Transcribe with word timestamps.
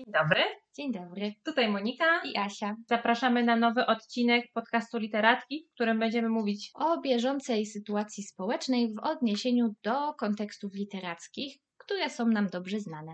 Dzień 0.00 0.12
dobry, 0.12 0.40
Dzień 0.76 0.92
dobry. 0.92 1.34
tutaj 1.44 1.68
Monika. 1.68 2.22
I 2.24 2.38
Asia. 2.38 2.76
Zapraszamy 2.88 3.44
na 3.44 3.56
nowy 3.56 3.86
odcinek 3.86 4.46
podcastu 4.54 4.98
Literacki, 4.98 5.66
w 5.70 5.74
którym 5.74 5.98
będziemy 5.98 6.28
mówić 6.28 6.70
O 6.74 7.00
bieżącej 7.00 7.66
sytuacji 7.66 8.22
społecznej 8.22 8.94
w 8.94 8.98
odniesieniu 9.02 9.74
do 9.82 10.14
kontekstów 10.14 10.74
literackich, 10.74 11.56
które 11.76 12.10
są 12.10 12.26
nam 12.26 12.46
dobrze 12.46 12.80
znane. 12.80 13.12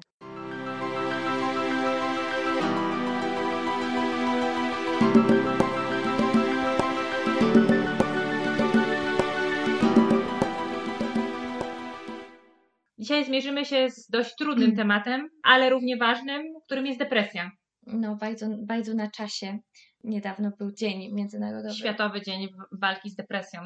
Dzisiaj 12.98 13.24
zmierzymy 13.24 13.64
się 13.64 13.90
z 13.90 14.08
dość 14.10 14.34
trudnym 14.36 14.76
tematem, 14.76 15.28
ale 15.42 15.70
równie 15.70 15.96
ważnym, 15.96 16.42
którym 16.66 16.86
jest 16.86 16.98
depresja. 16.98 17.50
No, 17.86 18.16
bardzo, 18.16 18.46
bardzo 18.58 18.94
na 18.94 19.10
czasie. 19.10 19.58
Niedawno 20.04 20.50
był 20.58 20.72
Dzień 20.72 21.14
Międzynarodowy. 21.14 21.74
Światowy 21.74 22.22
Dzień 22.22 22.48
Walki 22.72 23.10
z 23.10 23.14
Depresją. 23.16 23.60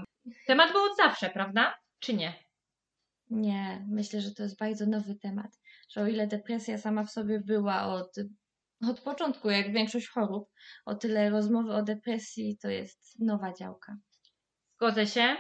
Temat 0.46 0.72
był 0.72 0.82
od 0.82 0.96
zawsze, 0.96 1.30
prawda? 1.30 1.74
Czy 1.98 2.14
nie? 2.14 2.34
Nie, 3.30 3.86
myślę, 3.88 4.20
że 4.20 4.34
to 4.34 4.42
jest 4.42 4.58
bardzo 4.58 4.86
nowy 4.86 5.14
temat. 5.14 5.50
Że 5.90 6.00
o 6.02 6.06
ile 6.06 6.26
depresja 6.26 6.78
sama 6.78 7.04
w 7.04 7.10
sobie 7.10 7.40
była 7.40 7.86
od, 7.86 8.16
od 8.88 9.00
początku, 9.00 9.50
jak 9.50 9.72
większość 9.72 10.08
chorób, 10.08 10.48
o 10.86 10.94
tyle 10.94 11.30
rozmowy 11.30 11.72
o 11.72 11.82
depresji 11.82 12.58
to 12.62 12.68
jest 12.68 13.20
nowa 13.20 13.52
działka. 13.52 13.96
Zgodzę 14.76 15.06
się. 15.06 15.36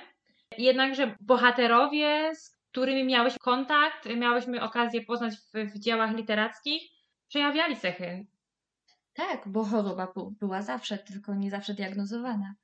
Jednakże 0.58 1.16
bohaterowie, 1.20 2.34
z 2.34 2.59
którymi 2.70 3.04
miałeś 3.04 3.38
kontakt, 3.38 4.06
miałyśmy 4.16 4.62
okazję 4.62 5.04
poznać 5.04 5.34
w, 5.34 5.72
w 5.74 5.78
dziełach 5.78 6.16
literackich, 6.16 6.82
przejawiali 7.28 7.76
cechy. 7.76 8.26
Tak, 9.14 9.48
bo 9.48 9.64
choroba 9.64 10.12
była 10.16 10.62
zawsze, 10.62 10.98
tylko 10.98 11.34
nie 11.34 11.50
zawsze 11.50 11.74
diagnozowana. 11.74 12.54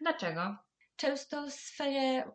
Dlaczego? 0.00 0.56
często 0.96 1.50
sferę 1.50 2.32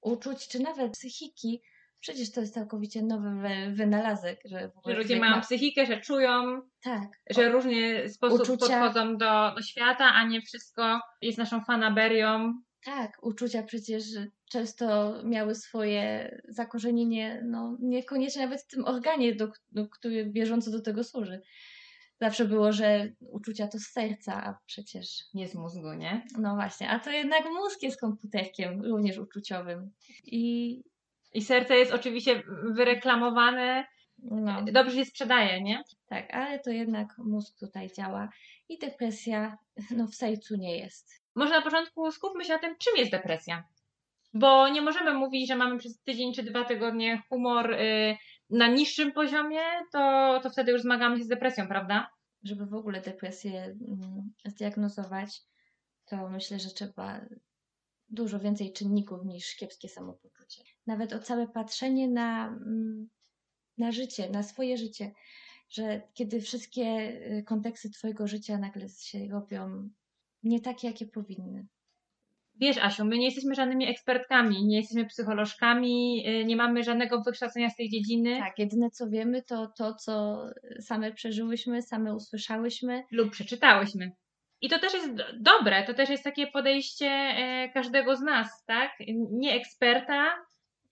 uczuć, 0.00 0.48
czy 0.48 0.58
nawet 0.62 0.92
psychiki, 0.92 1.62
przecież 2.00 2.32
to 2.32 2.40
jest 2.40 2.54
całkowicie 2.54 3.02
nowy 3.02 3.30
wy- 3.36 3.72
wynalazek, 3.74 4.40
że 4.44 4.68
w 4.86 4.90
Że 4.90 4.96
ludzie 4.96 5.20
mają 5.20 5.34
ma- 5.36 5.40
psychikę, 5.40 5.86
że 5.86 6.00
czują, 6.00 6.60
Tak, 6.82 7.02
że 7.30 7.48
różnie 7.48 8.08
sposób 8.08 8.40
Uczucia. 8.40 8.58
podchodzą 8.58 9.16
do, 9.16 9.54
do 9.56 9.62
świata, 9.62 10.04
a 10.14 10.24
nie 10.24 10.42
wszystko 10.42 11.00
jest 11.22 11.38
naszą 11.38 11.60
fanaberią. 11.64 12.62
Tak, 12.84 13.18
uczucia 13.22 13.62
przecież 13.62 14.04
często 14.50 15.14
miały 15.24 15.54
swoje 15.54 16.30
zakorzenienie, 16.48 17.42
no 17.44 17.76
niekoniecznie 17.80 18.42
nawet 18.42 18.62
w 18.62 18.66
tym 18.66 18.84
organie, 18.84 19.34
do, 19.34 19.48
do, 19.72 19.88
który 19.88 20.24
bieżąco 20.26 20.70
do 20.70 20.80
tego 20.82 21.04
służy. 21.04 21.40
Zawsze 22.20 22.44
było, 22.44 22.72
że 22.72 23.12
uczucia 23.20 23.68
to 23.68 23.78
z 23.78 23.86
serca, 23.86 24.44
a 24.44 24.58
przecież, 24.66 25.24
Nie 25.34 25.48
z 25.48 25.54
mózgu, 25.54 25.92
nie? 25.92 26.26
no 26.38 26.54
właśnie, 26.54 26.90
a 26.90 26.98
to 26.98 27.10
jednak 27.10 27.44
mózg 27.44 27.82
jest 27.82 28.00
komputerkiem, 28.00 28.82
również 28.82 29.18
uczuciowym. 29.18 29.90
I 30.24 30.82
I 31.34 31.42
serce 31.42 31.76
jest 31.76 31.92
oczywiście 31.92 32.42
wyreklamowane, 32.74 33.86
no, 34.18 34.64
dobrze 34.72 34.96
się 34.96 35.04
sprzedaje, 35.04 35.62
nie? 35.62 35.82
Tak, 36.06 36.34
ale 36.34 36.58
to 36.58 36.70
jednak 36.70 37.18
mózg 37.18 37.58
tutaj 37.58 37.90
działa 37.96 38.28
i 38.68 38.78
depresja 38.78 39.56
no, 39.96 40.06
w 40.06 40.14
sercu 40.14 40.56
nie 40.56 40.78
jest. 40.78 41.19
Może 41.34 41.50
na 41.50 41.62
początku 41.62 42.12
skupmy 42.12 42.44
się 42.44 42.52
na 42.52 42.58
tym, 42.58 42.76
czym 42.78 42.96
jest 42.96 43.10
depresja. 43.10 43.64
Bo 44.34 44.68
nie 44.68 44.82
możemy 44.82 45.14
mówić, 45.14 45.48
że 45.48 45.56
mamy 45.56 45.78
przez 45.78 46.00
tydzień 46.00 46.34
czy 46.34 46.42
dwa 46.42 46.64
tygodnie 46.64 47.22
humor 47.28 47.72
y, 47.72 48.16
na 48.50 48.68
niższym 48.68 49.12
poziomie, 49.12 49.60
to, 49.92 50.40
to 50.42 50.50
wtedy 50.50 50.72
już 50.72 50.82
zmagamy 50.82 51.18
się 51.18 51.24
z 51.24 51.28
depresją, 51.28 51.68
prawda? 51.68 52.10
Żeby 52.42 52.66
w 52.66 52.74
ogóle 52.74 53.00
depresję 53.00 53.62
mm, 53.62 54.32
zdiagnozować, 54.44 55.42
to 56.06 56.28
myślę, 56.28 56.58
że 56.58 56.70
trzeba 56.70 57.20
dużo 58.08 58.40
więcej 58.40 58.72
czynników 58.72 59.24
niż 59.24 59.56
kiepskie 59.56 59.88
samopoczucie. 59.88 60.62
Nawet 60.86 61.12
o 61.12 61.18
całe 61.18 61.48
patrzenie 61.48 62.08
na, 62.08 62.46
mm, 62.46 63.08
na 63.78 63.92
życie, 63.92 64.30
na 64.30 64.42
swoje 64.42 64.76
życie, 64.76 65.12
że 65.68 66.02
kiedy 66.14 66.40
wszystkie 66.40 66.82
y, 67.38 67.42
konteksty 67.46 67.90
Twojego 67.90 68.26
życia 68.26 68.58
nagle 68.58 68.88
się 68.88 69.28
robią 69.28 69.90
nie 70.42 70.60
takie, 70.60 70.88
jakie 70.88 71.06
powinny. 71.06 71.66
Wiesz, 72.60 72.78
Asiu, 72.78 73.04
my 73.04 73.18
nie 73.18 73.24
jesteśmy 73.24 73.54
żadnymi 73.54 73.88
ekspertkami, 73.88 74.66
nie 74.66 74.76
jesteśmy 74.76 75.06
psycholożkami, 75.06 76.24
y, 76.28 76.44
nie 76.44 76.56
mamy 76.56 76.84
żadnego 76.84 77.22
wykształcenia 77.22 77.70
z 77.70 77.76
tej 77.76 77.88
dziedziny 77.90 78.38
Tak, 78.38 78.58
jedyne 78.58 78.90
co 78.90 79.08
wiemy, 79.10 79.42
to 79.42 79.66
to, 79.78 79.94
co 79.94 80.44
same 80.80 81.12
przeżyłyśmy, 81.12 81.82
same 81.82 82.14
usłyszałyśmy. 82.14 83.04
lub 83.10 83.30
przeczytałyśmy. 83.30 84.12
I 84.60 84.68
to 84.68 84.78
też 84.78 84.94
jest 84.94 85.14
do- 85.14 85.24
dobre, 85.40 85.82
to 85.84 85.94
też 85.94 86.08
jest 86.10 86.24
takie 86.24 86.46
podejście 86.46 87.06
e, 87.06 87.68
każdego 87.74 88.16
z 88.16 88.20
nas, 88.20 88.64
tak? 88.66 88.90
Nie 89.30 89.54
eksperta. 89.54 90.26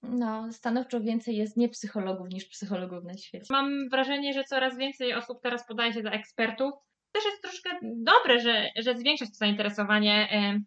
No, 0.03 0.53
stanowczo 0.53 1.00
więcej 1.00 1.36
jest 1.36 1.56
nie 1.56 1.69
psychologów 1.69 2.28
niż 2.32 2.44
psychologów 2.44 3.04
na 3.04 3.16
świecie. 3.16 3.47
Mam 3.50 3.88
wrażenie, 3.88 4.32
że 4.32 4.44
coraz 4.44 4.76
więcej 4.78 5.15
osób 5.15 5.38
teraz 5.42 5.66
podaje 5.66 5.92
się 5.92 6.03
za 6.03 6.10
ekspertów. 6.10 6.72
Też 7.13 7.25
jest 7.25 7.43
troszkę 7.43 7.71
dobre, 7.83 8.41
że, 8.41 8.69
że 8.77 8.99
zwiększa 8.99 9.25
się 9.25 9.31
to 9.31 9.37
zainteresowanie 9.37 10.29
e, 10.33 10.61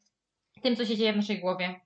tym, 0.62 0.76
co 0.76 0.86
się 0.86 0.98
dzieje 0.98 1.14
w 1.14 1.18
naszej 1.18 1.40
głowie. 1.40 1.80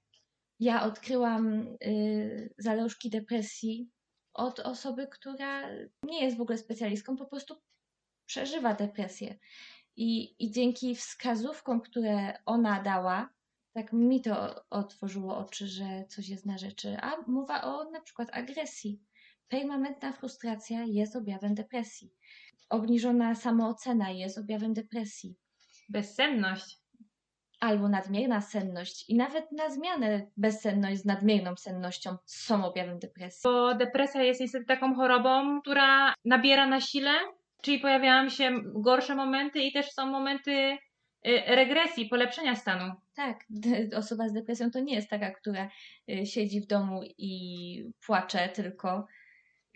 Ja 0.59 0.83
odkryłam 0.83 1.67
y, 1.83 2.53
zalążki 2.57 3.09
depresji 3.09 3.89
od 4.33 4.59
osoby, 4.59 5.07
która 5.07 5.69
nie 6.03 6.23
jest 6.23 6.37
w 6.37 6.41
ogóle 6.41 6.57
specjalistką, 6.57 7.17
po 7.17 7.25
prostu 7.25 7.55
przeżywa 8.25 8.73
depresję. 8.73 9.37
I, 9.95 10.35
I 10.45 10.51
dzięki 10.51 10.95
wskazówkom, 10.95 11.81
które 11.81 12.37
ona 12.45 12.83
dała, 12.83 13.29
tak 13.73 13.93
mi 13.93 14.21
to 14.21 14.65
otworzyło 14.69 15.37
oczy, 15.37 15.67
że 15.67 16.05
coś 16.09 16.29
jest 16.29 16.45
na 16.45 16.57
rzeczy. 16.57 16.97
A 17.01 17.11
mowa 17.27 17.61
o 17.61 17.91
na 17.91 18.01
przykład 18.01 18.29
agresji. 18.31 19.01
Permanentna 19.49 20.11
frustracja 20.11 20.83
jest 20.83 21.15
objawem 21.15 21.55
depresji. 21.55 22.13
Obniżona 22.69 23.35
samoocena 23.35 24.09
jest 24.09 24.37
objawem 24.37 24.73
depresji. 24.73 25.35
Bezsenność. 25.89 26.77
Albo 27.59 27.89
nadmierna 27.89 28.41
senność 28.41 29.09
i 29.09 29.15
nawet 29.15 29.51
na 29.51 29.69
zmianę 29.69 30.27
bezsenność 30.37 31.01
z 31.01 31.05
nadmierną 31.05 31.55
sennością 31.55 32.17
są 32.25 32.65
objawem 32.65 32.99
depresji. 32.99 33.41
Bo 33.43 33.75
depresja 33.75 34.23
jest 34.23 34.41
niestety 34.41 34.65
taką 34.65 34.95
chorobą, 34.95 35.61
która 35.61 36.13
nabiera 36.25 36.67
na 36.67 36.81
sile, 36.81 37.13
czyli 37.61 37.79
pojawiają 37.79 38.29
się 38.29 38.51
gorsze 38.63 39.15
momenty 39.15 39.59
i 39.59 39.73
też 39.73 39.91
są 39.91 40.05
momenty 40.05 40.51
y, 40.51 40.77
regresji, 41.47 42.05
polepszenia 42.09 42.55
stanu. 42.55 42.93
Tak, 43.15 43.45
osoba 43.97 44.29
z 44.29 44.33
depresją 44.33 44.71
to 44.71 44.79
nie 44.79 44.95
jest 44.95 45.09
taka, 45.09 45.31
która 45.31 45.69
y, 46.09 46.25
siedzi 46.25 46.61
w 46.61 46.67
domu 46.67 47.01
i 47.17 47.83
płacze 48.05 48.49
tylko 48.49 49.05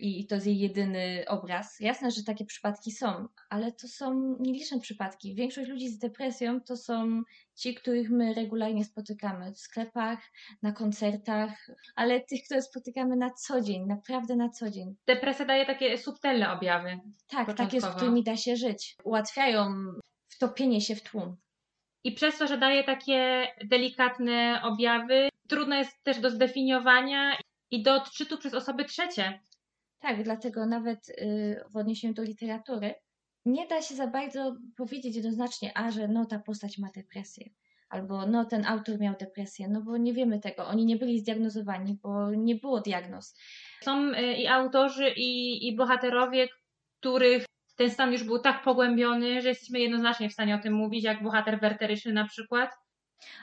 i 0.00 0.26
to 0.26 0.34
jest 0.34 0.46
jej 0.46 0.58
jedyny 0.58 1.24
obraz. 1.28 1.80
Jasne, 1.80 2.10
że 2.10 2.24
takie 2.24 2.44
przypadki 2.44 2.92
są, 2.92 3.28
ale 3.50 3.72
to 3.72 3.88
są 3.88 4.36
nieliczne 4.40 4.80
przypadki. 4.80 5.34
Większość 5.34 5.70
ludzi 5.70 5.88
z 5.88 5.98
depresją 5.98 6.60
to 6.60 6.76
są 6.76 7.22
ci, 7.54 7.74
których 7.74 8.10
my 8.10 8.34
regularnie 8.34 8.84
spotykamy 8.84 9.52
w 9.52 9.58
sklepach, 9.58 10.18
na 10.62 10.72
koncertach, 10.72 11.66
ale 11.96 12.20
tych, 12.20 12.42
które 12.44 12.62
spotykamy 12.62 13.16
na 13.16 13.30
co 13.30 13.60
dzień, 13.60 13.86
naprawdę 13.86 14.36
na 14.36 14.48
co 14.48 14.70
dzień. 14.70 14.96
Depresja 15.06 15.44
daje 15.44 15.66
takie 15.66 15.98
subtelne 15.98 16.52
objawy. 16.52 17.00
Tak, 17.28 17.56
takie, 17.56 17.80
z 17.80 17.86
którymi 17.86 18.24
da 18.24 18.36
się 18.36 18.56
żyć. 18.56 18.96
Ułatwiają 19.04 19.74
wtopienie 20.28 20.80
się 20.80 20.96
w 20.96 21.02
tłum. 21.02 21.36
I 22.04 22.12
przez 22.12 22.38
to, 22.38 22.46
że 22.46 22.58
daje 22.58 22.84
takie 22.84 23.46
delikatne 23.64 24.60
objawy, 24.62 25.28
trudno 25.48 25.76
jest 25.76 26.02
też 26.02 26.20
do 26.20 26.30
zdefiniowania 26.30 27.36
i 27.70 27.82
do 27.82 27.94
odczytu 27.94 28.38
przez 28.38 28.54
osoby 28.54 28.84
trzecie. 28.84 29.40
Tak, 30.00 30.22
dlatego 30.22 30.66
nawet 30.66 31.08
y, 31.08 31.64
w 31.70 31.76
odniesieniu 31.76 32.14
do 32.14 32.22
literatury 32.22 32.94
nie 33.44 33.66
da 33.66 33.82
się 33.82 33.94
za 33.94 34.06
bardzo 34.06 34.56
powiedzieć 34.76 35.16
jednoznacznie, 35.16 35.78
a 35.78 35.90
że 35.90 36.08
no 36.08 36.26
ta 36.26 36.38
postać 36.38 36.78
ma 36.78 36.88
depresję, 36.94 37.50
albo 37.88 38.26
no 38.26 38.44
ten 38.44 38.66
autor 38.66 39.00
miał 39.00 39.14
depresję, 39.20 39.68
no 39.68 39.82
bo 39.82 39.96
nie 39.96 40.12
wiemy 40.12 40.40
tego. 40.40 40.66
Oni 40.66 40.86
nie 40.86 40.96
byli 40.96 41.18
zdiagnozowani, 41.18 41.98
bo 42.02 42.30
nie 42.30 42.54
było 42.54 42.80
diagnoz. 42.80 43.36
Są 43.80 44.12
y, 44.12 44.34
i 44.34 44.46
autorzy, 44.46 45.10
i, 45.16 45.68
i 45.68 45.76
bohaterowie, 45.76 46.48
których 47.00 47.44
ten 47.76 47.90
stan 47.90 48.12
już 48.12 48.24
był 48.24 48.38
tak 48.38 48.62
pogłębiony, 48.64 49.42
że 49.42 49.48
jesteśmy 49.48 49.80
jednoznacznie 49.80 50.28
w 50.28 50.32
stanie 50.32 50.54
o 50.54 50.58
tym 50.58 50.74
mówić, 50.74 51.04
jak 51.04 51.22
bohater 51.22 51.60
werteryczny 51.60 52.12
na 52.12 52.24
przykład. 52.24 52.70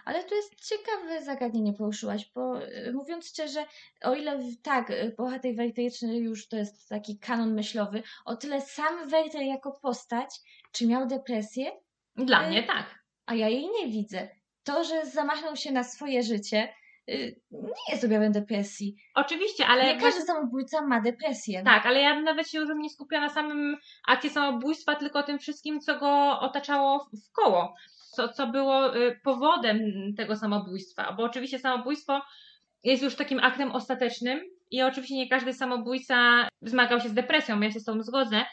Ale 0.05 0.23
to 0.23 0.35
jest 0.35 0.67
ciekawe 0.69 1.21
zagadnienie 1.21 1.73
poruszyłaś, 1.73 2.31
bo 2.35 2.61
y, 2.63 2.93
mówiąc 2.93 3.29
szczerze, 3.29 3.65
o 4.01 4.15
ile 4.15 4.39
tak, 4.63 4.89
y, 4.89 5.15
bohater 5.17 5.55
werteryczny 5.55 6.17
już 6.17 6.47
to 6.47 6.57
jest 6.57 6.89
taki 6.89 7.19
kanon 7.19 7.53
myślowy, 7.53 8.03
o 8.25 8.35
tyle 8.35 8.61
sam 8.61 9.09
Werter 9.09 9.41
jako 9.41 9.71
postać, 9.71 10.29
czy 10.71 10.87
miał 10.87 11.07
depresję, 11.07 11.71
Dla 12.15 12.43
Y, 12.45 12.49
mnie 12.49 12.63
tak. 12.63 12.85
a 13.25 13.35
ja 13.35 13.49
jej 13.49 13.67
nie 13.67 13.87
widzę. 13.87 14.29
To, 14.63 14.83
że 14.83 15.05
zamachnął 15.05 15.55
się 15.55 15.71
na 15.71 15.83
swoje 15.83 16.23
życie, 16.23 16.73
nie 17.51 17.91
jest 17.91 18.03
objawem 18.03 18.31
depresji. 18.31 18.95
Oczywiście, 19.15 19.65
ale... 19.67 19.95
Nie 19.95 20.01
każdy 20.01 20.21
samobójca 20.21 20.81
ma 20.81 21.01
depresję. 21.01 21.63
Tak, 21.63 21.85
ale 21.85 22.01
ja 22.01 22.15
bym 22.15 22.23
nawet 22.23 22.49
się 22.49 22.59
już 22.59 22.69
nie 22.77 22.89
skupiała 22.89 23.27
na 23.27 23.33
samym 23.33 23.77
akcie 24.07 24.29
samobójstwa, 24.29 24.95
tylko 24.95 25.23
tym 25.23 25.39
wszystkim, 25.39 25.79
co 25.79 25.99
go 25.99 26.39
otaczało 26.39 27.09
w 27.13 27.31
koło. 27.31 27.75
Co, 28.17 28.27
co 28.27 28.47
było 28.47 28.97
y, 28.97 29.19
powodem 29.23 29.79
tego 30.17 30.35
samobójstwa. 30.35 31.13
Bo 31.17 31.23
oczywiście 31.23 31.59
samobójstwo 31.59 32.21
jest 32.83 33.03
już 33.03 33.15
takim 33.15 33.39
aktem 33.39 33.71
ostatecznym 33.71 34.41
i 34.71 34.81
oczywiście 34.81 35.15
nie 35.15 35.29
każdy 35.29 35.53
samobójca 35.53 36.47
zmagał 36.61 36.99
się 36.99 37.09
z 37.09 37.13
depresją, 37.13 37.59
ja 37.59 37.71
się 37.71 37.79
z 37.79 37.83
tą 37.83 38.01
zgodzę. 38.01 38.45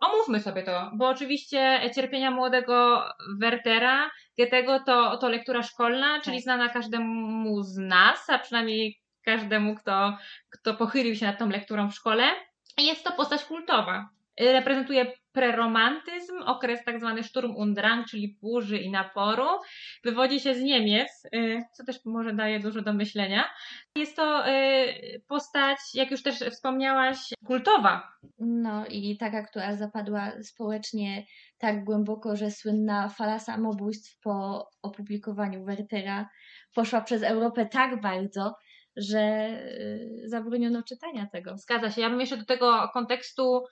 Omówmy 0.00 0.40
sobie 0.40 0.62
to, 0.62 0.90
bo 0.94 1.08
oczywiście 1.08 1.80
cierpienia 1.94 2.30
młodego 2.30 3.04
Wertera, 3.40 4.10
Goethego 4.38 4.80
to, 4.86 5.16
to 5.16 5.28
lektura 5.28 5.62
szkolna, 5.62 6.20
czyli 6.20 6.36
Tak. 6.36 6.42
znana 6.42 6.68
każdemu 6.68 7.62
z 7.62 7.76
nas, 7.76 8.30
a 8.30 8.38
przynajmniej 8.38 9.00
każdemu, 9.24 9.74
kto, 9.74 10.18
kto 10.50 10.74
pochylił 10.74 11.14
się 11.14 11.26
nad 11.26 11.38
tą 11.38 11.48
lekturą 11.48 11.90
w 11.90 11.94
szkole. 11.94 12.24
Jest 12.78 13.04
to 13.04 13.12
postać 13.12 13.44
kultowa. 13.44 14.08
Reprezentuje 14.40 15.12
preromantyzm, 15.32 16.42
okres 16.46 16.84
tak 16.84 16.98
zwany 16.98 17.22
Sturm 17.22 17.56
und 17.56 17.76
Drang, 17.76 18.06
czyli 18.06 18.38
burzy 18.42 18.78
i 18.78 18.90
naporu. 18.90 19.46
Wywodzi 20.04 20.40
się 20.40 20.54
z 20.54 20.60
Niemiec, 20.60 21.08
y, 21.34 21.62
co 21.72 21.84
też 21.84 22.04
może 22.04 22.32
daje 22.32 22.60
dużo 22.60 22.82
do 22.82 22.92
myślenia. 22.92 23.44
Jest 23.96 24.16
to 24.16 24.48
y, 24.48 25.22
postać, 25.28 25.78
jak 25.94 26.10
już 26.10 26.22
też 26.22 26.38
wspomniałaś, 26.38 27.18
kultowa. 27.46 28.12
No 28.38 28.86
i 28.86 29.16
taka, 29.16 29.42
która 29.42 29.76
zapadła 29.76 30.32
społecznie 30.42 31.26
tak 31.58 31.84
głęboko, 31.84 32.36
że 32.36 32.50
słynna 32.50 33.08
fala 33.08 33.38
samobójstw 33.38 34.20
po 34.20 34.68
opublikowaniu 34.82 35.64
Wertera 35.64 36.28
poszła 36.74 37.00
przez 37.00 37.22
Europę 37.22 37.66
tak 37.66 38.00
bardzo, 38.00 38.56
że 38.96 39.48
y, 40.22 40.22
zabroniono 40.24 40.82
czytania 40.82 41.26
tego. 41.32 41.58
Zgadza 41.58 41.90
się. 41.90 42.00
Ja 42.00 42.10
bym 42.10 42.20
jeszcze 42.20 42.36
do 42.36 42.44
tego 42.44 42.90
kontekstu 42.92 43.64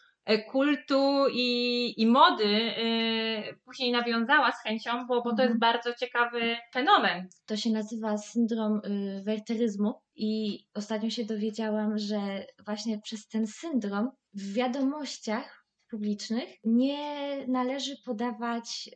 kultu 0.53 1.27
i, 1.33 1.95
i 1.97 2.07
mody 2.07 2.45
y, 2.45 3.59
później 3.65 3.93
nawiązała 3.93 4.53
z 4.53 4.63
chęcią, 4.63 5.07
bo, 5.07 5.15
bo 5.23 5.23
to 5.23 5.31
Mhm. 5.31 5.49
jest 5.49 5.61
bardzo 5.61 5.95
ciekawy 5.95 6.57
fenomen. 6.73 7.29
To 7.47 7.57
się 7.57 7.71
nazywa 7.71 8.19
syndrom 8.19 8.81
y, 8.85 9.23
werteryzmu 9.25 9.95
i 10.15 10.59
ostatnio 10.75 11.11
się 11.11 11.25
dowiedziałam, 11.25 11.99
że 11.99 12.47
właśnie 12.67 13.01
przez 13.01 13.29
ten 13.29 13.47
syndrom 13.47 14.11
w 14.35 14.53
wiadomościach 14.53 15.67
publicznych 15.91 16.49
nie 16.65 17.45
należy 17.49 17.97
podawać 18.05 18.91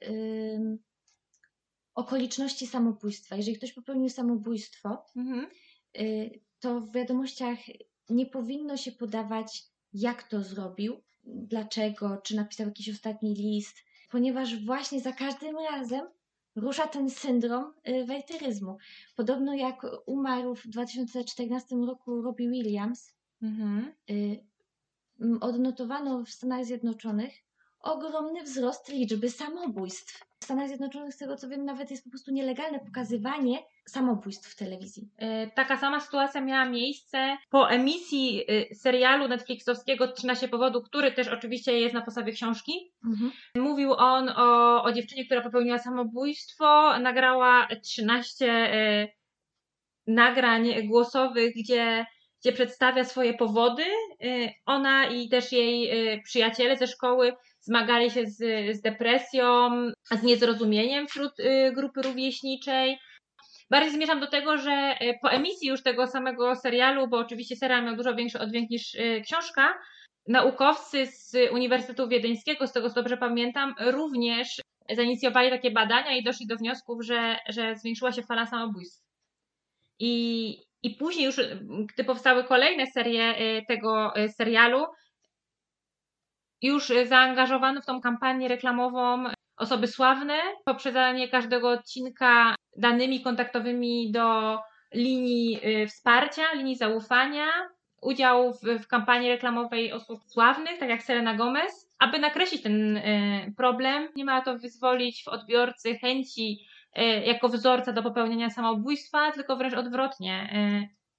okoliczności 1.95 2.67
samobójstwa. 2.67 3.37
Jeżeli 3.37 3.57
ktoś 3.57 3.73
popełnił 3.73 4.09
samobójstwo, 4.09 5.05
Mhm. 5.17 5.47
y, 5.99 6.41
to 6.61 6.81
w 6.81 6.93
wiadomościach 6.95 7.59
nie 8.09 8.27
powinno 8.27 8.77
się 8.77 8.93
podawać, 8.93 9.63
jak 9.93 10.23
to 10.23 10.43
zrobił, 10.43 11.03
dlaczego, 11.25 12.21
czy 12.25 12.37
napisał 12.37 12.67
jakiś 12.67 12.89
ostatni 12.89 13.35
list, 13.35 13.77
ponieważ 14.11 14.65
właśnie 14.65 15.01
za 15.01 15.13
każdym 15.13 15.57
razem 15.57 16.07
rusza 16.57 16.87
ten 16.87 17.11
syndrom 17.11 17.73
y, 17.89 18.05
werteryzmu. 18.05 18.79
Podobno 19.17 19.55
jak 19.55 19.87
umarł 20.07 20.55
w 20.55 20.67
2014 20.67 21.77
roku 21.77 22.23
Robbie 22.23 22.51
Williams, 22.51 23.15
Mhm. 23.43 23.93
y, 24.11 24.45
odnotowano 25.41 26.25
w 26.25 26.31
Stanach 26.31 26.65
Zjednoczonych 26.65 27.33
ogromny 27.81 28.43
wzrost 28.43 28.89
liczby 28.89 29.31
samobójstw. 29.31 30.30
Stanach 30.51 30.69
Zjednoczonych, 30.69 31.15
z 31.15 31.17
tego 31.17 31.37
co 31.37 31.49
wiem, 31.49 31.65
nawet 31.65 31.91
jest 31.91 32.05
po 32.05 32.11
prostu 32.11 32.33
nielegalne 32.33 32.81
pokazywanie 32.81 33.59
samobójstw 33.87 34.53
w 34.53 34.57
telewizji. 34.57 35.09
Y, 35.23 35.51
Taka 35.55 35.77
sama 35.77 36.01
sytuacja 36.01 36.41
miała 36.41 36.65
miejsce 36.65 37.37
po 37.51 37.71
emisji 37.71 38.45
y, 38.51 38.75
serialu 38.75 39.29
Netflixowskiego 39.29 40.13
13 40.13 40.49
powodów, 40.49 40.85
który 40.85 41.13
też 41.13 41.29
oczywiście 41.29 41.81
jest 41.81 41.95
na 41.95 42.03
podstawie 42.03 42.33
książki. 42.33 42.73
Mówił 43.55 43.93
on 43.93 44.29
o, 44.29 44.83
o 44.83 44.93
dziewczynie, 44.93 45.25
która 45.25 45.41
popełniła 45.41 45.79
samobójstwo, 45.79 46.99
nagrała 46.99 47.69
13 47.83 48.75
y, 48.75 49.09
nagrań 50.07 50.89
głosowych, 50.89 51.55
gdzie, 51.57 52.07
gdzie 52.41 52.53
przedstawia 52.53 53.05
swoje 53.05 53.35
powody. 53.35 53.85
Ona 54.67 55.07
i 55.07 55.29
też 55.29 55.53
jej 55.53 55.91
przyjaciele 56.23 56.77
ze 56.77 56.87
szkoły 56.87 57.33
zmagali 57.61 58.11
się 58.11 58.27
z, 58.27 58.37
z 58.77 58.81
depresją, 58.81 59.71
z 60.13 60.23
niezrozumieniem 60.23 61.07
wśród 61.07 61.41
y, 61.41 61.73
grupy 61.75 62.03
rówieśniczej. 62.03 62.99
Bardziej 63.71 63.93
zmierzam 63.93 64.21
do 64.21 64.27
tego, 64.27 64.59
że 64.59 64.97
y, 65.03 65.19
po 65.23 65.31
emisji 65.31 65.69
już 65.69 65.83
tego 65.83 66.07
samego 66.07 66.57
serialu, 66.57 67.09
bo 67.09 67.19
oczywiście 67.19 67.57
serial 67.57 67.85
miał 67.85 67.97
dużo 67.97 68.15
większy 68.15 68.39
oddźwięk 68.39 68.71
niż 68.71 68.95
y, 68.95 69.23
książka, 69.25 69.75
naukowcy 70.29 71.07
z 71.07 71.37
Uniwersytetu 71.53 72.09
Wiedeńskiego, 72.09 72.67
z 72.67 72.73
tego 72.73 72.89
co 72.89 72.95
dobrze 72.95 73.17
pamiętam, 73.17 73.75
również 73.81 74.61
zainicjowali 74.97 75.51
takie 75.51 75.71
badania 75.71 76.17
i 76.17 76.23
doszli 76.23 76.47
do 76.47 76.57
wniosków, 76.57 77.05
że, 77.05 77.39
że 77.49 77.77
zwiększyła 77.77 78.13
się 78.13 78.23
fala 78.23 78.47
samobójstw. 78.47 79.03
I, 79.99 80.57
I 80.83 80.91
później 80.91 81.27
już, 81.27 81.37
gdy 81.95 82.05
powstały 82.05 82.45
kolejne 82.45 82.87
serie 82.87 83.35
tego 83.69 84.13
serialu, 84.37 84.87
już 86.63 86.93
zaangażowano 87.07 87.81
w 87.81 87.87
tą 87.87 88.01
kampanię 88.01 88.49
reklamową 88.49 89.25
osoby 89.57 89.87
sławne, 89.87 90.39
poprzedzanie 90.65 91.29
każdego 91.29 91.71
odcinka 91.71 92.55
danymi 92.77 93.21
kontaktowymi 93.21 94.13
do 94.13 94.59
linii 94.95 95.61
y, 95.83 95.87
wsparcia, 95.87 96.43
linii 96.55 96.77
zaufania, 96.77 97.47
udział 98.03 98.53
w, 98.53 98.83
w 98.83 98.87
kampanii 98.87 99.29
reklamowej 99.29 99.93
osób 99.93 100.21
sławnych, 100.25 100.79
tak 100.79 100.89
jak 100.89 101.03
Selena 101.03 101.35
Gomez, 101.35 101.91
aby 101.99 102.19
nakreślić 102.19 102.63
ten 102.63 102.97
y, 102.97 103.55
problem. 103.57 104.09
Nie 104.17 104.25
ma 104.25 104.41
to 104.41 104.59
wyzwolić 104.59 105.25
w 105.25 105.29
odbiorcy 105.29 105.99
chęci 105.99 106.59
y, 106.99 107.03
jako 107.05 107.49
wzorca 107.49 107.93
do 107.93 108.03
popełnienia 108.03 108.51
samobójstwa, 108.51 109.33
tylko 109.33 109.57
wręcz 109.57 109.75
odwrotnie. 109.75 110.51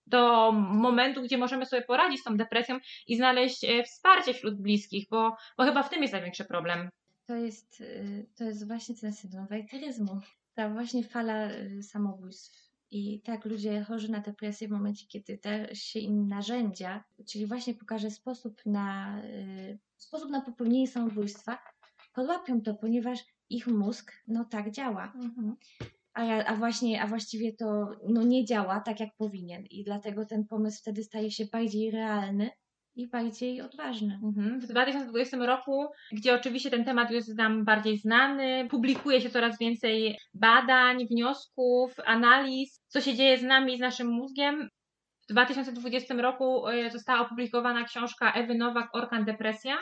Do 0.08 0.52
momentu, 0.52 1.22
gdzie 1.22 1.38
możemy 1.38 1.66
sobie 1.66 1.82
poradzić 1.82 2.22
z 2.22 2.24
tą 2.24 2.38
depresją 2.38 2.80
i 3.08 3.18
znaleźć 3.18 3.64
y, 3.64 3.84
wsparcie 3.84 4.34
wśród 4.34 4.62
bliskich, 4.62 5.08
bo, 5.10 5.36
bo 5.58 5.64
chyba 5.64 5.84
w 5.84 5.90
tym 5.90 6.02
jest 6.02 6.14
największy 6.14 6.46
problem. 6.46 6.90
To 7.26 7.36
jest, 7.36 7.82
y, 7.82 8.26
to 8.36 8.44
jest 8.44 8.68
właśnie 8.68 8.96
ten 8.96 9.14
syndrom 9.14 9.48
werteryzmu. 9.48 10.20
Ta 10.54 10.70
właśnie 10.70 11.04
fala 11.04 11.52
y, 11.52 11.84
samobójstw. 11.84 12.72
I 12.92 13.22
tak 13.22 13.46
ludzie 13.46 13.84
chorzy 13.84 14.12
na 14.12 14.20
depresję 14.20 14.68
w 14.68 14.72
momencie, 14.72 15.06
kiedy 15.08 15.40
da 15.44 15.76
się 15.76 16.00
im 16.00 16.28
narzędzia, 16.28 17.04
czyli 17.28 17.46
właśnie 17.46 17.74
pokaże 17.74 18.12
sposób 18.12 18.62
na, 18.66 19.22
sposób 19.98 20.30
na 20.30 20.42
popełnienie 20.42 20.88
samobójstwa, 20.88 21.58
podłapią 22.14 22.62
to, 22.62 22.74
ponieważ 22.74 23.20
ich 23.50 23.68
mózg 23.68 24.12
no 24.28 24.46
tak 24.46 24.72
działa. 24.72 25.14
A, 26.14 26.44
a 26.44 26.56
właśnie, 26.56 27.02
a 27.02 27.08
właściwie 27.08 27.54
to 27.54 27.88
no, 28.08 28.24
nie 28.24 28.46
działa 28.46 28.80
tak, 28.80 29.00
jak 29.00 29.10
powinien. 29.18 29.64
I 29.70 29.84
dlatego 29.84 30.26
ten 30.26 30.48
pomysł 30.48 30.80
wtedy 30.82 31.04
staje 31.04 31.32
się 31.32 31.46
bardziej 31.52 31.92
realny 31.92 32.50
i 32.96 33.08
bardziej 33.10 33.62
odważny. 33.62 34.20
Mhm. 34.24 34.60
W 34.60 34.68
2020 34.68 35.38
roku, 35.38 35.88
gdzie 36.12 36.36
oczywiście 36.36 36.70
ten 36.70 36.86
temat 36.86 37.12
jest 37.12 37.38
nam 37.38 37.66
bardziej 37.66 37.98
znany, 37.98 38.68
publikuje 38.70 39.22
się 39.22 39.30
coraz 39.30 39.60
więcej 39.60 40.18
badań, 40.34 41.08
wniosków, 41.08 41.96
analiz, 42.06 42.82
co 42.88 43.02
się 43.02 43.16
dzieje 43.16 43.38
z 43.38 43.44
nami, 43.44 43.78
z 43.78 43.80
naszym 43.80 44.08
mózgiem. 44.08 44.70
W 45.30 45.32
2020 45.32 46.14
roku 46.14 46.68
y, 46.68 46.92
została 46.92 47.22
opublikowana 47.22 47.84
książka 47.84 48.34
Ewy 48.34 48.56
Nowak 48.56 48.96
Orkan 48.96 49.26
Depresja. 49.26 49.78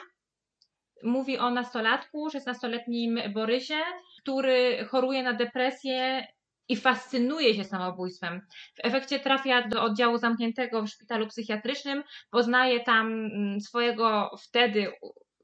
Mówi 1.03 1.37
o 1.37 1.51
nastolatku, 1.51 2.27
16-letnim 2.27 3.33
Borysie, 3.33 3.79
który 4.21 4.85
choruje 4.85 5.23
na 5.23 5.33
depresję 5.33 6.27
i 6.69 6.75
fascynuje 6.75 7.55
się 7.55 7.63
samobójstwem. 7.63 8.41
W 8.75 8.85
efekcie 8.85 9.19
trafia 9.19 9.67
do 9.67 9.83
oddziału 9.83 10.17
zamkniętego 10.17 10.83
w 10.83 10.87
szpitalu 10.87 11.27
psychiatrycznym, 11.27 12.03
poznaje 12.31 12.79
tam 12.79 13.07
mm, 13.07 13.61
swojego 13.61 14.31
wtedy, 14.43 14.91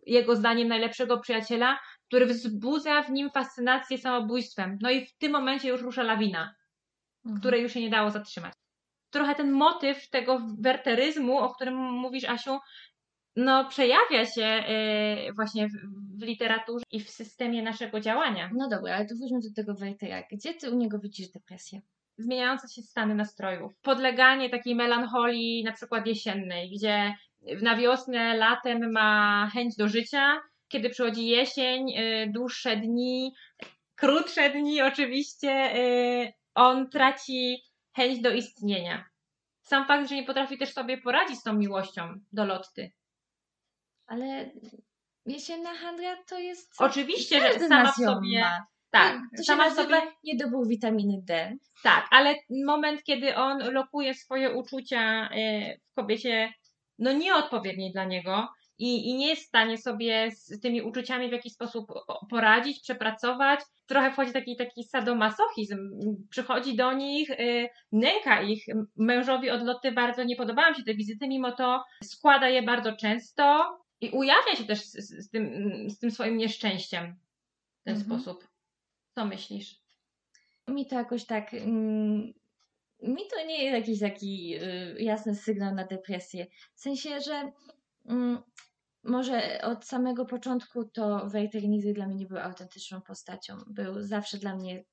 jego 0.06 0.36
zdaniem, 0.36 0.68
najlepszego 0.68 1.20
przyjaciela, 1.20 1.80
który 2.08 2.26
wzbudza 2.26 3.04
w 3.04 3.12
nim 3.12 3.30
fascynację 3.30 3.98
samobójstwem. 3.98 4.78
No 4.82 4.90
i 4.90 5.06
w 5.06 5.18
tym 5.18 5.32
momencie 5.32 5.70
już 5.70 5.82
rusza 5.82 6.04
lawina, 6.04 6.56
Mhm. 7.26 7.40
której 7.40 7.62
już 7.62 7.74
się 7.74 7.82
nie 7.82 7.90
dało 7.90 8.12
zatrzymać. 8.12 8.54
Trochę 9.10 9.36
ten 9.36 9.52
motyw 9.52 10.10
tego 10.10 10.42
werteryzmu, 10.60 11.38
o 11.38 11.50
którym 11.56 11.76
mówisz, 11.76 12.24
Asiu, 12.24 12.60
no 13.36 13.65
przejawia 13.70 14.25
się 14.25 14.63
yy, 15.25 15.34
właśnie 15.34 15.68
w, 15.68 15.72
w 16.20 16.24
literaturze 16.24 16.84
i 16.92 17.00
w 17.00 17.10
systemie 17.10 17.63
naszego 17.63 18.00
działania. 18.00 18.50
No 18.54 18.70
dobra, 18.70 18.96
ale 18.96 19.06
to 19.06 19.15
wróćmy 19.15 19.39
do 19.39 19.54
tego 19.56 19.74
Wertera. 19.74 20.24
Gdzie 20.32 20.54
ty 20.54 20.72
u 20.72 20.75
niego 20.75 21.00
widzisz 21.00 21.30
depresję? 21.30 21.82
zmieniające 22.18 22.68
się 22.68 22.82
stany 22.82 23.15
nastrojów. 23.15 23.74
Podleganie 23.82 24.50
takiej 24.50 24.75
melancholii, 24.75 25.63
na 25.63 25.72
przykład 25.72 26.08
jesiennej, 26.08 26.70
gdzie 26.70 27.13
na 27.62 27.75
wiosnę, 27.75 28.38
latem 28.38 28.92
ma 28.92 29.50
chęć 29.54 29.75
do 29.75 29.88
życia, 29.88 30.42
kiedy 30.68 30.89
przychodzi 30.89 31.27
jesień, 31.27 31.89
y, 31.89 32.32
dłuższe 32.34 32.77
dni, 32.77 33.34
krótsze 33.96 34.50
dni 34.50 34.82
oczywiście, 34.82 35.75
y, 35.75 36.34
on 36.56 36.89
traci 36.89 37.63
chęć 37.96 38.22
do 38.22 38.34
istnienia. 38.34 39.06
Sam 39.62 39.88
fakt, 39.88 40.10
że 40.10 40.15
nie 40.15 40.24
potrafi 40.24 40.58
też 40.58 40.74
sobie 40.74 40.98
poradzić 40.98 41.39
z 41.39 41.44
tą 41.44 41.54
miłością 41.54 42.13
do 42.32 42.46
Lotty. 42.46 42.92
Ale 44.08 44.52
jesienna 45.26 45.74
handra 45.76 46.18
to 46.30 46.40
jest. 46.40 46.74
Oczywiście, 46.80 47.40
że 47.42 47.48
Każdy 47.48 47.66
z 47.66 47.70
sama 47.70 47.92
w 47.92 47.96
sobie. 47.96 48.40
ma. 48.40 48.66
Tak, 48.92 49.20
To 49.38 49.44
sama 49.44 49.72
sobie. 49.72 50.02
niedobór 50.24 50.68
witaminy 50.68 51.22
D. 51.24 51.54
Tak, 51.84 52.08
ale 52.12 52.36
moment, 52.66 53.04
kiedy 53.04 53.36
on 53.36 53.74
lokuje 53.74 54.14
swoje 54.14 54.54
uczucia 54.58 55.30
e, 55.30 55.78
w 55.78 55.94
kobiecie, 55.96 56.54
no 57.00 57.12
nieodpowiedniej 57.12 57.92
dla 57.92 58.06
niego 58.06 58.48
i, 58.78 59.10
i 59.10 59.14
nie 59.16 59.28
jest 59.28 59.44
w 59.44 59.48
stanie 59.48 59.78
sobie 59.78 60.32
z 60.32 60.60
tymi 60.62 60.82
uczuciami 60.82 61.30
w 61.30 61.32
jakiś 61.32 61.54
sposób 61.54 61.86
poradzić, 62.30 62.82
przepracować, 62.82 63.60
trochę 63.86 64.12
wchodzi 64.12 64.34
taki, 64.34 64.56
taki 64.56 64.84
sadomasochizm. 64.84 65.78
Przychodzi 66.30 66.76
do 66.76 66.94
nich, 66.94 67.30
y, 67.30 67.70
nęka 67.92 68.42
ich. 68.42 68.66
Mężowi 68.96 69.50
od 69.50 69.62
Loty 69.64 69.92
bardzo 69.92 70.24
nie 70.24 70.36
podobają 70.36 70.74
się 70.74 70.84
te 70.84 70.94
wizyty, 70.96 71.28
mimo 71.28 71.52
to 71.52 71.84
składa 72.04 72.50
je 72.50 72.64
bardzo 72.64 72.96
często 72.96 73.78
i 74.02 74.10
ujawnia 74.10 74.56
się 74.56 74.66
też 74.66 74.86
z, 74.86 75.25
z, 75.25 75.30
tym, 75.30 75.50
z 75.90 76.00
tym 76.00 76.12
swoim 76.12 76.38
nieszczęściem 76.38 77.16
w 77.82 77.84
ten 77.84 77.96
Mhm. 77.98 78.06
sposób. 78.22 78.48
Co 79.16 79.25
myślisz? 79.25 79.82
Mi 80.68 80.88
to 80.88 80.96
jakoś 80.96 81.25
tak. 81.25 81.54
Mm, 81.54 82.34
mi 83.04 83.28
to 83.32 83.46
nie 83.46 83.64
jest 83.64 83.88
jakiś 83.88 84.00
taki 84.00 84.56
y, 84.56 84.96
jasny 85.00 85.36
sygnał 85.36 85.75
na 85.75 85.86
depresję. 85.86 86.48
W 86.75 86.80
sensie, 86.82 87.22
że 87.22 87.52
mm, 88.06 88.44
może 89.04 89.62
od 89.62 89.86
samego 89.86 90.25
początku 90.25 90.86
to 90.86 91.30
Wejter 91.30 91.64
nigdy 91.64 91.94
dla 91.94 92.08
mnie 92.08 92.16
nie 92.16 92.25
był 92.25 92.38
autentyczną 92.38 93.02
postacią. 93.02 93.58
Był 93.68 94.02
zawsze 94.02 94.38
dla 94.38 94.56
mnie 94.56 94.84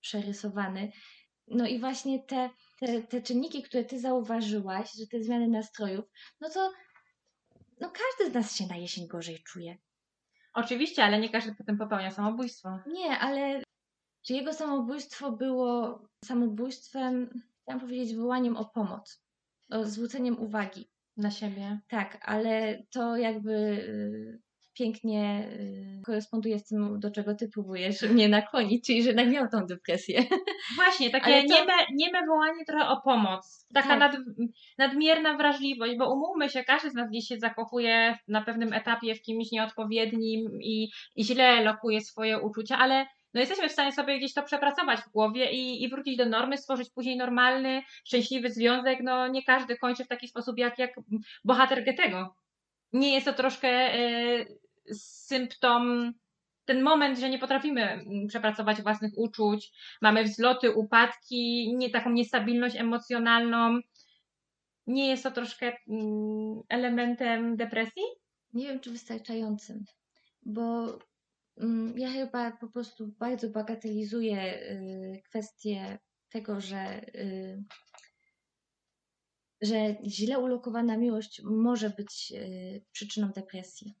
przerysowany. 0.00 0.92
No 1.46 1.66
i 1.66 1.80
właśnie 1.80 2.22
te, 2.22 2.50
te, 2.80 3.02
te 3.02 3.22
czynniki, 3.22 3.62
które 3.62 3.84
ty 3.84 4.00
zauważyłaś, 4.00 4.92
że 4.92 5.06
te 5.06 5.22
zmiany 5.22 5.48
nastrojów, 5.48 6.04
no 6.40 6.50
to 6.50 6.72
no 7.80 7.90
każdy 7.90 8.30
z 8.30 8.34
nas 8.34 8.56
się 8.56 8.66
na 8.66 8.76
jesień 8.76 9.06
gorzej 9.06 9.42
czuje. 9.42 9.78
Oczywiście, 10.54 11.04
ale 11.04 11.20
nie 11.20 11.28
każdy 11.28 11.54
potem 11.54 11.78
popełnia 11.78 12.10
samobójstwo. 12.10 12.78
Nie, 12.86 13.18
ale 13.18 13.62
czy 14.22 14.32
jego 14.32 14.52
samobójstwo 14.52 15.32
było 15.32 16.00
samobójstwem, 16.24 17.42
chciałam 17.62 17.80
powiedzieć, 17.80 18.16
wołaniem 18.16 18.56
o 18.56 18.64
pomoc, 18.64 19.22
o 19.70 19.84
zwróceniem 19.84 20.40
uwagi. 20.40 20.90
Na 21.16 21.30
siebie. 21.30 21.80
Tak, 21.88 22.18
ale 22.22 22.82
to 22.90 23.16
jakby 23.16 23.52
y, 23.52 24.40
pięknie 24.74 25.48
y, 25.52 26.02
koresponduje 26.06 26.58
z 26.58 26.64
tym, 26.64 27.00
do 27.00 27.10
czego 27.10 27.34
ty 27.34 27.48
próbujesz 27.48 28.02
mnie 28.12 28.28
nakłonić, 28.28 28.86
czyli 28.86 29.02
że 29.02 29.08
jednak 29.08 29.28
miał 29.30 29.48
tą 29.48 29.66
depresję. 29.66 30.22
Właśnie, 30.76 31.10
takie 31.10 31.26
Ale 31.26 31.42
to- 31.44 31.54
nieme, 31.54 31.72
nieme 31.94 32.26
wołanie 32.26 32.64
trochę 32.66 32.88
o 32.88 33.00
pomoc. 33.00 33.66
Taka 33.74 33.88
Tak. 33.88 33.98
nad, 33.98 34.16
nadmierna 34.78 35.36
wrażliwość, 35.36 35.92
bo 35.98 36.12
umówmy 36.14 36.48
się, 36.48 36.64
każdy 36.64 36.90
z 36.90 36.94
nas 36.94 37.10
gdzieś 37.10 37.24
się 37.28 37.38
zakochuje 37.38 38.18
na 38.28 38.44
pewnym 38.44 38.72
etapie 38.72 39.14
w 39.14 39.22
kimś 39.22 39.50
nieodpowiednim 39.52 40.58
i, 40.62 40.88
i 41.16 41.24
źle 41.24 41.62
lokuje 41.64 42.00
swoje 42.00 42.40
uczucia, 42.40 42.78
ale 42.78 43.06
no 43.34 43.40
jesteśmy 43.40 43.68
w 43.68 43.72
stanie 43.72 43.92
sobie 43.92 44.18
gdzieś 44.18 44.34
to 44.34 44.42
przepracować 44.42 45.00
w 45.00 45.10
głowie 45.10 45.50
i, 45.52 45.82
i 45.82 45.88
wrócić 45.88 46.16
do 46.16 46.26
normy, 46.26 46.58
stworzyć 46.58 46.90
później 46.90 47.16
normalny, 47.16 47.82
szczęśliwy 48.04 48.50
związek. 48.50 48.98
No 49.02 49.28
nie 49.28 49.42
każdy 49.42 49.76
kończy 49.76 50.04
w 50.04 50.08
taki 50.08 50.28
sposób 50.28 50.58
jak, 50.58 50.78
jak 50.78 50.90
bohater 51.44 51.84
Goethego. 51.84 52.34
Nie 52.92 53.14
jest 53.14 53.26
to 53.26 53.32
troszkę 53.32 53.68
e, 53.68 54.46
symptom, 54.94 56.12
ten 56.64 56.82
moment, 56.82 57.18
że 57.18 57.30
nie 57.30 57.38
potrafimy 57.38 57.82
mm, 57.82 58.26
przepracować 58.26 58.82
własnych 58.82 59.12
uczuć, 59.16 59.72
mamy 60.02 60.24
wzloty, 60.24 60.70
upadki, 60.70 61.74
nie 61.76 61.90
taką 61.90 62.10
niestabilność 62.10 62.76
emocjonalną. 62.76 63.80
Nie 64.86 65.08
jest 65.08 65.22
to 65.22 65.30
troszkę 65.30 65.72
mm, 65.88 66.60
elementem 66.68 67.56
depresji? 67.56 68.02
Nie 68.54 68.66
wiem, 68.68 68.80
czy 68.80 68.90
wystarczającym, 68.90 69.84
bo 70.42 70.98
mm, 71.56 71.98
ja 71.98 72.10
chyba 72.10 72.50
po 72.50 72.68
prostu 72.68 73.08
bardzo 73.18 73.50
bagatelizuję 73.50 74.62
y, 74.70 75.22
kwestię 75.24 75.98
tego, 76.28 76.60
że, 76.60 77.00
y, 77.14 77.62
że 79.62 79.96
źle 80.04 80.38
ulokowana 80.38 80.96
miłość 80.96 81.42
może 81.44 81.90
być 81.90 82.32
y, 82.36 82.84
przyczyną 82.92 83.30
depresji. 83.30 83.94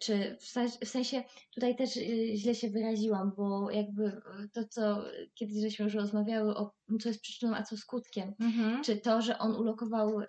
Czy 0.00 0.36
w, 0.80 0.88
sensie 0.88 1.24
tutaj 1.54 1.76
też 1.76 1.96
y, 1.96 2.36
źle 2.36 2.54
się 2.54 2.70
wyraziłam, 2.70 3.32
bo 3.36 3.70
jakby 3.70 4.04
y, 4.04 4.48
to, 4.52 4.64
co 4.64 5.04
kiedyś 5.34 5.60
żeśmy 5.60 5.84
już 5.84 5.94
rozmawiały 5.94 6.56
o 6.56 6.72
co 7.02 7.08
jest 7.08 7.22
przyczyną, 7.22 7.56
a 7.56 7.62
co 7.62 7.76
skutkiem. 7.76 8.34
Mhm. 8.40 8.84
Czy 8.84 8.96
to, 8.96 9.22
że 9.22 9.38
on 9.38 9.56
ulokował 9.56 10.20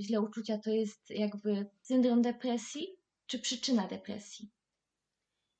źle 0.00 0.20
uczucia, 0.20 0.58
to 0.58 0.70
jest 0.70 1.10
jakby 1.10 1.66
syndrom 1.82 2.22
depresji, 2.22 2.88
czy 3.26 3.38
przyczyna 3.38 3.86
depresji? 3.86 4.50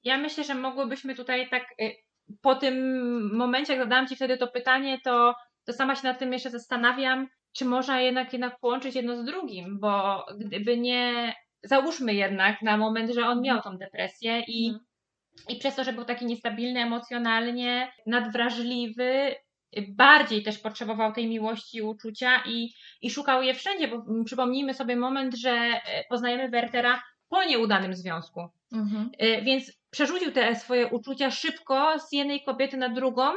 Ja 0.05 0.19
myślę, 0.19 0.45
że 0.45 0.55
mogłybyśmy 0.55 1.15
tutaj 1.15 1.51
tak 1.51 1.65
po 2.41 2.55
tym 2.55 2.75
momencie, 3.37 3.73
jak 3.73 3.83
zadałam 3.83 4.09
Ci 4.09 4.17
wtedy 4.17 4.39
to 4.39 4.49
pytanie, 4.49 5.01
to, 5.05 5.35
to 5.65 5.73
sama 5.73 5.97
się 5.97 6.09
nad 6.09 6.19
tym 6.19 6.33
jeszcze 6.33 6.51
zastanawiam, 6.51 7.29
czy 7.53 7.65
można 7.65 8.01
jednak, 8.01 8.33
jednak 8.33 8.59
połączyć 8.61 8.95
jedno 8.95 9.17
z 9.17 9.25
drugim, 9.25 9.79
bo 9.81 10.27
gdyby 10.39 10.79
nie, 10.79 11.35
załóżmy 11.63 12.15
jednak 12.15 12.63
na 12.63 12.77
moment, 12.77 13.11
że 13.15 13.27
on 13.27 13.41
miał 13.43 13.63
tą 13.63 13.77
depresję 13.79 14.41
i, 14.47 14.69
Mhm. 14.69 14.85
i 15.49 15.57
przez 15.57 15.75
to, 15.77 15.85
że 15.85 15.93
był 15.93 16.05
taki 16.05 16.27
niestabilny 16.27 16.81
emocjonalnie, 16.81 17.93
nadwrażliwy, 18.07 19.35
bardziej 19.89 20.43
też 20.43 20.59
potrzebował 20.59 21.13
tej 21.13 21.29
miłości 21.29 21.79
i 21.79 21.83
uczucia 21.83 22.43
i, 22.47 22.75
i 23.03 23.11
szukał 23.11 23.43
je 23.43 23.55
wszędzie, 23.55 23.89
bo 23.89 24.25
przypomnijmy 24.25 24.75
sobie 24.75 24.97
moment, 24.97 25.35
że 25.35 25.51
y, 25.51 25.81
poznajemy 26.09 26.49
Wertera 26.49 27.03
po 27.29 27.45
nieudanym 27.45 27.95
związku. 27.95 28.49
Mhm. 28.73 29.11
Y, 29.23 29.43
Więc 29.43 29.73
przerzucił 29.91 30.33
te 30.33 30.57
swoje 30.57 30.87
uczucia 30.89 31.31
szybko 31.31 31.99
z 31.99 32.13
jednej 32.13 32.43
kobiety 32.45 32.77
na 32.77 32.89
drugą, 32.89 33.33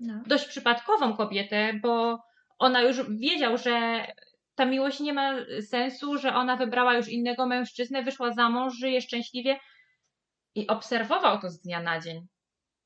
No. 0.00 0.22
dość 0.26 0.44
przypadkową 0.48 1.16
kobietę, 1.16 1.72
bo 1.82 2.18
ona 2.58 2.82
już 2.82 3.10
wiedział, 3.10 3.58
że 3.58 4.06
ta 4.54 4.64
miłość 4.64 5.00
nie 5.00 5.12
ma 5.12 5.34
sensu, 5.68 6.18
że 6.18 6.34
ona 6.34 6.56
wybrała 6.56 6.94
już 6.94 7.08
innego 7.08 7.46
mężczyznę, 7.46 8.02
wyszła 8.02 8.32
za 8.32 8.48
mąż, 8.50 8.74
żyje 8.78 9.00
szczęśliwie 9.00 9.60
i 10.54 10.66
obserwował 10.66 11.40
to 11.40 11.50
z 11.50 11.60
dnia 11.60 11.82
na 11.82 12.00
dzień. 12.00 12.26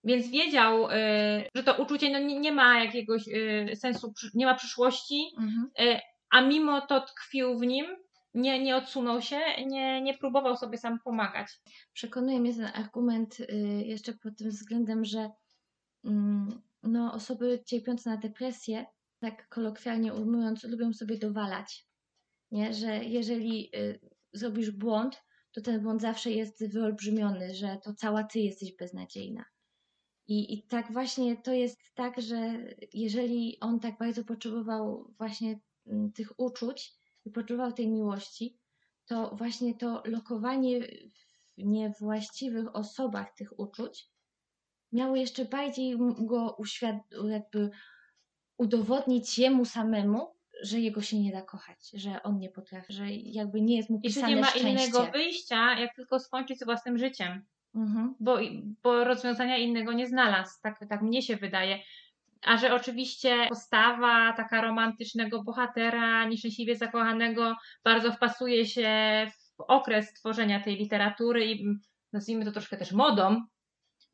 Więc 0.04 0.30
wiedział, 0.30 0.90
y, 0.90 0.94
że 1.54 1.62
to 1.62 1.82
uczucie 1.82 2.10
no, 2.10 2.18
nie, 2.18 2.52
ma 2.52 2.84
jakiegoś 2.84 3.28
y, 3.28 3.76
sensu, 3.76 4.12
nie 4.34 4.46
ma 4.46 4.54
przyszłości, 4.54 5.24
Mhm. 5.38 5.70
y, 5.80 6.00
a 6.30 6.40
mimo 6.40 6.80
to 6.80 7.00
tkwił 7.00 7.58
w 7.58 7.62
nim, 7.62 7.86
nie, 8.34 8.62
nie 8.62 8.76
odsunął 8.76 9.22
się, 9.22 9.40
nie, 9.66 10.02
nie 10.02 10.18
próbował 10.18 10.56
sobie 10.56 10.78
sam 10.78 10.98
pomagać. 11.04 11.48
Przekonuje 11.92 12.40
mnie 12.40 12.54
ten 12.54 12.70
argument 12.74 13.36
jeszcze 13.84 14.12
pod 14.12 14.36
tym 14.38 14.50
względem, 14.50 15.04
że 15.04 15.30
mm, 16.04 16.62
no, 16.82 17.12
osoby 17.12 17.62
cierpiące 17.66 18.10
na 18.10 18.16
depresję, 18.16 18.86
tak 19.22 19.48
kolokwialnie 19.48 20.14
ujmując, 20.14 20.64
lubią 20.64 20.92
sobie 20.92 21.18
dowalać. 21.18 21.86
Nie? 22.50 22.74
Że 22.74 23.04
jeżeli 23.04 23.76
y, 23.76 24.00
zrobisz 24.32 24.70
błąd, 24.70 25.22
to 25.52 25.60
ten 25.60 25.80
błąd 25.80 26.00
zawsze 26.00 26.30
jest 26.30 26.72
wyolbrzymiony, 26.72 27.54
że 27.54 27.78
to 27.84 27.94
cała 27.94 28.24
ty 28.24 28.38
jesteś 28.38 28.76
beznadziejna. 28.76 29.44
I, 30.26 30.54
I 30.54 30.66
tak 30.66 30.92
właśnie 30.92 31.36
to 31.36 31.52
jest 31.52 31.78
tak, 31.94 32.20
że 32.20 32.58
jeżeli 32.92 33.60
on 33.60 33.80
tak 33.80 33.98
bardzo 33.98 34.24
potrzebował 34.24 35.14
właśnie 35.18 35.60
mm, 35.86 36.12
tych 36.12 36.40
uczuć 36.40 36.92
i 37.24 37.30
potrzebował 37.30 37.72
tej 37.72 37.88
miłości, 37.88 38.58
to 39.06 39.36
właśnie 39.36 39.74
to 39.74 40.02
lokowanie 40.06 40.80
w 41.58 41.64
niewłaściwych 41.64 42.76
osobach 42.76 43.34
tych 43.34 43.58
uczuć 43.58 44.12
miało 44.92 45.16
jeszcze 45.16 45.44
bardziej 45.44 45.98
go 46.18 46.56
uświad- 46.58 47.28
jakby 47.28 47.70
udowodnić 48.56 49.38
jemu 49.38 49.64
samemu, 49.64 50.34
że 50.62 50.80
jego 50.80 51.02
się 51.02 51.20
nie 51.20 51.32
da 51.32 51.42
kochać, 51.42 51.90
że 51.94 52.22
on 52.22 52.38
nie 52.38 52.50
potrafi, 52.50 52.92
że 52.92 53.10
jakby 53.10 53.60
nie 53.60 53.76
jest 53.76 53.90
mu 53.90 54.00
I 54.02 54.10
że 54.10 54.14
pisane 54.14 54.34
nie 54.34 54.40
ma 54.40 54.46
szczęście. 54.46 54.70
innego 54.70 55.12
wyjścia, 55.12 55.78
jak 55.78 55.94
tylko 55.94 56.20
skończyć 56.20 56.58
z 56.58 56.64
własnym 56.64 56.98
życiem. 56.98 57.44
Mhm. 57.74 58.14
bo, 58.20 58.38
bo 58.82 59.04
rozwiązania 59.04 59.56
innego 59.56 59.92
nie 59.92 60.06
znalazł. 60.06 60.60
Tak, 60.62 60.88
tak 60.88 61.02
mnie 61.02 61.22
się 61.22 61.36
wydaje. 61.36 61.78
A 62.42 62.56
że 62.56 62.74
oczywiście 62.74 63.46
postawa 63.48 64.32
taka 64.32 64.60
romantycznego 64.60 65.42
bohatera, 65.42 66.28
nieszczęśliwie 66.28 66.76
zakochanego, 66.76 67.56
bardzo 67.84 68.12
wpasuje 68.12 68.66
się 68.66 68.90
w 69.58 69.60
okres 69.60 70.12
tworzenia 70.12 70.60
tej 70.60 70.76
literatury 70.76 71.46
i 71.46 71.64
nazwijmy 72.12 72.44
to 72.44 72.52
troszkę 72.52 72.76
też 72.76 72.92
modą, 72.92 73.42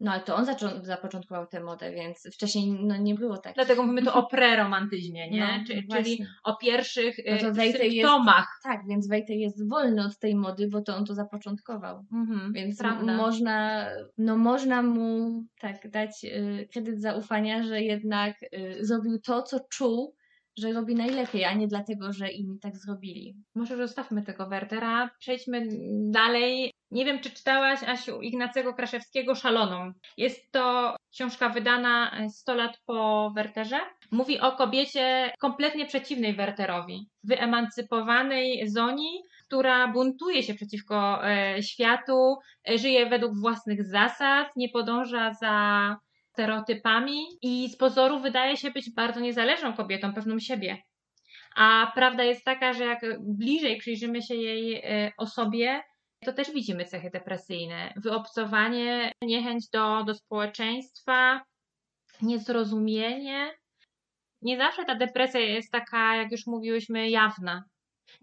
No 0.00 0.12
ale 0.12 0.20
to 0.20 0.36
on 0.36 0.44
zaczą- 0.44 0.84
zapoczątkował 0.84 1.46
tę 1.46 1.60
modę, 1.60 1.90
więc 1.92 2.28
wcześniej 2.34 2.70
no, 2.82 2.96
nie 2.96 3.14
było 3.14 3.38
tak. 3.38 3.54
Dlatego 3.54 3.82
mówimy 3.82 4.02
tu 4.02 4.10
o 4.18 4.26
preromantyzmie, 4.26 5.30
nie? 5.30 5.38
No, 5.58 5.64
Czy, 5.66 5.74
czyli 5.74 5.86
właśnie. 5.88 6.26
o 6.44 6.56
pierwszych 6.56 7.16
No 7.26 7.36
y, 7.36 7.38
to 7.38 7.52
Wejter 7.52 7.82
jest- 7.82 7.94
symptomach. 7.94 8.60
Tak, 8.62 8.80
więc 8.88 9.08
Wejter 9.08 9.36
jest 9.36 9.68
wolny 9.68 10.04
od 10.04 10.18
tej 10.18 10.34
mody, 10.34 10.68
bo 10.68 10.80
to 10.82 10.96
on 10.96 11.04
to 11.04 11.14
zapoczątkował. 11.14 12.04
Mhm, 12.12 12.52
Więc 12.52 12.78
prawda. 12.78 13.16
można, 13.16 13.86
no 14.18 14.36
można 14.36 14.82
mu 14.82 15.42
tak 15.60 15.90
dać 15.90 16.24
y, 16.24 16.68
kredyt 16.72 17.02
zaufania, 17.02 17.62
że 17.62 17.82
jednak 17.82 18.34
y, 18.42 18.76
zrobił 18.86 19.18
to, 19.20 19.42
co 19.42 19.60
czuł, 19.70 20.14
że 20.58 20.72
robi 20.72 20.94
najlepiej, 20.94 21.44
a 21.44 21.54
nie 21.54 21.68
dlatego, 21.68 22.12
że 22.12 22.30
inni 22.30 22.58
tak 22.58 22.76
zrobili. 22.76 23.36
Może 23.54 23.76
zostawmy 23.76 24.22
tego 24.22 24.48
Wertera, 24.48 25.10
przejdźmy 25.18 25.68
dalej. 26.10 26.72
Nie 26.90 27.04
wiem, 27.04 27.20
czy 27.20 27.30
czytałaś, 27.30 27.82
Asiu, 27.82 28.22
Ignacego 28.22 28.74
Kraszewskiego 28.74 29.34
Szaloną. 29.34 29.92
Jest 30.16 30.52
to 30.52 30.96
książka 31.12 31.48
wydana 31.48 32.10
e, 32.10 32.30
100 32.30 32.54
lat 32.54 32.78
po 32.86 33.30
Werterze. 33.34 33.80
Mówi 34.10 34.40
o 34.40 34.52
kobiecie 34.52 35.32
kompletnie 35.38 35.86
przeciwnej 35.86 36.34
Werterowi. 36.34 37.08
Wyemancypowanej 37.24 38.68
Zoni, 38.70 39.22
która 39.46 39.88
buntuje 39.88 40.42
się 40.42 40.54
przeciwko 40.54 41.28
e, 41.28 41.62
światu, 41.62 42.36
e, 42.68 42.78
żyje 42.78 43.06
według 43.06 43.40
własnych 43.40 43.84
zasad, 43.84 44.48
nie 44.56 44.68
podąża 44.68 45.34
za 45.34 45.96
stereotypami 46.38 47.26
i 47.42 47.68
z 47.68 47.76
pozoru 47.76 48.20
wydaje 48.20 48.56
się 48.56 48.70
być 48.70 48.94
bardzo 48.94 49.20
niezależną 49.20 49.72
kobietą, 49.72 50.14
pewną 50.14 50.38
siebie. 50.38 50.82
A 51.56 51.92
prawda 51.94 52.24
jest 52.24 52.44
taka, 52.44 52.72
że 52.72 52.84
jak 52.84 53.00
bliżej 53.20 53.76
przyjrzymy 53.76 54.22
się 54.22 54.34
jej 54.34 54.74
e, 54.74 55.12
osobie, 55.16 55.82
to 56.24 56.32
też 56.32 56.50
widzimy 56.52 56.84
cechy 56.84 57.10
depresyjne. 57.10 57.92
Wyobcowanie, 57.96 59.12
niechęć 59.22 59.68
do, 59.68 60.04
do 60.04 60.14
społeczeństwa, 60.14 61.40
niezrozumienie. 62.22 63.50
Nie 64.42 64.58
zawsze 64.58 64.84
ta 64.84 64.94
depresja 64.94 65.40
jest 65.40 65.72
taka, 65.72 66.16
jak 66.16 66.32
już 66.32 66.46
mówiłyśmy, 66.46 67.10
jawna. 67.10 67.64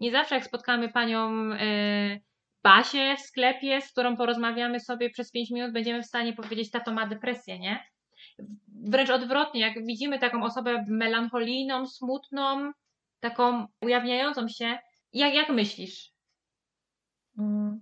Nie 0.00 0.12
zawsze 0.12 0.34
jak 0.34 0.44
spotkamy 0.44 0.88
panią 0.88 1.52
e, 1.52 2.18
Basię 2.64 3.16
w 3.16 3.20
sklepie, 3.20 3.80
z 3.80 3.92
którą 3.92 4.16
porozmawiamy 4.16 4.80
sobie 4.80 5.10
przez 5.10 5.30
5 5.30 5.50
minut, 5.50 5.72
będziemy 5.72 6.02
w 6.02 6.06
stanie 6.06 6.32
powiedzieć, 6.32 6.70
tato 6.70 6.92
ma 6.92 7.06
depresję, 7.06 7.58
nie? 7.58 7.95
Wręcz 8.68 9.10
odwrotnie, 9.10 9.60
jak 9.60 9.86
widzimy 9.86 10.18
taką 10.18 10.44
osobę 10.44 10.84
melancholijną, 10.88 11.86
smutną, 11.86 12.72
taką 13.20 13.66
ujawniającą 13.80 14.48
się, 14.48 14.78
jak, 15.12 15.34
jak 15.34 15.48
myślisz? 15.48 16.12
Mm, 17.38 17.80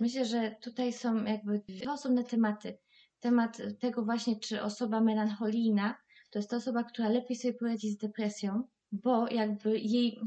Myślę, 0.00 0.24
że 0.24 0.56
tutaj 0.62 0.92
są 0.92 1.24
jakby 1.24 1.62
dwa 1.68 1.92
osobne 1.92 2.24
tematy. 2.24 2.78
Temat 3.20 3.62
tego 3.80 4.04
właśnie, 4.04 4.40
czy 4.40 4.62
osoba 4.62 5.00
melancholijna 5.00 5.96
to 6.30 6.38
jest 6.38 6.50
ta 6.50 6.56
osoba, 6.56 6.84
która 6.84 7.08
lepiej 7.08 7.36
sobie 7.36 7.54
poradzi 7.54 7.90
z 7.90 7.96
depresją, 7.96 8.62
bo 8.92 9.28
jakby 9.28 9.78
jej, 9.78 10.20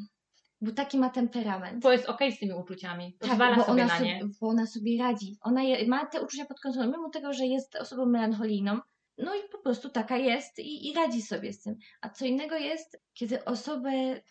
bo 0.62 0.72
taki 0.72 0.98
ma 0.98 1.10
temperament. 1.10 1.84
Bo 1.84 1.92
jest 1.92 2.06
okej 2.06 2.32
z 2.32 2.40
tymi 2.40 2.54
uczuciami, 2.54 3.18
pozwala 3.20 3.50
Tak, 3.50 3.58
bo 3.58 3.64
sobie 3.64 3.84
ona 3.84 3.94
na 3.94 4.00
nie. 4.00 4.20
Sobie, 4.20 4.34
bo 4.42 4.48
ona 4.48 4.66
sobie 4.66 5.00
radzi. 5.00 5.38
Ona 5.42 5.64
je, 5.64 5.88
ma 5.88 6.06
te 6.06 6.22
uczucia 6.22 6.46
pod 6.46 6.60
kontrolą, 6.60 6.92
mimo 6.92 7.10
tego, 7.10 7.34
że 7.34 7.46
jest 7.46 7.76
osobą 7.76 8.06
melancholijną. 8.06 8.80
No 9.18 9.36
i 9.36 9.50
po 9.52 9.58
prostu 9.58 9.90
taka 9.90 10.18
jest 10.18 10.60
i, 10.60 10.90
i 10.90 10.94
radzi 10.94 11.22
sobie 11.22 11.54
z 11.54 11.62
tym. 11.62 11.76
A 12.02 12.10
co 12.10 12.26
innego 12.26 12.56
jest, 12.56 13.02
kiedy 13.14 13.46
osobę, 13.46 14.22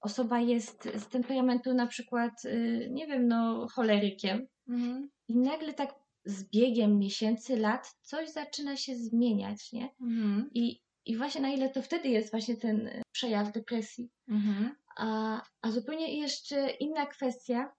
osoba 0.00 0.40
jest 0.40 0.88
z 0.94 1.08
temperamentu 1.08 1.74
na 1.74 1.86
przykład, 1.86 2.44
y, 2.44 2.88
nie 2.90 3.06
wiem, 3.06 3.28
no 3.28 3.68
cholerykiem 3.68 4.46
Mhm. 4.68 5.10
i 5.28 5.36
nagle 5.36 5.74
tak 5.74 5.94
z 6.24 6.44
biegiem 6.44 6.98
miesięcy, 6.98 7.56
lat 7.56 7.94
coś 8.02 8.30
zaczyna 8.30 8.76
się 8.76 8.96
zmieniać, 8.96 9.72
nie? 9.72 9.88
Mhm. 10.00 10.50
I, 10.54 10.80
i 11.04 11.16
właśnie 11.16 11.40
na 11.40 11.48
ile 11.48 11.68
to 11.68 11.82
wtedy 11.82 12.08
jest 12.08 12.30
właśnie 12.30 12.56
ten 12.56 12.86
y, 12.86 13.02
przejaw 13.12 13.52
depresji. 13.52 14.10
Mhm. 14.28 14.74
A, 14.96 15.42
a 15.62 15.70
zupełnie 15.70 16.18
jeszcze 16.20 16.70
inna 16.70 17.06
kwestia 17.06 17.72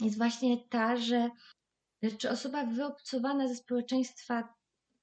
jest 0.00 0.18
właśnie 0.18 0.56
ta, 0.68 0.96
że 0.96 1.30
że 2.02 2.10
czy 2.10 2.30
osoba 2.30 2.66
wyobcowana 2.66 3.48
ze 3.48 3.54
społeczeństwa 3.54 4.54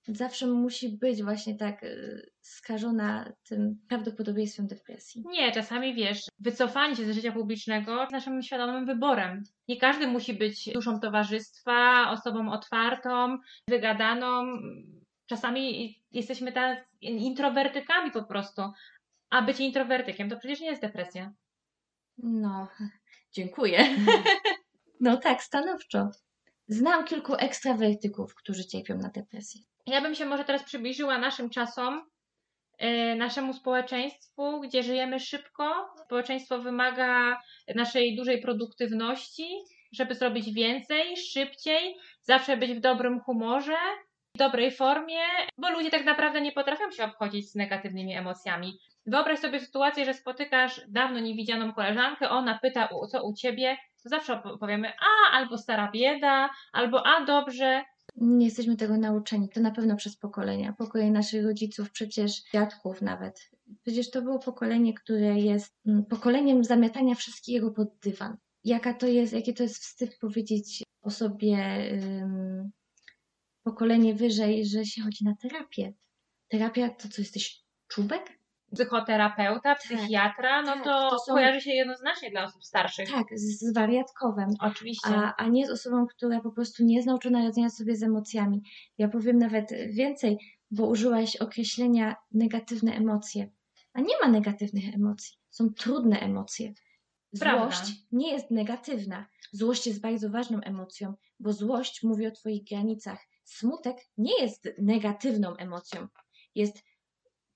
zawsze 0.07 0.47
musi 0.47 0.89
być 0.89 1.23
właśnie 1.23 1.55
tak 1.55 1.83
y, 1.83 2.29
skażona 2.41 3.33
tym 3.49 3.79
prawdopodobieństwem 3.89 4.67
depresji. 4.67 5.23
Nie, 5.25 5.51
czasami 5.51 5.95
wiesz, 5.95 6.19
wycofanie 6.39 6.95
się 6.95 7.05
ze 7.05 7.13
życia 7.13 7.31
publicznego 7.31 8.01
jest 8.01 8.11
naszym 8.11 8.41
świadomym 8.41 8.85
wyborem. 8.85 9.43
Nie 9.67 9.77
każdy 9.77 10.07
musi 10.07 10.33
być 10.33 10.69
duszą 10.73 10.99
towarzystwa, 10.99 12.09
osobą 12.11 12.51
otwartą, 12.51 13.37
wygadaną. 13.69 14.45
Czasami 15.25 15.95
jesteśmy 16.11 16.51
tak 16.51 16.87
introwertykami 17.01 18.11
po 18.11 18.23
prostu. 18.23 18.61
A 19.29 19.41
bycie 19.41 19.63
introwertykiem 19.63 20.29
to 20.29 20.37
przecież 20.37 20.59
nie 20.59 20.69
jest 20.69 20.81
depresja. 20.81 21.33
No, 22.17 22.67
dziękuję. 23.35 23.85
No 24.99 25.17
tak, 25.17 25.43
stanowczo. 25.43 26.09
Znam 26.67 27.05
kilku 27.05 27.35
ekstrawertyków, 27.35 28.35
którzy 28.35 28.65
cierpią 28.65 28.97
na 28.97 29.09
depresję. 29.09 29.61
Ja 29.87 30.01
bym 30.01 30.15
się 30.15 30.25
może 30.25 30.43
teraz 30.43 30.63
przybliżyła 30.63 31.17
naszym 31.17 31.49
czasom, 31.49 32.01
e, 32.77 33.15
naszemu 33.15 33.53
społeczeństwu, 33.53 34.61
gdzie 34.61 34.83
żyjemy 34.83 35.19
szybko. 35.19 35.89
Społeczeństwo 36.05 36.59
wymaga 36.59 37.41
naszej 37.75 38.15
dużej 38.15 38.41
produktywności, 38.41 39.47
żeby 39.91 40.15
zrobić 40.15 40.53
więcej, 40.53 41.17
szybciej, 41.17 41.95
zawsze 42.21 42.57
być 42.57 42.71
w 42.71 42.79
dobrym 42.79 43.19
humorze, 43.19 43.77
w 44.35 44.37
dobrej 44.37 44.71
formie, 44.71 45.21
bo 45.57 45.69
ludzie 45.69 45.89
tak 45.89 46.05
naprawdę 46.05 46.41
nie 46.41 46.51
potrafią 46.51 46.91
się 46.91 47.03
obchodzić 47.03 47.51
z 47.51 47.55
negatywnymi 47.55 48.15
emocjami. 48.15 48.79
Wyobraź 49.05 49.39
sobie 49.39 49.59
sytuację, 49.59 50.05
że 50.05 50.13
spotykasz 50.13 50.81
dawno 50.87 51.19
niewidzianą 51.19 51.73
koleżankę, 51.73 52.29
ona 52.29 52.59
pyta, 52.61 52.89
co 53.11 53.27
u 53.27 53.33
ciebie, 53.33 53.77
to 54.05 54.09
zawsze 54.09 54.41
powiemy, 54.59 54.87
a, 54.87 55.31
albo 55.31 55.57
stara 55.57 55.91
bieda, 55.91 56.49
albo 56.73 57.07
a, 57.07 57.25
dobrze, 57.25 57.83
Nie 58.15 58.45
jesteśmy 58.45 58.75
tego 58.77 58.97
nauczeni. 58.97 59.49
To 59.49 59.59
na 59.61 59.71
pewno 59.71 59.95
przez 59.95 60.17
pokolenia. 60.17 60.73
Pokolenie 60.73 61.11
naszych 61.11 61.45
rodziców, 61.45 61.91
przecież 61.91 62.43
dziadków 62.53 63.01
nawet. 63.01 63.51
Przecież 63.83 64.11
to 64.11 64.21
było 64.21 64.39
pokolenie, 64.39 64.93
które 64.93 65.39
jest 65.39 65.75
mm, 65.87 66.05
pokoleniem 66.05 66.63
zamiatania 66.63 67.15
wszystkiego 67.15 67.71
pod 67.71 67.87
dywan. 68.03 68.37
Jaka 68.63 68.93
to 68.93 69.07
jest, 69.07 69.33
jakie 69.33 69.53
to 69.53 69.63
jest 69.63 69.77
wstyd 69.77 70.17
powiedzieć 70.19 70.83
osobie 71.01 71.57
ym, 71.91 72.71
pokolenie 73.63 74.15
wyżej, 74.15 74.65
że 74.65 74.85
się 74.85 75.01
chodzi 75.01 75.25
na 75.25 75.35
terapię. 75.35 75.93
Terapia 76.47 76.89
to 76.89 77.09
co, 77.09 77.21
jesteś 77.21 77.63
czubek? 77.87 78.34
Psychoterapeuta, 78.73 79.75
psychiatra, 79.75 80.61
no 80.61 80.73
tak, 80.73 80.83
to, 80.83 81.09
to 81.09 81.19
są- 81.19 81.33
kojarzy 81.33 81.61
się 81.61 81.71
jednoznacznie 81.71 82.31
dla 82.31 82.43
osób 82.43 82.63
starszych. 82.63 83.11
Tak, 83.11 83.27
z, 83.35 83.73
wariatkowem. 83.73 84.49
Oczywiście. 84.59 85.09
a, 85.09 85.35
a 85.35 85.47
nie 85.47 85.67
z 85.67 85.69
osobą, 85.69 86.07
która 86.07 86.41
po 86.41 86.51
prostu 86.51 86.83
nie 86.83 86.95
jest 86.95 87.07
nauczona 87.07 87.43
radzenia 87.43 87.69
sobie 87.69 87.95
z 87.95 88.03
emocjami. 88.03 88.61
Ja 88.97 89.07
powiem 89.07 89.37
nawet 89.39 89.69
więcej, 89.89 90.37
bo 90.71 90.85
użyłaś 90.87 91.35
określenia 91.35 92.15
negatywne 92.31 92.93
emocje. 92.95 93.49
A 93.93 94.01
nie 94.01 94.13
ma 94.21 94.27
negatywnych 94.27 94.95
emocji. 94.95 95.37
Są 95.49 95.73
trudne 95.73 96.19
emocje. 96.19 96.73
Prawda. 97.39 97.75
Złość 97.75 97.91
nie 98.11 98.31
jest 98.33 98.51
negatywna. 98.51 99.25
Złość 99.51 99.87
jest 99.87 100.01
bardzo 100.01 100.29
ważną 100.29 100.61
emocją, 100.61 101.13
bo 101.39 101.53
złość 101.53 102.03
mówi 102.03 102.27
o 102.27 102.31
Twoich 102.31 102.63
granicach. 102.63 103.19
Smutek 103.43 103.97
nie 104.17 104.41
jest 104.41 104.69
negatywną 104.77 105.55
emocją. 105.55 106.07
Jest 106.55 106.83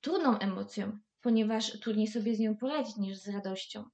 trudną 0.01 0.39
emocją, 0.39 0.99
ponieważ 1.21 1.79
trudniej 1.79 2.07
sobie 2.07 2.35
z 2.35 2.39
nią 2.39 2.57
poradzić 2.57 2.97
niż 2.97 3.17
z 3.17 3.27
radością 3.27 3.89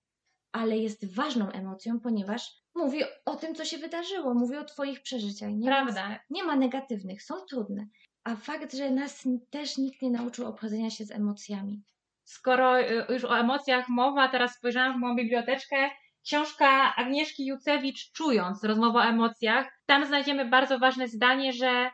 ale 0.56 0.78
jest 0.78 1.15
ważną 1.15 1.52
emocją, 1.52 2.00
ponieważ 2.00 2.52
mówi 2.76 3.04
o 3.26 3.36
tym, 3.36 3.56
co 3.56 3.65
się 3.65 3.78
wydarzyło, 3.78 4.34
mówi 4.34 4.58
o 4.58 4.63
Twoich 4.63 5.02
przeżyciach. 5.02 5.50
Nie, 5.54 5.68
Prawda. 5.68 6.10
Więc 6.10 6.22
nie 6.30 6.44
ma 6.44 6.56
negatywnych, 6.56 7.24
są 7.24 7.36
trudne. 7.50 7.88
A 8.24 8.36
fakt, 8.36 8.74
że 8.74 8.91
nas 8.91 9.28
też 9.50 9.78
nikt 9.78 10.02
nie 10.02 10.10
nauczył 10.10 10.48
obchodzenia 10.48 10.89
się 10.89 11.06
z 11.06 11.12
emocjami. 11.12 11.84
Skoro 12.24 12.80
y, 12.80 13.06
już 13.10 13.24
o 13.26 13.39
emocjach 13.39 13.89
mowa, 13.89 14.28
teraz 14.28 14.56
spojrzałam 14.56 14.94
w 14.94 15.00
moją 15.00 15.15
biblioteczkę. 15.15 15.89
Książka 16.26 16.96
Agnieszki 16.96 17.46
Jucewicz 17.46 18.12
Czując, 18.12 18.63
rozmowa 18.63 19.00
o 19.00 19.10
emocjach. 19.10 19.68
Tam 19.86 20.06
znajdziemy 20.06 20.46
bardzo 20.46 20.80
ważne 20.80 21.08
zdanie, 21.08 21.54
że, 21.54 21.91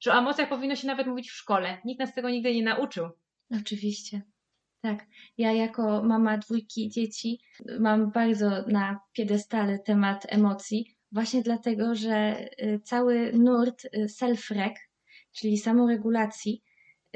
że 0.00 0.12
o 0.12 0.18
emocjach 0.18 0.48
powinno 0.48 0.76
się 0.76 0.86
nawet 0.86 1.06
mówić 1.06 1.30
w 1.30 1.36
szkole. 1.36 1.78
Nikt 1.84 2.00
nas 2.00 2.14
tego 2.14 2.30
nigdy 2.30 2.54
nie 2.54 2.62
nauczył. 2.62 3.10
Oczywiście. 3.50 4.22
Tak. 4.80 5.06
Ja 5.38 5.52
jako 5.52 6.02
mama 6.02 6.38
dwójki 6.38 6.88
dzieci 6.88 7.40
mam 7.80 8.10
bardzo 8.10 8.50
na 8.66 9.00
piedestale 9.12 9.78
temat 9.78 10.26
emocji, 10.28 10.96
właśnie 11.12 11.42
dlatego, 11.42 11.94
że 11.94 12.46
y, 12.62 12.80
cały 12.84 13.32
nurt 13.32 13.84
y, 13.84 14.06
self-reg, 14.08 14.74
czyli 15.32 15.58
samoregulacji, 15.58 16.62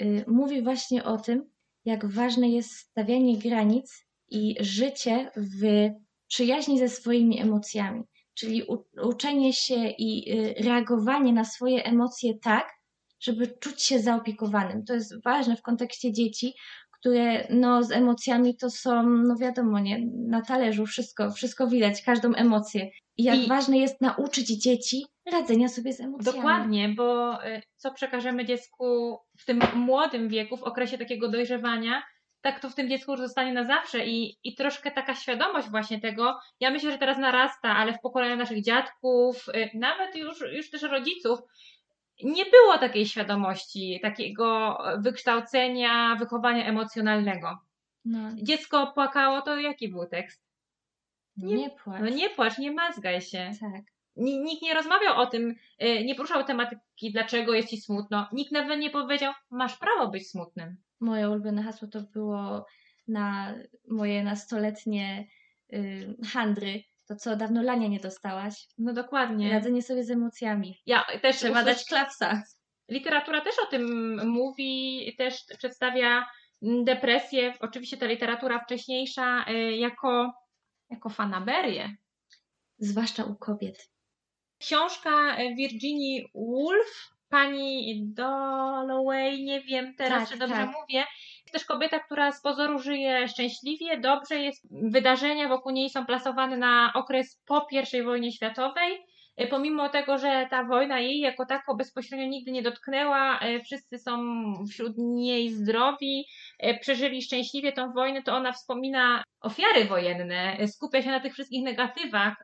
y, 0.00 0.24
mówi 0.28 0.62
właśnie 0.62 1.04
o 1.04 1.18
tym, 1.18 1.50
jak 1.84 2.06
ważne 2.06 2.48
jest 2.48 2.70
stawianie 2.72 3.38
granic 3.38 4.06
i 4.30 4.56
życie 4.60 5.30
w 5.36 5.90
przyjaźni 6.28 6.78
ze 6.78 6.88
swoimi 6.88 7.40
emocjami. 7.40 8.02
Czyli 8.34 8.62
uczenie 9.02 9.52
się 9.52 9.88
i 9.98 10.32
y, 10.32 10.54
reagowanie 10.62 11.32
na 11.32 11.44
swoje 11.44 11.84
emocje 11.84 12.38
tak, 12.38 12.68
żeby 13.24 13.46
czuć 13.46 13.82
się 13.82 13.98
zaopiekowanym. 13.98 14.84
To 14.84 14.94
jest 14.94 15.24
ważne 15.24 15.56
w 15.56 15.62
kontekście 15.62 16.12
dzieci, 16.12 16.54
które 16.92 17.46
no, 17.50 17.82
z 17.82 17.92
emocjami 17.92 18.56
to 18.56 18.70
są, 18.70 19.02
no 19.02 19.36
wiadomo, 19.36 19.80
nie, 19.80 20.06
na 20.28 20.42
talerzu 20.42 20.86
wszystko, 20.86 21.30
wszystko 21.30 21.66
widać, 21.66 22.02
każdą 22.02 22.34
emocję. 22.34 22.90
I 23.16 23.24
jak 23.24 23.38
I- 23.38 23.48
ważne 23.48 23.78
jest 23.78 24.00
nauczyć 24.00 24.48
dzieci 24.62 25.06
radzenia 25.32 25.68
sobie 25.68 25.92
z 25.92 26.00
emocjami. 26.00 26.36
Dokładnie, 26.36 26.88
bo 26.88 27.38
y, 27.46 27.62
co 27.76 27.92
przekażemy 27.92 28.44
dziecku 28.44 29.18
w 29.38 29.44
tym 29.44 29.60
młodym 29.74 30.28
wieku, 30.28 30.56
w 30.56 30.62
okresie 30.62 30.98
takiego 30.98 31.28
dojrzewania, 31.28 32.02
tak 32.40 32.60
to 32.60 32.70
w 32.70 32.74
tym 32.74 32.88
dziecku 32.88 33.12
już 33.12 33.20
zostanie 33.20 33.52
na 33.52 33.64
zawsze 33.64 34.06
i, 34.06 34.38
i 34.44 34.54
troszkę 34.54 34.90
taka 34.90 35.14
świadomość 35.14 35.68
właśnie 35.68 36.00
tego, 36.00 36.38
ja 36.60 36.70
myślę, 36.70 36.92
że 36.92 36.98
teraz 36.98 37.18
narasta, 37.18 37.76
ale 37.76 37.92
w 37.92 38.00
pokoleniu 38.00 38.36
naszych 38.36 38.64
dziadków, 38.64 39.48
y, 39.48 39.70
nawet 39.74 40.16
już, 40.16 40.40
już 40.52 40.70
też 40.70 40.82
rodziców, 40.82 41.38
nie 42.22 42.44
było 42.44 42.78
takiej 42.78 43.06
świadomości, 43.06 43.98
takiego 44.02 44.78
wykształcenia, 44.98 46.16
wychowania 46.18 46.66
emocjonalnego. 46.66 47.58
No, 48.04 48.18
Dziecko 48.34 48.92
płakało, 48.94 49.42
to 49.42 49.56
jaki 49.58 49.88
był 49.88 50.06
tekst? 50.06 50.44
nie, 51.36 51.56
Nie- 51.56 51.70
płacz. 51.70 52.00
No 52.00 52.08
nie 52.08 52.30
płacz, 52.30 52.58
nie 52.58 52.72
mazgaj 52.72 53.20
się. 53.22 53.50
Tak. 53.60 53.82
Ni- 54.16 54.38
Nikt 54.38 54.62
nie 54.62 54.74
rozmawiał 54.74 55.20
o 55.20 55.26
tym, 55.26 55.54
y, 55.82 56.04
nie 56.04 56.14
poruszał 56.14 56.44
tematyki, 56.44 57.12
dlaczego 57.12 57.54
jest 57.54 57.68
ci 57.68 57.76
smutno. 57.80 58.28
Nikt 58.32 58.52
nawet 58.52 58.80
nie 58.80 58.90
powiedział, 58.90 59.32
masz 59.50 59.76
prawo 59.78 60.08
być 60.08 60.28
smutnym. 60.30 60.76
Moje 61.00 61.30
ulubione 61.30 61.62
hasło 61.62 61.88
to 61.88 62.00
było 62.02 62.66
na 63.08 63.54
moje 63.88 64.22
nastoletnie 64.24 65.26
y, 65.72 66.16
handry. 66.32 66.82
To 67.08 67.16
co 67.16 67.36
dawno 67.36 67.62
lania 67.62 67.88
nie 67.88 68.00
dostałaś. 68.00 68.66
No 68.78 68.92
dokładnie. 68.92 69.50
Radzenie 69.52 69.82
sobie 69.82 70.04
z 70.04 70.10
emocjami. 70.10 70.82
Ja 70.86 71.04
też 71.22 71.36
Trzeba 71.36 71.60
usłysz- 71.60 71.64
dać 71.64 71.84
klapsa. 71.84 72.42
Literatura 72.88 73.40
też 73.40 73.54
o 73.58 73.66
tym 73.66 74.16
mówi, 74.28 75.14
też 75.18 75.44
przedstawia 75.58 76.26
mm, 76.62 76.84
depresję. 76.84 77.54
Oczywiście 77.60 77.96
ta 77.96 78.06
literatura 78.06 78.64
wcześniejsza 78.64 79.44
y, 79.50 79.76
jako, 79.76 80.32
jako 80.90 81.10
fanaberię. 81.10 81.96
Zwłaszcza 82.78 83.24
u 83.24 83.34
kobiet. 83.36 83.88
Książka 84.58 85.36
Virginii 85.56 86.28
Woolf, 86.34 87.10
pani 87.28 88.02
Dalloway, 88.06 89.44
nie 89.44 89.60
wiem 89.60 89.94
teraz, 89.94 90.20
Tak, 90.22 90.28
czy 90.32 90.38
dobrze 90.38 90.54
tak. 90.54 90.70
mówię. 90.80 91.04
Też 91.54 91.64
kobieta, 91.64 92.00
która 92.00 92.32
z 92.32 92.42
pozoru 92.42 92.78
żyje 92.78 93.28
szczęśliwie, 93.28 93.98
dobrze, 93.98 94.38
jest, 94.38 94.66
wydarzenia 94.90 95.48
wokół 95.48 95.72
niej 95.72 95.90
są 95.90 96.06
plasowane 96.06 96.56
na 96.56 96.92
okres 96.94 97.42
po 97.46 97.66
I 97.98 98.02
wojnie 98.02 98.32
światowej. 98.32 99.06
Y, 99.40 99.46
Pomimo 99.46 99.88
tego, 99.88 100.18
że 100.18 100.46
ta 100.50 100.64
wojna 100.64 101.00
jej 101.00 101.20
jako 101.20 101.46
tako 101.46 101.76
bezpośrednio 101.76 102.26
nigdy 102.26 102.52
nie 102.52 102.62
dotknęła, 102.62 103.40
y, 103.46 103.60
wszyscy 103.60 103.98
są 103.98 104.18
wśród 104.70 104.92
niej 104.98 105.50
zdrowi, 105.50 106.24
y, 106.66 106.78
przeżyli 106.80 107.22
szczęśliwie 107.22 107.72
tą 107.72 107.92
wojnę, 107.92 108.22
to 108.22 108.32
ona 108.32 108.52
wspomina 108.52 109.24
ofiary 109.40 109.84
wojenne, 109.84 110.56
skupia 110.66 111.02
się 111.02 111.10
na 111.10 111.20
tych 111.20 111.32
wszystkich 111.32 111.64
negatywach, 111.64 112.34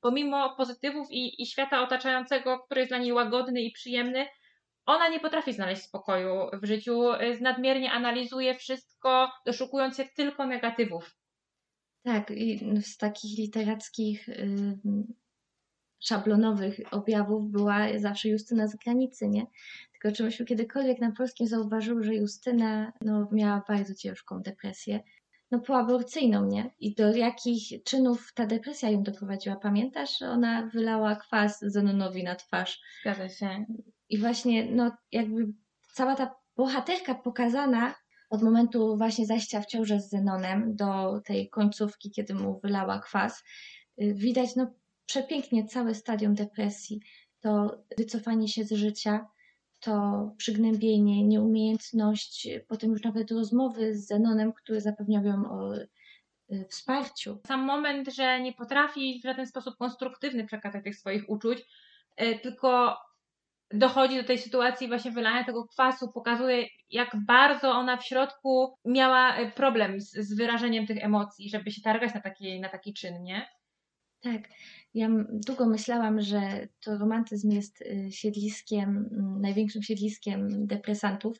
pomimo 0.00 0.56
pozytywów 0.56 1.06
i, 1.10 1.42
i 1.42 1.46
świata 1.46 1.82
otaczającego, 1.82 2.58
który 2.58 2.80
jest 2.80 2.90
dla 2.90 2.98
niej 2.98 3.12
łagodny 3.12 3.62
i 3.62 3.72
przyjemny, 3.72 4.26
ona 4.88 5.08
nie 5.08 5.20
potrafi 5.20 5.52
znaleźć 5.52 5.82
spokoju 5.82 6.50
w 6.62 6.66
życiu, 6.66 7.12
y, 7.12 7.40
nadmiernie 7.40 7.92
analizuje 7.92 8.54
wszystko, 8.54 9.30
doszukując 9.46 9.96
się 9.96 10.04
tylko 10.04 10.46
negatywów. 10.46 11.16
Tak, 12.02 12.30
i 12.30 12.60
z 12.82 12.96
takich 12.96 13.38
literackich, 13.38 14.28
y, 14.28 14.78
szablonowych 16.00 16.80
objawów 16.90 17.50
była 17.50 17.78
zawsze 17.96 18.28
Justyna 18.28 18.66
z 18.66 18.76
granicy, 18.76 19.28
nie? 19.28 19.46
Tylko 19.92 20.16
czy 20.16 20.24
myśmy 20.24 20.46
kiedykolwiek 20.46 21.00
na 21.00 21.12
polskim 21.12 21.46
zauważyły, 21.46 22.04
że 22.04 22.14
Justyna 22.14 22.92
no, 23.00 23.28
miała 23.32 23.62
bardzo 23.68 23.94
ciężką 23.94 24.42
depresję, 24.42 25.00
no 25.50 25.60
poaborcyjną, 25.60 26.46
nie? 26.46 26.70
I 26.80 26.94
do 26.94 27.16
jakich 27.16 27.82
czynów 27.84 28.32
ta 28.34 28.46
depresja 28.46 28.90
ją 28.90 29.02
doprowadziła? 29.02 29.56
Pamiętasz? 29.56 30.22
Ona 30.22 30.66
wylała 30.66 31.16
kwas 31.16 31.60
Zenonowi 31.60 32.24
na 32.24 32.34
twarz. 32.34 32.80
Zgadza 33.00 33.28
się. 33.28 33.64
I 34.08 34.18
właśnie, 34.18 34.64
no 34.70 34.92
jakby 35.12 35.52
cała 35.92 36.14
ta 36.14 36.34
bohaterka 36.56 37.14
pokazana 37.14 37.94
od 38.30 38.42
momentu 38.42 38.96
właśnie 38.96 39.26
zajścia 39.26 39.60
w 39.60 39.66
ciążę 39.66 40.00
z 40.00 40.10
Zenonem 40.10 40.76
do 40.76 41.20
tej 41.24 41.50
końcówki, 41.50 42.10
kiedy 42.10 42.34
mu 42.34 42.60
wylała 42.60 43.00
kwas, 43.00 43.44
y, 44.02 44.14
widać 44.14 44.56
no 44.56 44.74
przepięknie 45.06 45.66
całe 45.66 45.94
stadium 45.94 46.34
depresji. 46.34 47.00
To 47.40 47.78
wycofanie 47.98 48.48
się 48.48 48.64
z 48.64 48.72
życia, 48.72 49.26
to 49.80 50.22
przygnębienie, 50.36 51.24
nieumiejętność, 51.24 52.46
y, 52.46 52.64
potem 52.68 52.90
już 52.90 53.02
nawet 53.02 53.30
rozmowy 53.30 53.94
z 53.96 54.06
Zenonem, 54.06 54.52
który 54.52 54.80
zapewniał 54.80 55.24
ją 55.24 55.50
o 55.50 55.76
y, 55.76 55.88
wsparciu. 56.68 57.40
Sam 57.46 57.60
moment, 57.60 58.14
że 58.14 58.40
nie 58.40 58.52
potrafi 58.52 59.20
w 59.20 59.26
żaden 59.26 59.46
sposób 59.46 59.76
konstruktywny 59.76 60.46
przekazać 60.46 60.84
tych 60.84 60.96
swoich 60.96 61.30
uczuć, 61.30 61.66
tylko 62.42 62.96
dochodzi 63.70 64.16
do 64.16 64.24
tej 64.24 64.38
sytuacji 64.38 64.88
właśnie 64.88 65.10
wylania 65.10 65.44
tego 65.44 65.64
kwasu, 65.66 66.12
pokazuje 66.12 66.66
jak 66.90 67.16
bardzo 67.26 67.70
ona 67.70 67.96
w 67.96 68.04
środku 68.04 68.74
miała 68.84 69.40
y, 69.40 69.50
problem 69.50 70.00
z, 70.00 70.10
z 70.12 70.36
wyrażeniem 70.36 70.86
tych 70.86 71.04
emocji, 71.04 71.50
żeby 71.50 71.70
się 71.70 71.82
targać 71.82 72.14
na 72.14 72.20
taki, 72.20 72.60
na 72.60 72.68
taki 72.68 72.94
czyn, 72.94 73.22
nie? 73.22 73.48
Tak, 74.20 74.42
ja 74.94 75.08
długo 75.30 75.66
myślałam, 75.66 76.20
że 76.20 76.68
to 76.80 76.98
romantyzm 76.98 77.50
jest 77.50 77.82
y, 77.82 78.08
siedliskiem, 78.12 79.08
największym 79.40 79.82
siedliskiem 79.82 80.66
depresantów, 80.66 81.36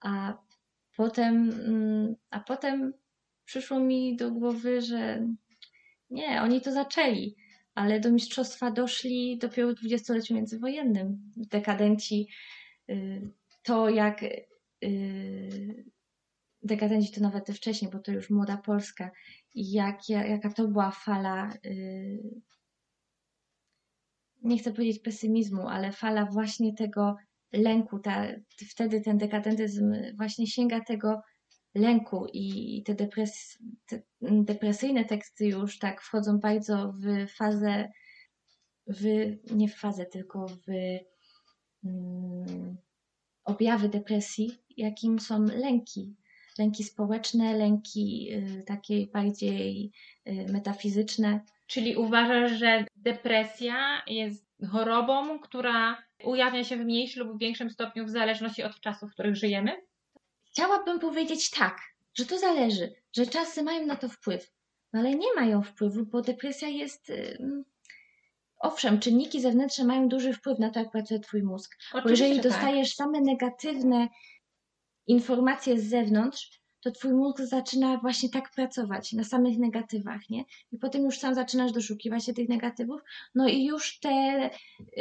a 0.00 0.38
potem, 0.96 1.50
mm, 1.50 2.14
a 2.30 2.40
potem 2.40 2.92
przyszło 3.44 3.80
mi 3.80 4.16
do 4.16 4.30
głowy, 4.30 4.80
że 4.80 5.26
nie, 6.10 6.42
oni 6.42 6.60
to 6.60 6.72
zaczęli, 6.72 7.36
ale 7.78 8.00
do 8.00 8.10
mistrzostwa 8.12 8.70
doszli 8.70 9.38
dopiero 9.38 9.68
w 9.68 9.74
dwudziestoleciu 9.74 10.34
międzywojennym. 10.34 11.32
Dekadenci, 11.36 12.28
y, 12.90 13.30
to 13.62 13.88
jak 13.88 14.22
y, 14.84 15.84
dekadenci 16.62 17.12
to 17.12 17.20
nawet 17.20 17.50
wcześniej, 17.50 17.90
bo 17.90 17.98
to 17.98 18.12
już 18.12 18.30
młoda 18.30 18.56
Polska, 18.56 19.10
i 19.54 19.72
jak, 19.72 20.08
ja- 20.08 20.26
jaka 20.26 20.52
to 20.52 20.68
była 20.68 20.90
fala, 20.90 21.52
y, 21.66 22.18
nie 24.42 24.58
chcę 24.58 24.72
powiedzieć 24.72 25.02
pesymizmu, 25.02 25.68
ale 25.68 25.92
fala 25.92 26.26
właśnie 26.26 26.74
tego 26.74 27.16
lęku. 27.52 27.98
Ta, 27.98 28.26
wtedy 28.70 29.00
ten 29.00 29.18
dekadentyzm 29.18 29.94
właśnie 30.16 30.46
sięga 30.46 30.80
tego 30.80 31.20
lęku 31.78 32.26
i 32.32 32.82
te, 32.86 32.94
te 32.94 34.02
depresyjne 34.20 35.04
teksty 35.04 35.46
już 35.46 35.78
tak 35.78 36.02
wchodzą 36.02 36.38
bardzo 36.38 36.92
w 36.92 37.30
fazę, 37.30 37.88
w, 38.86 39.04
nie 39.50 39.68
w 39.68 39.76
fazę, 39.76 40.06
tylko 40.06 40.46
w 40.46 40.68
mm, 41.84 42.76
objawy 43.44 43.88
depresji, 43.88 44.50
jakim 44.76 45.20
są 45.20 45.44
lęki. 45.44 46.16
Lęki 46.58 46.84
społeczne, 46.84 47.56
lęki 47.56 48.28
y, 48.32 48.62
takie 48.66 49.06
bardziej 49.06 49.92
y, 50.28 50.52
metafizyczne. 50.52 51.40
Czyli 51.66 51.96
uważasz, 51.96 52.52
że 52.52 52.84
depresja 52.96 54.02
jest 54.06 54.48
chorobą, 54.70 55.38
która 55.38 56.02
ujawnia 56.24 56.64
się 56.64 56.76
w 56.76 56.84
mniejszym 56.84 57.26
lub 57.26 57.38
większym 57.38 57.70
stopniu 57.70 58.04
w 58.04 58.10
zależności 58.10 58.62
od 58.62 58.80
czasów, 58.80 59.10
w 59.10 59.12
których 59.12 59.36
żyjemy? 59.36 59.87
Chciałabym 60.58 60.98
powiedzieć 60.98 61.50
tak, 61.50 61.80
że 62.14 62.26
to 62.26 62.38
zależy, 62.38 62.94
że 63.16 63.26
czasy 63.26 63.62
mają 63.62 63.86
na 63.86 63.96
to 63.96 64.08
wpływ, 64.08 64.52
no 64.92 65.00
ale 65.00 65.10
nie 65.14 65.34
mają 65.34 65.62
wpływu, 65.62 66.06
bo 66.06 66.22
depresja 66.22 66.68
jest. 66.68 67.10
ym, 67.10 67.64
Owszem, 68.58 69.00
czynniki 69.00 69.40
zewnętrzne 69.40 69.84
mają 69.84 70.08
duży 70.08 70.32
wpływ 70.32 70.58
na 70.58 70.70
to, 70.70 70.80
jak 70.80 70.90
pracuje 70.90 71.20
Twój 71.20 71.42
mózg. 71.42 71.76
Bo 71.92 71.98
Oczywiście, 71.98 72.24
jeżeli 72.24 72.42
że 72.42 72.48
dostajesz 72.48 72.94
same 72.94 73.20
negatywne 73.20 74.08
informacje 75.06 75.80
z 75.80 75.88
zewnątrz, 75.88 76.57
to 76.80 76.90
twój 76.90 77.12
mózg 77.12 77.40
zaczyna 77.40 77.96
właśnie 77.96 78.28
tak 78.28 78.50
pracować 78.50 79.12
na 79.12 79.24
samych 79.24 79.58
negatywach, 79.58 80.30
nie? 80.30 80.44
I 80.72 80.78
potem 80.78 81.04
już 81.04 81.18
sam 81.18 81.34
zaczynasz 81.34 81.72
doszukiwać 81.72 82.24
się 82.24 82.34
tych 82.34 82.48
negatywów, 82.48 83.00
no 83.34 83.48
i 83.48 83.64
już 83.64 84.00
te 84.00 84.50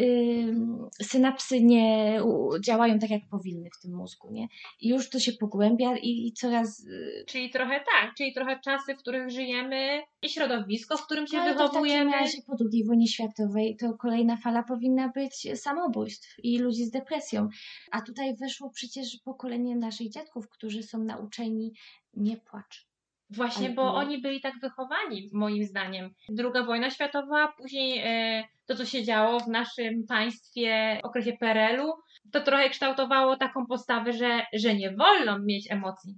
ym, 0.02 0.90
synapsy 1.02 1.64
nie 1.64 2.20
działają 2.62 3.00
tak, 3.00 3.10
jak 3.10 3.22
powinny 3.32 3.70
w 3.78 3.82
tym 3.82 3.96
mózgu, 3.96 4.32
nie? 4.32 4.48
I 4.82 4.90
już 4.90 5.10
to 5.10 5.20
się 5.20 5.34
pogłębia 5.34 5.98
i, 5.98 6.28
i 6.28 6.34
coraz... 6.34 6.80
y. 6.80 7.24
Czyli 7.28 7.50
trochę 7.50 7.80
tak, 7.80 8.16
czyli 8.18 8.34
trochę 8.34 8.60
czasy, 8.60 8.96
w 8.96 8.98
których 8.98 9.30
żyjemy 9.30 10.02
i 10.22 10.30
środowisko, 10.30 10.98
w 10.98 11.06
którym 11.06 11.28
się 11.28 11.38
no, 11.38 11.44
ale 11.44 11.56
to 11.56 11.68
w 11.68 11.72
takim 11.72 11.84
wychowujemy. 11.84 12.12
po 12.48 12.56
II 12.72 12.86
wojnie 12.86 13.08
światowej 13.08 13.78
to 13.80 13.94
kolejna 13.94 14.38
fala 14.38 14.64
powinna 14.64 15.10
być 15.10 15.48
samobójstw 15.56 16.36
i 16.44 16.60
ludzi 16.60 16.86
z 16.86 16.92
depresją. 16.92 17.50
A 17.92 18.02
tutaj 18.02 18.36
weszło 18.36 18.70
przecież 18.70 19.18
pokolenie 19.26 19.76
naszych 19.76 20.10
dziadków, 20.10 20.50
którzy 20.50 20.84
są 20.84 21.04
nauczeni 21.04 21.67
nie 22.14 22.38
płacz. 22.38 22.88
Właśnie, 23.30 23.70
bo 23.70 23.96
oni 23.96 24.22
byli 24.22 24.42
tak 24.42 24.54
wychowani, 24.62 25.30
moim 25.34 25.64
zdaniem. 25.64 26.14
Druga 26.30 26.64
wojna 26.64 26.90
światowa, 26.90 27.54
później 27.58 28.02
e, 28.06 28.44
to, 28.66 28.76
co 28.76 28.86
się 28.86 29.04
działo 29.04 29.40
w 29.40 29.48
naszym 29.48 30.06
państwie 30.08 31.00
w 31.04 31.06
okresie 31.06 31.34
PRL-u, 31.40 31.94
to 32.32 32.42
trochę 32.42 32.70
kształtowało 32.70 33.38
taką 33.38 33.66
postawę, 33.66 34.14
że, 34.14 34.46
że 34.54 34.76
nie 34.76 34.92
wolno 34.92 35.40
mieć 35.40 35.72
emocji. 35.72 36.16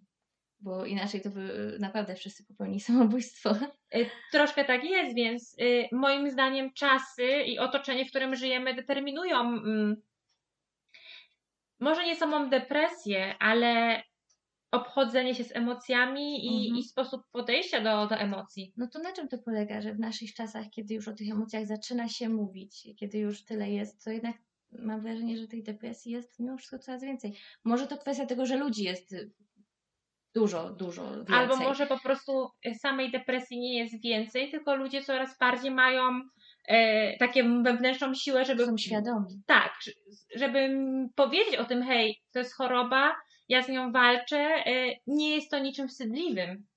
Bo 0.60 0.86
inaczej 0.86 1.22
to 1.22 1.30
by 1.30 1.78
naprawdę 1.80 2.16
wszyscy 2.16 2.46
popełnili 2.46 2.80
samobójstwo. 2.80 3.50
E, 3.92 4.06
Troszkę 4.32 4.66
tak 4.66 4.84
jest, 4.84 5.16
więc 5.16 5.56
e, 5.60 5.96
moim 5.96 6.30
zdaniem 6.30 6.74
czasy 6.74 7.28
i 7.46 7.60
otoczenie, 7.60 8.06
w 8.06 8.10
którym 8.10 8.36
żyjemy, 8.36 8.74
determinują 8.74 9.40
mm, 9.40 9.96
może 11.80 12.06
nie 12.06 12.16
samą 12.16 12.50
depresję, 12.50 13.36
ale 13.40 14.02
obchodzenie 14.72 15.36
się 15.36 15.44
z 15.44 15.56
emocjami 15.56 16.46
i, 16.46 16.58
Mhm. 16.58 16.78
i 16.78 16.84
sposób 16.84 17.22
podejścia 17.32 17.82
do, 17.82 18.08
do 18.08 18.16
emocji. 18.16 18.74
No 18.78 18.88
to 18.88 19.00
na 19.00 19.14
czym 19.14 19.28
to 19.28 19.38
polega, 19.38 19.82
że 19.82 19.94
w 19.94 20.00
naszych 20.00 20.34
czasach, 20.34 20.66
kiedy 20.72 20.94
już 20.94 21.08
o 21.08 21.14
tych 21.14 21.32
emocjach 21.32 21.66
zaczyna 21.66 22.10
się 22.10 22.30
mówić, 22.30 22.88
kiedy 23.00 23.18
już 23.18 23.46
tyle 23.46 23.72
jest, 23.72 24.04
to 24.04 24.12
jednak 24.12 24.36
mam 24.72 25.02
wrażenie, 25.02 25.38
że 25.38 25.48
tej 25.48 25.64
depresji 25.64 26.12
jest 26.12 26.40
mimo 26.40 26.58
wszystko 26.58 26.80
coraz 26.80 27.04
więcej. 27.04 27.34
Może 27.64 27.88
to 27.88 27.98
kwestia 27.98 28.26
tego, 28.26 28.46
że 28.46 28.58
ludzi 28.58 28.84
jest 28.84 29.16
dużo, 30.36 30.70
dużo 30.70 31.16
więcej. 31.16 31.36
Albo 31.36 31.56
może 31.56 31.88
po 31.88 32.00
prostu 32.00 32.50
samej 32.80 33.12
depresji 33.12 33.60
nie 33.60 33.78
jest 33.78 34.02
więcej, 34.04 34.52
tylko 34.52 34.76
ludzie 34.76 35.04
coraz 35.04 35.38
bardziej 35.38 35.72
mają 35.72 36.22
e, 36.68 37.18
taką 37.18 37.64
wewnętrzną 37.64 38.14
siłę, 38.14 38.46
żeby. 38.46 38.66
są 38.66 38.78
świadomi. 38.78 39.42
Tak, 39.46 39.74
żeby 40.36 40.70
powiedzieć 41.16 41.56
o 41.56 41.66
tym, 41.66 41.84
hej, 41.84 42.16
to 42.34 42.40
jest 42.40 42.56
choroba, 42.56 43.16
ja 43.50 43.64
z 43.64 43.70
nią 43.70 43.92
walczę, 43.92 44.38
e, 44.38 44.96
nie 45.08 45.36
jest 45.36 45.52
to 45.52 45.60
niczym 45.60 45.88
wstydliwym. 45.88 46.68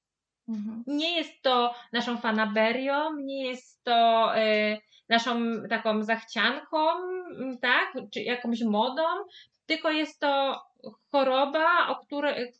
Mhm. 0.49 0.85
Nie 0.87 1.17
jest 1.17 1.43
to 1.43 1.75
naszą 1.93 2.17
fanaberią, 2.17 3.17
nie 3.17 3.47
jest 3.47 3.85
to 3.85 4.31
e, 4.37 4.79
naszą 5.09 5.63
taką 5.69 6.03
zachcianką, 6.03 6.89
m, 7.41 7.59
tak, 7.63 7.93
czy 8.13 8.21
jakąś 8.21 8.63
modą, 8.63 9.03
tylko 9.67 9.91
jest 9.91 10.21
to 10.21 10.63
choroba, 11.13 11.89
o 11.89 12.07
której, 12.07 12.53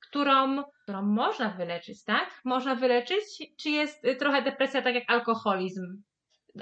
którą, 0.00 0.64
którą 0.82 1.02
można 1.02 1.50
wyleczyć, 1.50 2.04
tak? 2.04 2.40
Można 2.44 2.74
wyleczyć, 2.74 3.22
czy 3.62 3.70
jest 3.70 4.04
y, 4.04 4.16
trochę 4.16 4.42
depresja 4.42 4.82
tak 4.82 4.94
jak 4.94 5.04
alkoholizm? 5.10 6.02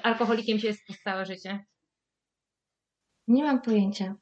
Alkoholikiem 0.02 0.58
się 0.58 0.66
jest 0.66 0.84
przez 0.84 1.02
całe 1.02 1.26
życie. 1.26 1.64
Nie 3.28 3.44
mam 3.44 3.60
pojęcia. 3.62 4.14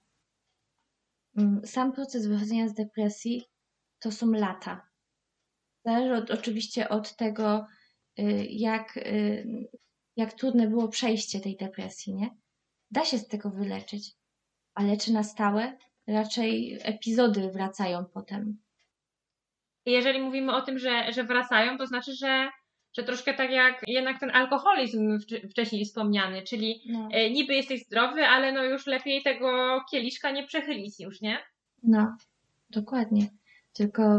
Mm, 1.37 1.67
Sam 1.67 1.93
proces 1.93 2.27
wychodzenia 2.27 2.69
z 2.69 2.75
depresji 2.75 3.45
to 3.99 4.13
są 4.13 4.31
lata. 4.33 4.89
Zależy 5.85 6.15
od, 6.15 6.31
oczywiście 6.31 6.89
od 6.89 7.17
tego, 7.17 7.67
y, 8.19 8.47
jak, 8.51 8.97
y, 8.97 9.69
jak 10.17 10.33
trudne 10.33 10.69
było 10.69 10.89
przejście 10.89 11.41
tej 11.41 11.57
depresji, 11.57 12.15
nie? 12.15 12.31
Da 12.91 13.05
się 13.05 13.19
z 13.19 13.29
tego 13.29 13.51
wyleczyć, 13.51 14.13
ale 14.75 14.97
czy 14.97 15.13
na 15.13 15.23
stałe? 15.23 15.79
Raczej 16.07 16.79
epizody 16.83 17.51
wracają 17.51 18.05
potem. 18.05 18.59
Jeżeli 19.87 20.23
mówimy 20.23 20.57
o 20.57 20.63
tym, 20.63 20.79
że, 20.79 21.13
że 21.13 21.25
wracają, 21.25 21.79
to 21.79 21.87
znaczy, 21.87 22.15
że, 22.15 22.51
że 22.97 23.03
troszkę 23.03 23.35
tak 23.35 23.51
jak 23.51 23.83
jednak 23.87 24.21
ten 24.21 24.31
alkoholizm 24.31 25.19
wcz- 25.19 25.49
wcześniej 25.51 25.85
wspomniany, 25.85 26.43
czyli 26.43 26.83
No, 26.89 27.09
e, 27.13 27.31
niby 27.31 27.55
jesteś 27.55 27.85
zdrowy, 27.85 28.27
ale 28.27 28.53
no 28.53 28.65
już 28.65 28.87
lepiej 28.87 29.23
tego 29.23 29.81
kieliszka 29.91 30.31
nie 30.31 30.47
przechylić 30.47 31.01
już, 31.01 31.21
nie? 31.21 31.39
no 31.83 32.17
dokładnie. 32.71 33.29
Tylko 33.73 34.19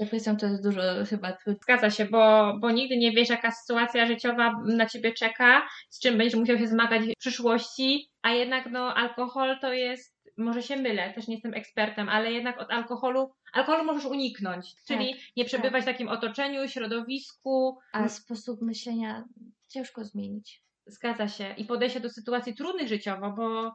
depresją 0.00 0.36
to 0.36 0.46
jest 0.46 0.62
dużo 0.62 0.80
chyba 1.10 1.32
trudniej. 1.32 1.60
Zgadza 1.62 1.90
się, 1.90 2.04
bo, 2.04 2.54
bo 2.60 2.70
nigdy 2.70 2.96
nie 2.96 3.12
wiesz, 3.12 3.28
jaka 3.28 3.50
sytuacja 3.50 4.06
życiowa 4.06 4.52
na 4.66 4.86
ciebie 4.86 5.12
czeka, 5.12 5.62
z 5.90 6.00
czym 6.00 6.18
będziesz 6.18 6.38
musiał 6.40 6.58
się 6.58 6.66
zmagać 6.66 7.02
w 7.02 7.18
przyszłości, 7.18 8.08
a 8.22 8.30
jednak 8.30 8.70
no 8.70 8.94
alkohol 8.94 9.58
to 9.60 9.72
jest, 9.72 10.11
może 10.36 10.62
się 10.62 10.76
mylę, 10.76 11.12
też 11.12 11.28
nie 11.28 11.34
jestem 11.34 11.54
ekspertem, 11.54 12.08
ale 12.08 12.32
jednak 12.32 12.60
od 12.60 12.70
alkoholu, 12.70 13.32
alkoholu 13.52 13.84
możesz 13.84 14.04
uniknąć, 14.04 14.74
czyli 14.86 15.14
nie 15.36 15.44
przebywać 15.44 15.82
w 15.82 15.86
takim 15.86 16.08
otoczeniu, 16.08 16.68
środowisku, 16.68 17.78
A 17.92 18.08
sposób 18.08 18.62
myślenia 18.62 19.24
ciężko 19.68 20.04
zmienić. 20.04 20.62
zgadza 20.86 21.28
się, 21.28 21.54
i 21.56 21.64
podejście 21.64 22.00
do 22.00 22.10
sytuacji 22.10 22.54
trudnych 22.54 22.88
życiowo, 22.88 23.30
bo 23.30 23.74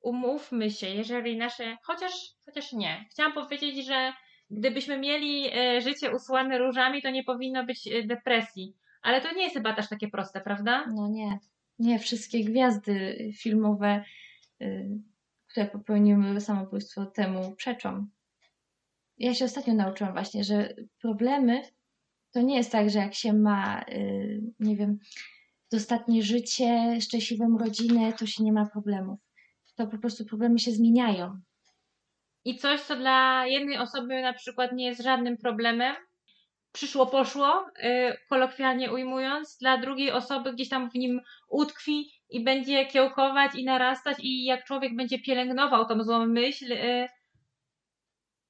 umówmy 0.00 0.70
się, 0.70 0.86
jeżeli 0.88 1.36
nasze, 1.36 1.76
chociaż, 1.82 2.12
chociaż 2.44 2.72
nie, 2.72 3.06
chciałam 3.10 3.32
powiedzieć, 3.32 3.86
że 3.86 4.12
gdybyśmy 4.50 4.98
mieli 4.98 5.50
e, 5.52 5.80
życie 5.80 6.14
usłane 6.16 6.58
różami, 6.58 7.02
to 7.02 7.10
nie 7.10 7.24
powinno 7.24 7.64
być 7.64 7.86
e, 7.86 8.02
depresji. 8.02 8.74
Ale 9.02 9.20
to 9.20 9.34
nie 9.34 9.42
jest 9.42 9.54
chyba 9.56 9.72
też 9.72 9.88
takie 9.88 10.08
proste, 10.08 10.40
prawda? 10.40 10.86
No 10.94 11.08
nie, 11.08 11.38
nie 11.78 11.98
wszystkie 11.98 12.44
gwiazdy 12.44 13.18
filmowe, 13.38 14.04
które 15.46 15.66
popełniły 15.66 16.40
samobójstwo, 16.40 17.06
temu 17.06 17.56
przeczą. 17.56 18.06
Ja 19.18 19.34
się 19.34 19.44
ostatnio 19.44 19.74
nauczyłam 19.74 20.12
właśnie, 20.12 20.44
że 20.44 20.74
problemy 21.00 21.62
to 22.32 22.42
nie 22.42 22.56
jest 22.56 22.72
tak, 22.72 22.90
że 22.90 22.98
jak 22.98 23.14
się 23.14 23.32
ma, 23.32 23.82
y, 23.82 24.42
nie 24.60 24.76
wiem, 24.76 24.98
dostatnie 25.72 26.22
życie, 26.22 27.00
szczęśliwą 27.00 27.58
rodzinę, 27.58 28.12
to 28.12 28.26
się 28.26 28.44
nie 28.44 28.52
ma 28.52 28.66
problemów. 28.66 29.20
To 29.74 29.86
po 29.86 29.98
prostu 29.98 30.24
problemy 30.24 30.58
się 30.58 30.72
zmieniają. 30.72 31.40
I 32.44 32.56
coś, 32.56 32.80
co 32.80 32.96
dla 32.96 33.46
jednej 33.46 33.78
osoby 33.78 34.22
na 34.22 34.32
przykład 34.32 34.72
nie 34.72 34.86
jest 34.86 35.02
żadnym 35.02 35.36
problemem, 35.36 35.96
przyszło, 36.72 37.06
poszło, 37.06 37.66
y, 37.84 38.16
kolokwialnie 38.28 38.92
ujmując, 38.92 39.56
dla 39.58 39.78
drugiej 39.78 40.10
osoby 40.10 40.52
gdzieś 40.52 40.68
tam 40.68 40.90
w 40.90 40.94
nim 40.94 41.20
utkwi 41.48 42.10
i 42.28 42.44
będzie 42.44 42.86
kiełkować 42.86 43.54
i 43.54 43.64
narastać 43.64 44.16
i 44.20 44.44
jak 44.44 44.64
człowiek 44.64 44.96
będzie 44.96 45.18
pielęgnował 45.18 45.86
tą 45.86 46.04
złą 46.04 46.26
myśl, 46.26 46.72
y, 46.72 47.08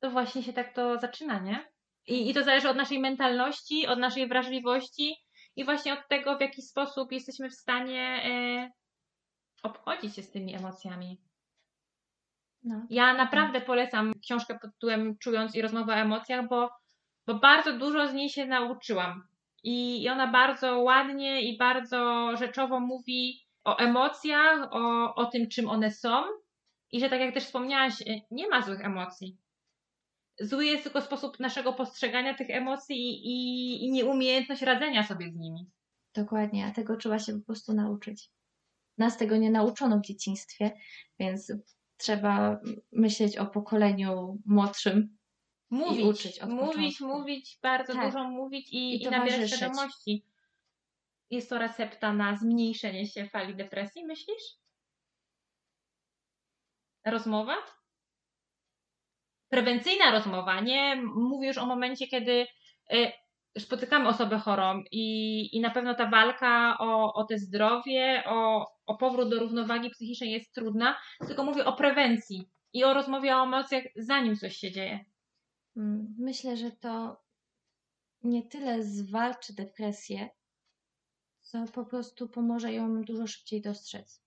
to 0.00 0.10
właśnie 0.10 0.42
się 0.42 0.52
tak 0.52 0.74
to 0.74 0.98
zaczyna, 0.98 1.38
nie? 1.38 1.72
I, 2.06 2.30
I 2.30 2.34
to 2.34 2.44
zależy 2.44 2.68
od 2.68 2.76
naszej 2.76 3.00
mentalności, 3.00 3.86
od 3.86 3.98
naszej 3.98 4.28
wrażliwości 4.28 5.16
i 5.56 5.64
właśnie 5.64 5.92
od 5.92 6.08
tego, 6.08 6.38
w 6.38 6.40
jaki 6.40 6.62
sposób 6.62 7.12
jesteśmy 7.12 7.50
w 7.50 7.54
stanie 7.54 8.22
y, 8.26 8.70
obchodzić 9.62 10.16
się 10.16 10.22
z 10.22 10.30
tymi 10.30 10.54
emocjami. 10.54 11.18
No. 12.64 12.86
Ja 12.90 13.14
naprawdę 13.14 13.60
polecam 13.60 14.14
książkę 14.22 14.58
pod 14.58 14.72
tytułem 14.72 15.18
Czując 15.18 15.54
i 15.54 15.62
rozmowa 15.62 15.92
o 15.92 15.96
emocjach, 15.96 16.48
bo, 16.48 16.70
bo 17.26 17.34
bardzo 17.34 17.78
dużo 17.78 18.08
z 18.08 18.14
niej 18.14 18.30
się 18.30 18.46
nauczyłam. 18.46 19.26
I, 19.64 20.02
I 20.02 20.08
ona 20.08 20.26
bardzo 20.26 20.78
ładnie 20.80 21.42
i 21.42 21.58
bardzo 21.58 22.30
rzeczowo 22.36 22.80
mówi 22.80 23.46
o 23.64 23.76
emocjach, 23.78 24.72
o, 24.72 25.14
o 25.14 25.26
tym, 25.26 25.48
czym 25.48 25.68
one 25.68 25.90
są. 25.90 26.22
I 26.92 27.00
że 27.00 27.10
tak 27.10 27.20
jak 27.20 27.34
też 27.34 27.44
wspomniałaś, 27.44 28.00
y, 28.00 28.20
nie 28.30 28.48
ma 28.48 28.62
złych 28.62 28.84
emocji. 28.84 29.36
Zły 30.40 30.66
jest 30.66 30.82
tylko 30.82 31.00
sposób 31.00 31.40
naszego 31.40 31.72
postrzegania 31.72 32.34
tych 32.34 32.50
emocji 32.50 32.96
i, 32.96 33.24
i, 33.24 33.84
i 33.84 33.92
nieumiejętność 33.92 34.62
radzenia 34.62 35.06
sobie 35.06 35.30
z 35.30 35.36
nimi. 35.36 35.70
Dokładnie, 36.14 36.66
a 36.66 36.70
tego 36.70 36.96
trzeba 36.96 37.18
się 37.18 37.32
po 37.32 37.46
prostu 37.46 37.72
nauczyć. 37.72 38.30
Nas 38.98 39.16
tego 39.16 39.36
nie 39.36 39.50
nauczono 39.50 39.98
w 39.98 40.06
dzieciństwie, 40.06 40.70
więc 41.18 41.52
trzeba 41.96 42.60
myśleć 42.92 43.38
o 43.38 43.46
pokoleniu 43.46 44.38
młodszym. 44.46 45.16
Mówić, 45.72 46.04
uczyć 46.04 46.38
od 46.38 46.50
mówić, 46.50 46.98
początku. 46.98 47.18
mówić, 47.18 47.58
bardzo 47.62 47.92
Tak. 47.92 48.06
dużo 48.06 48.24
mówić 48.24 48.72
i, 48.72 48.94
I 48.94 49.02
i, 49.02 49.10
nabierać 49.10 49.50
świadomości. 49.50 50.26
Jest 51.30 51.50
to 51.50 51.58
recepta 51.58 52.12
na 52.12 52.36
zmniejszenie 52.36 53.06
się 53.06 53.28
fali 53.28 53.56
depresji, 53.56 54.04
myślisz? 54.06 54.42
Rozmowa? 57.06 57.54
Prewencyjna 59.48 60.10
rozmowa, 60.10 60.60
nie 60.60 60.96
mówię 61.14 61.48
już 61.48 61.58
o 61.58 61.66
momencie, 61.66 62.06
kiedy 62.06 62.46
y, 62.92 63.12
spotykamy 63.58 64.08
osobę 64.08 64.38
chorą 64.38 64.82
i, 64.90 65.56
i 65.56 65.60
na 65.60 65.70
pewno 65.70 65.94
ta 65.94 66.10
walka 66.10 66.76
o, 66.78 67.14
o 67.14 67.24
te 67.24 67.38
zdrowie, 67.38 68.22
o, 68.26 68.66
o 68.86 68.96
powrót 68.96 69.30
do 69.30 69.38
równowagi 69.38 69.90
psychicznej 69.90 70.30
jest 70.32 70.54
trudna, 70.54 70.98
tylko 71.26 71.44
mówię 71.44 71.64
o 71.64 71.72
prewencji 71.72 72.48
i 72.72 72.84
o 72.84 72.94
rozmowie 72.94 73.36
o 73.36 73.42
emocjach, 73.42 73.84
zanim 73.96 74.36
coś 74.36 74.56
się 74.56 74.70
dzieje. 74.70 75.11
Mm, 75.76 76.14
Myślę, 76.18 76.56
że 76.56 76.70
to 76.70 77.22
nie 78.22 78.42
tyle 78.42 78.82
zwalczy 78.82 79.54
depresję, 79.54 80.30
co 81.40 81.64
po 81.66 81.84
prostu 81.84 82.28
pomoże 82.28 82.72
ją 82.72 83.02
dużo 83.02 83.26
szybciej 83.26 83.60
dostrzec 83.62 84.22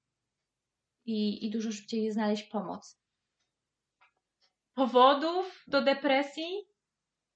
i, 1.06 1.46
i 1.46 1.52
dużo 1.52 1.72
szybciej 1.72 2.12
znaleźć 2.12 2.44
pomoc. 2.44 3.00
powodów 4.74 5.64
do 5.68 5.82
depresji. 5.82 6.68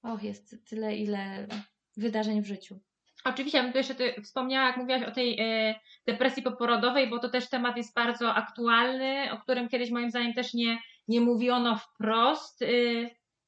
Och, 0.02 0.22
jest 0.22 0.56
tyle, 0.68 0.96
ile 0.96 1.46
wydarzeń 1.96 2.42
w 2.42 2.46
życiu. 2.46 2.80
Oczywiście, 3.24 3.58
ja 3.58 3.64
bym 3.64 3.72
tu 3.72 3.78
jeszcze 3.78 3.94
ty 3.94 4.22
wspomniała, 4.22 4.66
jak 4.66 4.76
mówiłaś 4.76 5.02
o 5.02 5.10
tej 5.10 5.40
e, 5.40 5.74
depresji 6.06 6.42
poporodowej, 6.42 7.10
bo 7.10 7.18
to 7.18 7.28
też 7.28 7.48
temat 7.48 7.76
jest 7.76 7.94
bardzo 7.94 8.34
aktualny, 8.34 9.32
o 9.32 9.38
którym 9.38 9.68
kiedyś 9.68 9.90
moim 9.90 10.10
zdaniem 10.10 10.34
też 10.34 10.54
nie, 10.54 10.78
nie 11.08 11.20
mówiono 11.20 11.76
wprost. 11.76 12.62
E, 12.62 12.66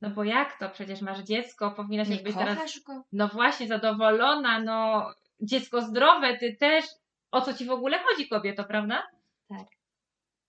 No 0.02 0.10
bo 0.10 0.24
jak 0.24 0.58
to? 0.58 0.70
Przecież 0.70 1.00
masz 1.00 1.18
dziecko, 1.18 1.70
powinnaś 1.70 2.08
Nie 2.08 2.16
być 2.16 2.36
teraz, 2.36 2.78
go? 2.78 3.04
no 3.12 3.28
właśnie, 3.28 3.66
zadowolona, 3.68 4.60
no 4.60 5.10
dziecko 5.40 5.82
zdrowe, 5.82 6.36
ty 6.38 6.56
też. 6.60 6.84
O 7.30 7.40
co 7.40 7.54
ci 7.54 7.64
w 7.64 7.70
ogóle 7.70 7.98
chodzi, 7.98 8.28
kobieto, 8.28 8.64
prawda? 8.64 9.02
Tak. 9.48 9.66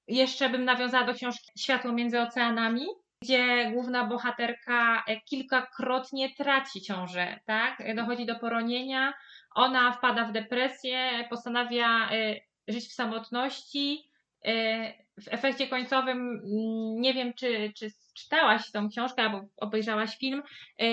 Jeszcze 0.08 0.50
bym 0.50 0.66
nawiązała 0.66 1.06
do 1.06 1.14
książki 1.14 1.52
Światło 1.60 1.92
między 1.92 2.22
oceanami, 2.22 2.86
gdzie 3.22 3.72
główna 3.74 4.06
bohaterka 4.06 5.04
e, 5.08 5.22
kilkakrotnie 5.22 6.36
traci 6.36 6.82
ciążę, 6.82 7.40
tak? 7.46 7.82
E, 7.82 7.96
Dochodzi 7.96 8.26
do 8.26 8.36
poronienia, 8.36 9.14
ona 9.56 9.92
wpada 9.92 10.26
w 10.26 10.32
depresję, 10.32 11.28
postanawia 11.30 12.10
e, 12.12 12.36
żyć 12.68 12.88
w 12.88 12.94
samotności. 12.94 14.10
W 15.22 15.28
efekcie 15.28 15.68
końcowym, 15.68 16.18
mm, 16.18 17.02
nie 17.02 17.14
wiem, 17.14 17.34
czy, 17.34 17.72
czy 17.78 17.90
czytałaś 18.14 18.72
tą 18.72 18.90
książkę 18.90 19.24
albo 19.24 19.42
obejrzałaś 19.58 20.18
film, 20.18 20.44
e, 20.82 20.86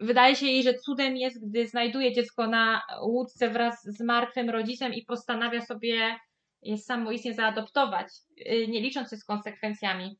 wydaje 0.00 0.36
się 0.36 0.46
jej, 0.46 0.62
że 0.62 0.74
cudem 0.74 1.16
jest, 1.16 1.48
gdy 1.48 1.68
znajduje 1.68 2.12
dziecko 2.12 2.46
na 2.46 2.82
łódce 3.02 3.50
wraz 3.50 3.82
z 3.84 4.00
martwym 4.00 4.50
rodzicem 4.50 4.94
i 4.94 5.04
postanawia 5.04 5.60
sobie 5.60 6.18
je 6.62 6.78
samoistnie 6.78 7.34
zaadoptować, 7.34 8.06
y, 8.40 8.66
nie 8.68 8.80
licząc 8.80 9.10
się 9.10 9.16
z 9.16 9.24
konsekwencjami. 9.24 10.18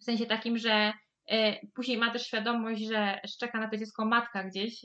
W 0.00 0.04
sensie 0.04 0.26
takim, 0.26 0.58
że 0.58 0.92
y, 1.32 1.34
później 1.74 1.98
ma 1.98 2.12
też 2.12 2.26
świadomość, 2.26 2.82
że 2.82 3.20
czeka 3.38 3.60
na 3.60 3.68
to 3.68 3.76
dziecko 3.76 4.04
matka 4.04 4.44
gdzieś 4.44 4.84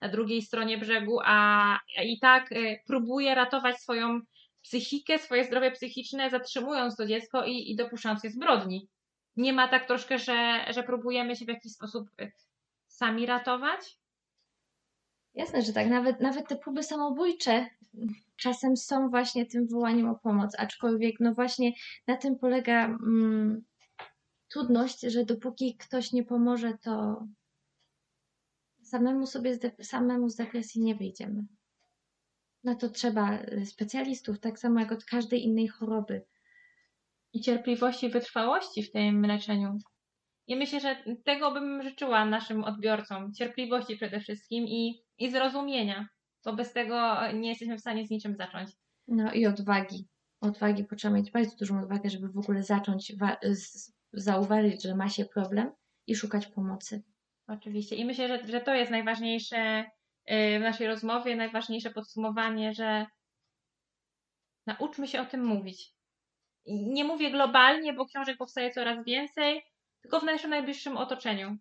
na 0.00 0.08
drugiej 0.08 0.42
stronie 0.42 0.78
brzegu, 0.78 1.18
a 1.24 1.78
i 2.04 2.18
tak 2.18 2.50
próbuje 2.86 3.34
ratować 3.34 3.76
swoją 3.76 4.20
psychikę, 4.62 5.18
swoje 5.18 5.44
zdrowie 5.44 5.70
psychiczne, 5.70 6.30
zatrzymując 6.30 6.96
to 6.96 7.06
dziecko 7.06 7.44
i, 7.44 7.70
i 7.70 7.76
dopuszczając 7.76 8.24
je 8.24 8.30
zbrodni. 8.30 8.88
Nie 9.36 9.52
ma 9.52 9.68
tak 9.68 9.86
troszkę, 9.86 10.18
że, 10.18 10.64
że 10.70 10.82
próbujemy 10.82 11.36
się 11.36 11.44
w 11.44 11.48
jakiś 11.48 11.72
sposób 11.72 12.08
y, 12.20 12.32
sami 12.86 13.26
ratować? 13.26 13.98
Jasne, 15.34 15.62
że 15.62 15.72
tak. 15.72 15.86
Nawet, 15.86 16.20
nawet 16.20 16.48
te 16.48 16.56
próby 16.56 16.82
samobójcze 16.82 17.66
czasem 18.36 18.76
są 18.76 19.08
właśnie 19.10 19.46
tym 19.46 19.66
wołaniem 19.68 20.08
o 20.08 20.14
pomoc, 20.14 20.54
aczkolwiek 20.58 21.20
no 21.20 21.34
właśnie 21.34 21.72
na 22.06 22.16
tym 22.16 22.38
polega 22.38 22.84
mm, 22.84 23.64
trudność, 24.48 25.00
że 25.00 25.24
dopóki 25.24 25.76
ktoś 25.76 26.12
nie 26.12 26.24
pomoże, 26.24 26.78
to 26.82 27.26
samemu 28.82 29.26
sobie 29.26 29.54
z 29.54 29.88
samemu 29.88 30.28
z 30.28 30.36
depresji 30.36 30.82
nie 30.82 30.94
wyjdziemy. 30.94 31.44
Na 32.64 32.74
to 32.74 32.88
trzeba 32.88 33.38
y, 33.42 33.66
specjalistów, 33.66 34.40
tak 34.40 34.58
samo 34.58 34.80
jak 34.80 34.92
od 34.92 35.04
każdej 35.04 35.44
innej 35.44 35.68
choroby. 35.68 36.24
i 37.32 37.40
cierpliwości, 37.40 38.08
wytrwałości 38.08 38.82
w 38.82 38.92
tym 38.92 39.26
leczeniu. 39.26 39.78
I 40.46 40.56
myślę, 40.56 40.80
że 40.80 40.96
tego 41.24 41.52
bym 41.52 41.82
życzyła 41.82 42.24
naszym 42.24 42.64
odbiorcom. 42.64 43.34
Cierpliwości 43.34 43.96
przede 43.96 44.20
wszystkim 44.20 44.64
i, 44.64 45.02
i 45.18 45.30
zrozumienia, 45.30 46.08
bo 46.44 46.52
bez 46.52 46.72
tego 46.72 47.18
nie 47.34 47.48
jesteśmy 47.48 47.76
w 47.76 47.80
stanie 47.80 48.06
z 48.06 48.10
niczym 48.10 48.36
zacząć. 48.36 48.70
No 49.08 49.32
i 49.32 49.46
odwagi. 49.46 50.08
Odwagi, 50.40 50.84
bo 50.90 50.96
trzeba 50.96 51.14
mieć 51.14 51.30
bardzo 51.30 51.56
dużą 51.56 51.80
odwagę, 51.82 52.10
żeby 52.10 52.28
w 52.28 52.38
ogóle 52.38 52.62
zacząć 52.62 53.12
zauważyć, 54.12 54.82
że 54.82 54.96
ma 54.96 55.08
się 55.08 55.24
problem 55.24 55.70
i 56.06 56.14
szukać 56.14 56.46
pomocy. 56.46 57.02
Oczywiście. 57.46 57.96
I 57.96 58.04
myślę, 58.04 58.28
że, 58.28 58.46
że 58.48 58.60
to 58.60 58.74
jest 58.74 58.90
najważniejsze 58.90 59.84
w 60.28 60.60
naszej 60.60 60.86
rozmowie, 60.86 61.36
najważniejsze 61.36 61.90
podsumowanie, 61.90 62.74
że 62.74 63.06
nauczmy 64.66 65.08
się 65.08 65.20
o 65.20 65.26
tym 65.26 65.44
mówić. 65.44 65.94
I 66.64 66.74
nie 66.74 67.04
mówię 67.04 67.30
globalnie, 67.30 67.92
bo 67.92 68.06
książek 68.06 68.36
powstaje 68.38 68.70
coraz 68.70 69.04
więcej, 69.04 69.62
tylko 70.02 70.20
w 70.20 70.24
naszym 70.24 70.50
najbliższym 70.50 70.96
otoczeniu. 70.96 71.56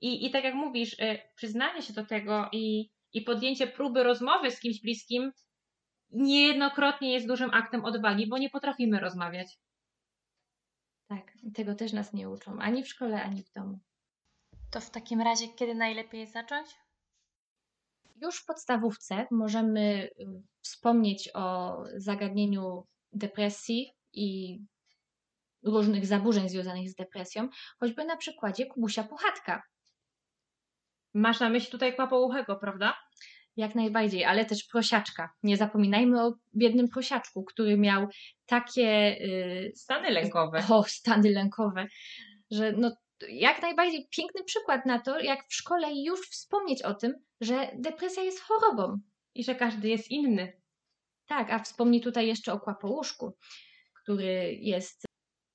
I, 0.00 0.26
i 0.26 0.30
tak 0.30 0.44
jak 0.44 0.54
mówisz, 0.54 0.92
y, 0.92 1.18
przyznanie 1.34 1.82
się 1.82 1.92
do 1.92 2.06
tego 2.06 2.48
i, 2.52 2.90
i 3.12 3.22
podjęcie 3.22 3.66
próby 3.66 4.02
rozmowy 4.02 4.50
z 4.50 4.60
kimś 4.60 4.80
bliskim 4.80 5.32
niejednokrotnie 6.10 7.12
jest 7.12 7.26
dużym 7.26 7.50
aktem 7.54 7.84
odwagi, 7.84 8.26
bo 8.26 8.38
nie 8.38 8.50
potrafimy 8.50 9.00
rozmawiać. 9.00 9.58
Tak, 11.08 11.32
tego 11.54 11.74
też 11.74 11.92
nas 11.92 12.12
nie 12.12 12.30
uczą, 12.30 12.58
ani 12.58 12.82
w 12.82 12.88
szkole, 12.88 13.22
ani 13.22 13.42
w 13.42 13.52
domu. 13.52 13.78
To 14.70 14.80
w 14.80 14.90
takim 14.90 15.20
razie, 15.20 15.48
kiedy 15.48 15.74
najlepiej 15.74 16.20
jest 16.20 16.32
zacząć? 16.32 16.66
Już 18.22 18.36
w 18.38 18.44
podstawówce 18.44 19.26
możemy 19.30 19.80
y, 19.80 20.10
wspomnieć 20.60 21.30
o 21.34 21.76
zagadnieniu 21.96 22.86
depresji 23.12 23.92
i 24.12 24.58
różnych 25.64 26.06
zaburzeń 26.06 26.48
związanych 26.48 26.90
z 26.90 26.94
depresją, 26.94 27.48
choćby 27.80 28.04
na 28.04 28.16
przykładzie 28.16 28.66
Kubusia 28.66 29.04
Puchatka. 29.04 29.62
Masz 31.14 31.40
na 31.40 31.48
myśli 31.48 31.70
tutaj 31.70 31.96
kłapouchego, 31.96 32.56
prawda? 32.56 32.96
Jak 33.56 33.74
najbardziej, 33.74 34.24
ale 34.24 34.44
też 34.44 34.64
prosiaczka. 34.64 35.30
Nie 35.42 35.56
zapominajmy 35.56 36.22
o 36.22 36.34
biednym 36.56 36.88
prosiaczku, 36.88 37.44
który 37.44 37.78
miał 37.78 38.08
takie 38.46 39.16
y, 39.20 39.72
Stany 39.74 40.10
lękowe. 40.10 40.64
o, 40.70 40.84
stany 40.84 41.30
lękowe, 41.30 41.86
że 42.50 42.72
no, 42.72 42.96
jak 43.28 43.62
najbardziej 43.62 44.08
piękny 44.10 44.44
przykład 44.44 44.86
na 44.86 45.00
to, 45.00 45.20
jak 45.20 45.48
w 45.48 45.54
szkole 45.54 45.88
już 45.94 46.20
wspomnieć 46.28 46.82
o 46.82 46.94
tym, 46.94 47.14
że 47.40 47.70
depresja 47.74 48.22
jest 48.22 48.40
chorobą. 48.40 48.98
I 49.34 49.44
że 49.44 49.54
każdy 49.54 49.88
jest 49.88 50.10
inny. 50.10 50.60
Tak, 51.26 51.50
a 51.50 51.58
wspomnij 51.58 52.00
tutaj 52.00 52.26
jeszcze 52.26 52.52
o 52.52 52.60
Kłapouszku, 52.60 53.36
który 54.02 54.54
jest 54.60 55.04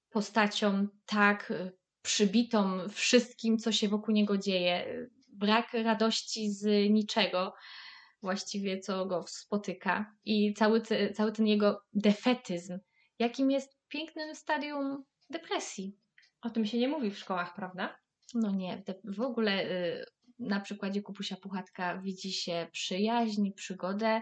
postacią 0.10 0.88
tak 1.06 1.52
y, 1.52 1.72
przybitą 2.02 2.90
wszystkim, 2.90 3.58
co 3.58 3.72
się 3.72 3.88
wokół 3.88 4.14
niego 4.14 4.38
dzieje. 4.38 5.08
Brak 5.34 5.74
radości 5.74 6.52
z 6.52 6.90
niczego 6.90 7.54
właściwie, 8.22 8.80
co 8.80 9.06
go 9.06 9.26
spotyka 9.28 10.16
i 10.26 10.54
cały, 10.54 10.82
cały 11.14 11.32
ten 11.32 11.48
jego 11.48 11.82
defetyzm, 11.94 12.80
jakim 13.20 13.52
jest 13.52 13.78
pięknym 13.88 14.36
stadium 14.36 15.04
depresji. 15.30 15.98
O 16.42 16.50
tym 16.50 16.66
się 16.66 16.78
nie 16.78 16.88
mówi 16.88 17.12
w 17.12 17.20
szkołach, 17.20 17.56
prawda? 17.56 17.98
No 18.34 18.52
nie, 18.52 18.84
w 19.04 19.22
ogóle 19.22 19.66
y, 19.66 20.06
na 20.40 20.60
przykładzie 20.60 21.02
Kupusia 21.02 21.36
Puchatka 21.36 21.98
widzi 21.98 22.34
się 22.34 22.68
przyjaźń, 22.72 23.52
przygodę, 23.52 24.22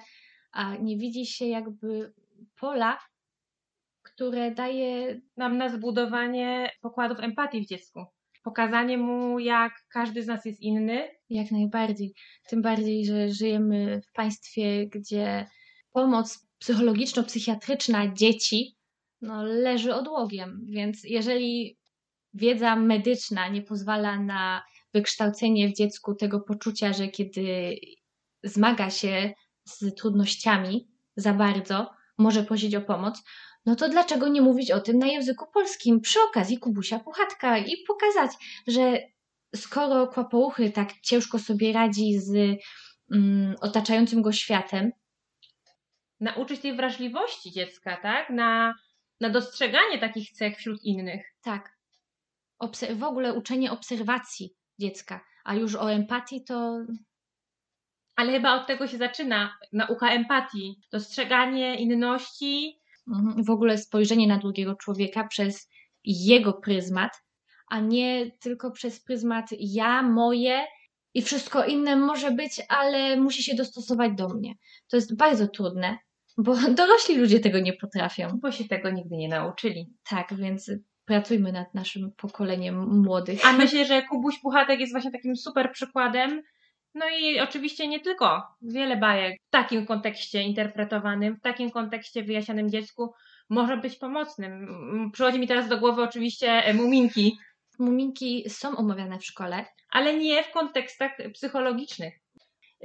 a 0.51 0.75
nie 0.75 0.97
widzi 0.97 1.25
się 1.25 1.45
jakby 1.45 2.13
pola, 2.60 2.99
które 4.01 4.51
daje 4.51 5.21
Nam 5.38 5.58
na 5.58 5.69
zbudowanie 5.69 6.71
pokładów 6.82 7.19
empatii 7.19 7.62
w 7.62 7.67
dziecku. 7.67 8.05
Pokazanie 8.43 8.97
mu, 8.97 9.39
jak 9.39 9.73
każdy 9.93 10.23
z 10.23 10.27
nas 10.27 10.45
jest 10.45 10.62
inny. 10.62 11.08
jak 11.29 11.51
najbardziej. 11.51 12.13
Tym 12.49 12.62
bardziej, 12.62 13.05
że 13.05 13.29
żyjemy 13.29 14.01
w 14.01 14.12
państwie, 14.12 14.88
gdzie 14.88 15.47
pomoc 15.91 16.47
psychologiczno-psychiatryczna 16.60 18.13
dzieci 18.13 18.75
no, 19.21 19.43
leży 19.43 19.95
odłogiem. 19.95 20.65
Więc 20.65 21.03
jeżeli 21.03 21.79
wiedza 22.34 22.76
medyczna 22.76 23.48
nie 23.48 23.62
pozwala 23.62 24.20
na 24.20 24.63
wykształcenie 24.94 25.70
w 25.70 25.74
dziecku 25.74 26.15
tego 26.15 26.39
poczucia, 26.39 26.94
że 26.94 27.08
kiedy 27.08 27.76
zmaga 28.44 28.89
się 28.89 29.34
z 29.63 29.96
trudnościami 29.96 30.88
za 31.15 31.34
bardzo, 31.34 31.89
może 32.18 32.44
prosić 32.44 32.76
o 32.76 32.82
pomoc, 32.82 33.24
no 33.65 33.76
to 33.76 33.89
dlaczego 33.89 34.28
nie 34.28 34.42
mówić 34.42 34.72
o 34.72 34.80
tym 34.80 35.00
na 35.00 35.08
języku 35.08 35.46
polskim 35.54 36.02
przy 36.02 36.20
okazji 36.30 36.58
Kubusia 36.58 37.00
Puchatka 37.00 37.58
i 37.58 37.84
pokazać, 37.88 38.32
że 38.68 38.98
skoro 39.56 40.08
Kłapouchy 40.08 40.72
tak 40.72 40.94
ciężko 41.02 41.39
sobie 41.39 41.74
radzi 41.74 42.20
z 42.20 42.60
mm, 43.12 43.56
otaczającym 43.62 44.22
go 44.22 44.32
światem, 44.32 44.92
Nauczyć 46.20 46.62
tej 46.62 46.76
wrażliwości 46.76 47.52
dziecka, 47.52 47.98
tak? 47.98 48.30
Na, 48.30 48.76
na 49.22 49.30
dostrzeganie 49.30 50.00
takich 50.00 50.32
cech 50.32 50.58
wśród 50.58 50.84
innych. 50.84 51.26
tak, 51.44 51.79
obse- 52.60 52.95
w 52.95 53.04
ogóle 53.04 53.34
uczenie 53.34 53.72
obserwacji 53.72 54.56
dziecka, 54.80 55.26
a 55.43 55.56
już 55.56 55.76
o 55.76 55.91
empatii 55.91 56.43
to 56.43 56.80
Ale 58.15 58.32
chyba 58.32 58.56
od 58.62 58.67
tego 58.67 58.88
się 58.88 58.98
zaczyna 58.98 59.58
nauka 59.74 60.10
empatii. 60.12 60.80
Dostrzeganie 60.91 61.76
inności. 61.76 62.80
mhm, 63.08 63.43
w 63.43 63.50
ogóle 63.50 63.78
spojrzenie 63.78 64.28
na 64.28 64.38
drugiego 64.38 64.76
człowieka 64.76 65.28
przez 65.28 65.69
jego 66.04 66.54
pryzmat, 66.54 67.12
a 67.69 67.80
nie 67.80 68.32
tylko 68.39 68.72
przez 68.72 69.04
pryzmat 69.04 69.45
ja, 69.60 70.02
moje 70.04 70.65
i 71.13 71.22
wszystko 71.22 71.65
inne 71.65 71.95
może 71.95 72.32
być, 72.32 72.62
ale 72.69 73.17
musi 73.17 73.43
się 73.43 73.56
dostosować 73.56 74.12
do 74.15 74.30
mnie. 74.30 74.54
To 74.89 74.98
jest 74.98 75.15
bardzo 75.15 75.48
trudne, 75.48 75.98
bo 76.38 76.56
dorośli 76.80 77.17
ludzie 77.17 77.39
tego 77.39 77.60
nie 77.60 77.74
potrafią. 77.74 78.39
Bo 78.41 78.52
się 78.52 78.63
tego 78.65 78.89
nigdy 78.89 79.17
nie 79.17 79.30
nauczyli. 79.30 79.93
Tak, 80.10 80.34
więc 80.36 80.72
pracujmy 81.10 81.52
nad 81.52 81.74
naszym 81.74 82.12
pokoleniem 82.12 83.02
młodych. 83.02 83.45
A 83.45 83.54
myślę, 83.54 83.86
że 83.86 84.02
Kubuś 84.02 84.39
Puchatek 84.39 84.80
jest 84.80 84.93
właśnie 84.93 85.12
takim 85.12 85.36
super 85.36 85.72
przykładem. 85.72 86.41
No 86.93 87.06
i 87.19 87.39
oczywiście 87.39 87.88
nie 87.88 88.00
tylko. 88.00 88.48
Wiele 88.62 88.98
bajek 88.98 89.42
w 89.48 89.50
takim 89.50 89.86
kontekście 89.86 90.42
interpretowanym, 90.42 91.36
w 91.36 91.42
takim 91.42 91.71
kontekście 91.71 92.23
wyjaśnionym 92.23 92.69
dziecku 92.69 93.13
może 93.50 93.77
być 93.77 93.96
pomocnym. 93.96 94.67
Przychodzi 95.13 95.40
mi 95.40 95.48
teraz 95.48 95.67
do 95.67 95.77
głowy 95.77 96.02
oczywiście 96.04 96.52
e, 96.52 96.73
Muminki. 96.73 97.38
muminki 97.79 98.50
są 98.50 98.77
omawiane 98.77 99.19
w 99.19 99.25
szkole. 99.25 99.65
Ale 99.92 100.17
nie 100.17 100.44
w 100.44 100.52
kontekstach 100.52 101.12
psychologicznych. 101.33 102.13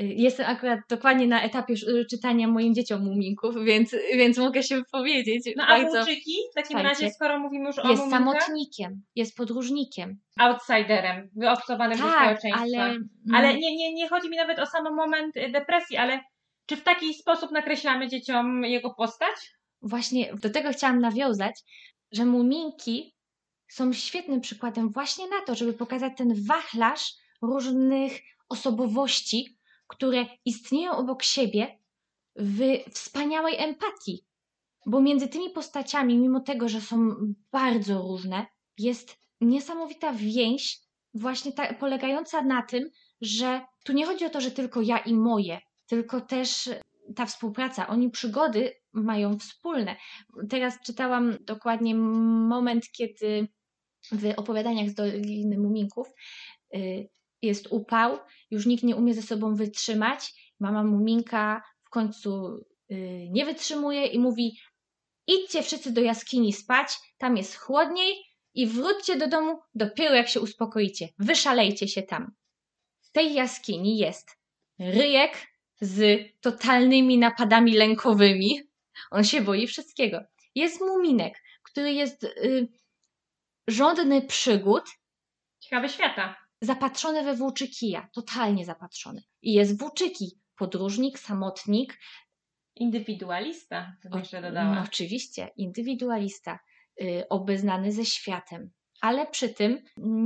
Y, 0.00 0.04
Jestem 0.16 0.46
akurat 0.46 0.80
dokładnie 0.88 1.26
na 1.26 1.42
etapie 1.42 1.74
czytania 2.10 2.48
moim 2.48 2.74
dzieciom 2.74 3.02
muminków, 3.04 3.54
więc, 3.64 3.96
więc 4.14 4.38
mogę 4.38 4.62
się 4.62 4.76
wypowiedzieć. 4.76 5.44
No 5.56 5.64
a. 5.66 5.80
Włóczyki, 5.80 6.34
w 6.52 6.54
takim 6.54 6.78
Słuchajcie, 6.78 6.88
razie, 7.04 7.10
skoro 7.14 7.38
mówimy 7.38 7.66
już 7.66 7.78
o 7.78 7.88
Jest 7.90 8.02
muminkach, 8.02 8.20
samotnikiem, 8.42 9.02
jest 9.16 9.36
podróżnikiem. 9.36 10.18
outsiderem, 10.38 11.30
wyobcowanym 11.36 11.98
ze 11.98 12.04
Tak, 12.04 12.38
społeczeństwa. 12.40 12.82
ale, 12.82 12.96
Ale 13.34 13.54
nie, 13.58 13.76
nie, 13.76 13.94
nie 13.94 14.08
chodzi 14.08 14.30
mi 14.30 14.36
nawet 14.36 14.58
o 14.58 14.66
sam 14.66 14.94
moment 14.94 15.36
y, 15.36 15.48
depresji, 15.48 15.96
ale 15.96 16.20
czy 16.66 16.76
w 16.76 16.82
taki 16.82 17.14
sposób 17.14 17.50
nakreślamy 17.50 18.08
dzieciom 18.08 18.64
jego 18.64 18.94
postać? 18.94 19.34
właśnie 19.86 20.34
do 20.34 20.50
tego 20.50 20.72
chciałam 20.72 21.00
nawiązać, 21.00 21.60
że 22.12 22.24
muminki 22.24 23.14
są 23.68 23.92
świetnym 23.92 24.40
przykładem 24.40 24.88
właśnie 24.92 25.28
na 25.28 25.40
to, 25.46 25.54
żeby 25.54 25.72
pokazać 25.72 26.12
ten 26.16 26.34
wachlarz 26.46 27.12
różnych 27.42 28.12
osobowości, 28.48 29.56
które 29.96 30.26
istnieją 30.44 30.92
obok 30.92 31.22
siebie 31.22 31.78
w 32.36 32.60
wspaniałej 32.90 33.56
empatii. 33.58 34.24
Bo 34.86 35.00
między 35.00 35.28
tymi 35.28 35.50
postaciami, 35.50 36.18
mimo 36.18 36.40
tego, 36.40 36.68
że 36.68 36.80
są 36.80 37.14
bardzo 37.52 38.02
różne, 38.02 38.46
jest 38.78 39.16
niesamowita 39.40 40.12
więź, 40.12 40.80
właśnie 41.14 41.52
ta, 41.52 41.74
polegająca 41.74 42.42
na 42.42 42.62
tym, 42.62 42.90
że 43.20 43.60
tu 43.84 43.92
nie 43.92 44.06
chodzi 44.06 44.24
o 44.24 44.30
to, 44.30 44.40
że 44.40 44.50
tylko 44.50 44.80
ja 44.80 44.98
i 44.98 45.14
moje, 45.14 45.60
tylko 45.86 46.20
też 46.20 46.70
ta 47.16 47.26
współpraca. 47.26 47.86
Oni 47.86 48.10
przygody 48.10 48.72
mają 48.92 49.38
wspólne. 49.38 49.96
Teraz 50.50 50.80
czytałam 50.86 51.36
dokładnie 51.40 51.94
moment, 51.94 52.84
kiedy 52.92 53.48
w 54.12 54.32
opowiadaniach 54.36 54.88
z 54.88 54.94
Doliny 54.94 55.58
Muminków 55.58 56.08
y, 56.74 57.08
jest 57.46 57.66
upał, 57.70 58.18
już 58.50 58.66
nikt 58.66 58.84
nie 58.84 58.96
umie 58.96 59.14
ze 59.14 59.22
sobą 59.22 59.54
wytrzymać. 59.54 60.52
Mama 60.60 60.84
Muminka 60.84 61.62
w 61.84 61.90
końcu 61.90 62.64
y, 62.90 63.28
nie 63.30 63.44
wytrzymuje 63.44 64.06
i 64.06 64.18
mówi: 64.18 64.58
idźcie 65.26 65.62
wszyscy 65.62 65.92
do 65.92 66.00
jaskini 66.00 66.52
spać, 66.52 66.88
tam 67.18 67.36
jest 67.36 67.56
chłodniej 67.56 68.14
i 68.54 68.66
wróćcie 68.66 69.16
do 69.16 69.26
domu 69.28 69.60
dopiero 69.74 70.14
jak 70.14 70.28
się 70.28 70.40
uspokoicie. 70.40 71.08
Wyszalejcie 71.18 71.88
się 71.88 72.02
tam. 72.02 72.32
W 73.00 73.12
tej 73.12 73.34
jaskini 73.34 73.98
jest 73.98 74.38
ryjek 74.78 75.46
z 75.80 76.20
totalnymi 76.40 77.18
napadami 77.18 77.72
lękowymi. 77.72 78.60
On 79.10 79.24
się 79.24 79.40
boi 79.40 79.66
wszystkiego. 79.66 80.20
Jest 80.54 80.80
muminek, 80.80 81.42
który 81.62 81.92
jest 81.92 82.24
y, 82.24 82.68
żądny 83.68 84.22
przygód, 84.22 84.84
Ciekawe 85.64 85.88
świata. 85.88 86.43
Zapatrzony 86.64 87.24
we 87.24 87.34
włóczykija, 87.34 88.08
totalnie 88.14 88.64
zapatrzony. 88.64 89.22
I 89.42 89.52
jest 89.52 89.78
włóczyki, 89.78 90.40
podróżnik, 90.58 91.18
samotnik, 91.18 91.98
Indywidualista, 92.76 93.96
to 94.02 94.18
jeszcze 94.18 94.40
no, 94.40 94.48
dodała. 94.48 94.84
oczywiście, 94.88 95.50
indywidualista, 95.56 96.58
y, 97.02 97.24
obeznany 97.28 97.92
ze 97.92 98.04
światem, 98.04 98.70
ale 99.00 99.26
przy 99.26 99.48
tym 99.48 99.82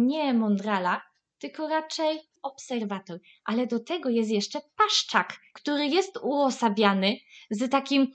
nie 0.07 0.35
mądrala, 0.35 1.03
tylko 1.39 1.69
raczej 1.69 2.21
obserwator. 2.43 3.21
Ale 3.45 3.67
do 3.67 3.81
tego 3.81 4.09
jest 4.09 4.31
jeszcze 4.31 4.61
paszczak, 4.77 5.41
który 5.55 5.87
jest 5.87 6.19
uosabiany 6.23 7.17
z 7.51 7.71
takim 7.71 8.13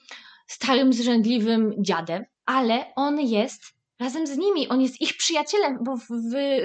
starym, 0.47 0.93
zrzędliwym 0.93 1.73
dziadem, 1.79 2.25
ale 2.45 2.95
on 2.95 3.19
jest 3.19 3.63
razem 3.99 4.27
z 4.27 4.37
nimi, 4.37 4.67
on 4.67 4.81
jest 4.81 5.01
ich 5.01 5.17
przyjacielem, 5.17 5.79
bo 5.83 5.97
w, 5.97 6.07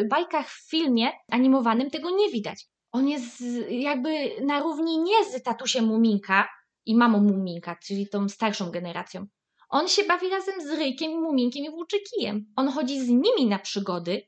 bajkach 0.09 0.51
w 0.51 0.71
filmie 0.71 1.11
animowanym 1.31 1.91
tego 1.91 2.11
nie 2.11 2.31
widać. 2.31 2.67
On 2.93 3.09
jest 3.09 3.45
jakby 3.71 4.31
na 4.47 4.61
równi 4.61 4.99
nie 4.99 5.25
z 5.25 5.43
tatusiem 5.43 5.85
Muminka 5.85 6.49
i 6.87 6.97
mamą 6.97 7.21
Muminka, 7.21 7.77
czyli 7.77 8.09
tą 8.09 8.29
starszą 8.29 8.71
generacją. 8.71 9.27
On 9.69 9.89
się 9.89 10.05
bawi 10.05 10.29
razem 10.29 10.61
z 10.61 10.71
Ryjkiem, 10.71 11.13
Muminkiem 11.13 11.65
i 11.65 11.71
Włóczykijem. 11.71 12.47
On 12.57 12.69
chodzi 12.69 13.01
z 13.01 13.09
nimi 13.09 13.47
na 13.49 13.59
przygody, 13.59 14.23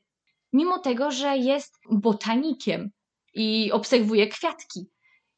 mimo 0.53 0.79
tego, 0.79 1.11
że 1.11 1.37
jest 1.37 1.79
botanikiem 1.91 2.91
i 3.33 3.71
obserwuje 3.71 4.27
kwiatki. 4.27 4.85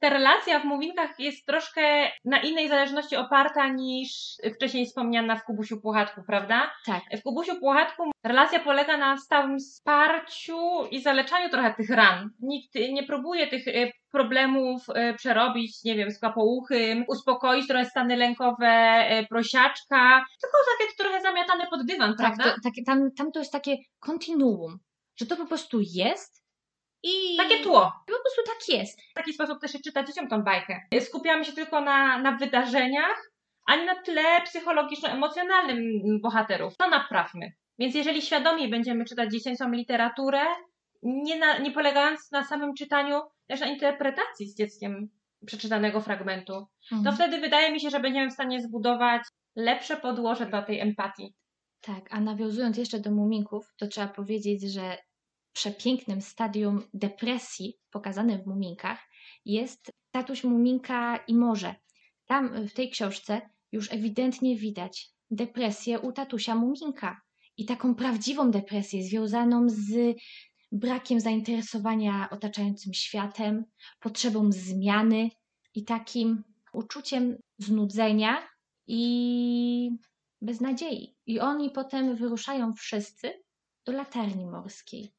Ta 0.03 0.09
relacja 0.09 0.59
w 0.59 0.65
Muminkach 0.65 1.19
jest 1.19 1.45
troszkę 1.45 1.81
na 2.25 2.41
innej 2.41 2.67
zależności 2.69 3.15
oparta 3.15 3.67
niż 3.67 4.37
wcześniej 4.55 4.85
wspomniana 4.85 5.35
w 5.35 5.43
Kubusiu 5.43 5.81
Płochatku, 5.81 6.21
prawda? 6.27 6.71
Tak. 6.85 7.01
W 7.19 7.23
Kubusiu 7.23 7.59
Płochatku 7.59 8.03
relacja 8.23 8.59
polega 8.59 8.97
na 8.97 9.17
stałym 9.17 9.59
wsparciu 9.59 10.59
i 10.91 11.01
zaleczaniu 11.01 11.49
trochę 11.49 11.73
tych 11.73 11.89
ran. 11.89 12.29
Nikt 12.39 12.75
nie 12.75 13.03
próbuje 13.03 13.47
tych 13.47 13.67
e, 13.67 13.91
problemów 14.11 14.81
e, 14.89 15.13
przerobić, 15.13 15.83
nie 15.83 15.95
wiem, 15.95 16.11
z 16.11 16.19
kapouchym, 16.19 17.05
uspokoić 17.07 17.67
trochę 17.67 17.85
stany 17.85 18.15
lękowe 18.15 18.67
e, 18.67 19.25
prosiaczka, 19.27 20.25
tylko 20.41 20.57
takie 20.77 20.95
trochę 20.97 21.21
zamiatane 21.21 21.67
pod 21.67 21.85
dywan, 21.85 22.15
Tak, 22.17 22.17
prawda? 22.17 22.55
takie, 22.63 22.83
tam, 22.83 23.11
tam 23.17 23.31
to 23.31 23.39
jest 23.39 23.51
takie 23.51 23.77
kontinuum, 23.99 24.79
że 25.19 25.25
to 25.25 25.35
po 25.37 25.45
prostu 25.45 25.79
jest 25.81 26.42
i 27.03 27.37
Takie 27.37 27.63
tło. 27.63 27.91
po 28.07 28.13
prostu 28.13 28.41
tak 28.47 28.77
jest. 28.79 29.01
W 29.01 29.13
taki 29.13 29.33
sposób 29.33 29.59
też 29.61 29.71
się 29.71 29.79
czyta 29.79 30.03
dzieciom 30.03 30.27
tą 30.27 30.41
bajkę. 30.43 30.79
Skupiamy 31.01 31.45
się 31.45 31.51
tylko 31.53 31.81
na, 31.81 32.17
na 32.17 32.31
wydarzeniach, 32.37 33.31
a 33.67 33.75
nie 33.75 33.85
na 33.85 33.95
tle 34.01 34.41
psychologiczno-emocjonalnym 34.45 35.79
bohaterów. 36.21 36.77
To 36.77 36.89
naprawmy. 36.89 37.51
Więc 37.79 37.95
jeżeli 37.95 38.21
świadomie 38.21 38.67
będziemy 38.67 39.05
czytać 39.05 39.31
dziecięcą 39.31 39.71
literaturę, 39.71 40.41
nie, 41.03 41.39
na, 41.39 41.57
nie 41.57 41.71
polegając 41.71 42.31
na 42.31 42.43
samym 42.43 42.73
czytaniu, 42.73 43.21
też 43.47 43.59
na 43.59 43.67
interpretacji 43.67 44.47
z 44.49 44.57
dzieckiem 44.57 45.09
przeczytanego 45.45 46.01
fragmentu, 46.01 46.53
to 46.89 46.95
Mhm. 46.95 47.15
wtedy 47.15 47.37
wydaje 47.37 47.71
mi 47.71 47.79
się, 47.79 47.89
że 47.89 47.99
będziemy 47.99 48.29
w 48.29 48.33
stanie 48.33 48.61
zbudować 48.61 49.21
lepsze 49.55 49.97
podłoże 49.97 50.45
dla 50.45 50.61
tej 50.61 50.79
empatii. 50.79 51.33
Tak, 51.81 52.03
a 52.11 52.19
nawiązując 52.19 52.77
jeszcze 52.77 52.99
do 52.99 53.11
muminków, 53.11 53.65
to 53.79 53.87
trzeba 53.87 54.07
powiedzieć, 54.07 54.73
że 54.73 54.97
przepięknym 55.53 56.21
stadium 56.21 56.81
depresji 56.93 57.79
pokazanym 57.91 58.41
w 58.41 58.45
muminkach 58.45 58.99
jest 59.45 59.91
tatuś 60.11 60.43
muminka 60.43 61.17
i 61.27 61.35
morze. 61.35 61.75
Tam 62.25 62.55
y, 62.55 62.67
w 62.67 62.73
tej 62.73 62.89
książce 62.89 63.41
już 63.71 63.91
ewidentnie 63.91 64.57
widać 64.57 65.09
depresję 65.31 65.99
u 65.99 66.11
tatusia 66.11 66.55
muminka 66.55 67.21
i 67.57 67.65
taką 67.65 67.95
prawdziwą 67.95 68.51
depresję 68.51 69.03
związaną 69.03 69.69
z 69.69 70.17
brakiem 70.71 71.19
zainteresowania 71.19 72.29
otaczającym 72.31 72.93
światem, 72.93 73.65
potrzebą 73.99 74.51
zmiany 74.51 75.29
i 75.75 75.85
takim 75.85 76.43
uczuciem 76.73 77.37
znudzenia 77.57 78.47
i 78.87 79.91
beznadziei. 80.41 81.15
I 81.25 81.39
oni 81.39 81.69
potem 81.69 82.15
wyruszają 82.15 82.73
wszyscy 82.73 83.43
do 83.85 83.91
latarni 83.91 84.45
morskiej. 84.45 85.13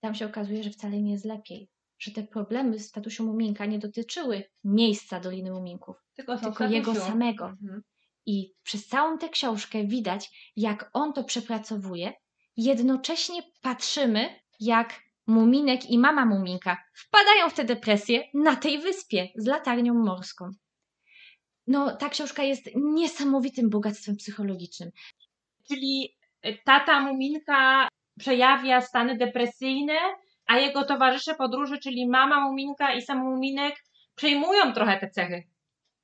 Tam 0.00 0.14
się 0.14 0.26
okazuje, 0.26 0.62
że 0.62 0.70
wcale 0.70 1.02
nie 1.02 1.12
jest 1.12 1.24
lepiej. 1.24 1.70
Że 1.98 2.10
te 2.10 2.22
problemy 2.22 2.78
z 2.78 2.88
statusią 2.88 3.24
Muminka 3.24 3.66
nie 3.66 3.78
dotyczyły 3.78 4.44
miejsca 4.64 5.20
Doliny 5.20 5.50
Muminków, 5.50 5.96
Tylko, 6.14 6.38
tylko 6.38 6.64
jego 6.64 6.94
samego. 6.94 7.48
Mhm. 7.48 7.82
I 8.26 8.54
przez 8.62 8.86
całą 8.86 9.18
tę 9.18 9.28
książkę 9.28 9.86
widać, 9.86 10.52
jak 10.56 10.90
on 10.92 11.12
to 11.12 11.24
przepracowuje. 11.24 12.12
Jednocześnie 12.56 13.42
patrzymy, 13.62 14.28
jak 14.60 15.02
Muminek 15.26 15.90
i 15.90 15.98
mama 15.98 16.26
Muminka 16.26 16.84
wpadają 16.94 17.50
w 17.50 17.54
tę 17.54 17.64
depresję 17.64 18.22
na 18.34 18.56
tej 18.56 18.78
wyspie 18.78 19.28
z 19.36 19.46
latarnią 19.46 19.94
morską. 19.94 20.50
No, 21.66 21.96
ta 21.96 22.08
książka 22.08 22.42
jest 22.42 22.70
niesamowitym 22.74 23.70
bogactwem 23.70 24.16
psychologicznym. 24.16 24.90
Czyli 25.68 26.16
tata 26.64 27.00
Muminka 27.00 27.88
przejawia 28.18 28.80
stany 28.80 29.16
depresyjne, 29.16 29.98
a 30.46 30.58
jego 30.58 30.84
towarzysze 30.84 31.34
podróży, 31.34 31.78
czyli 31.78 32.08
mama 32.08 32.40
Muminka 32.40 32.94
i 32.94 33.02
sam 33.02 33.18
Muminek 33.18 33.74
przejmują 34.14 34.72
trochę 34.72 34.98
te 34.98 35.10
cechy. 35.10 35.42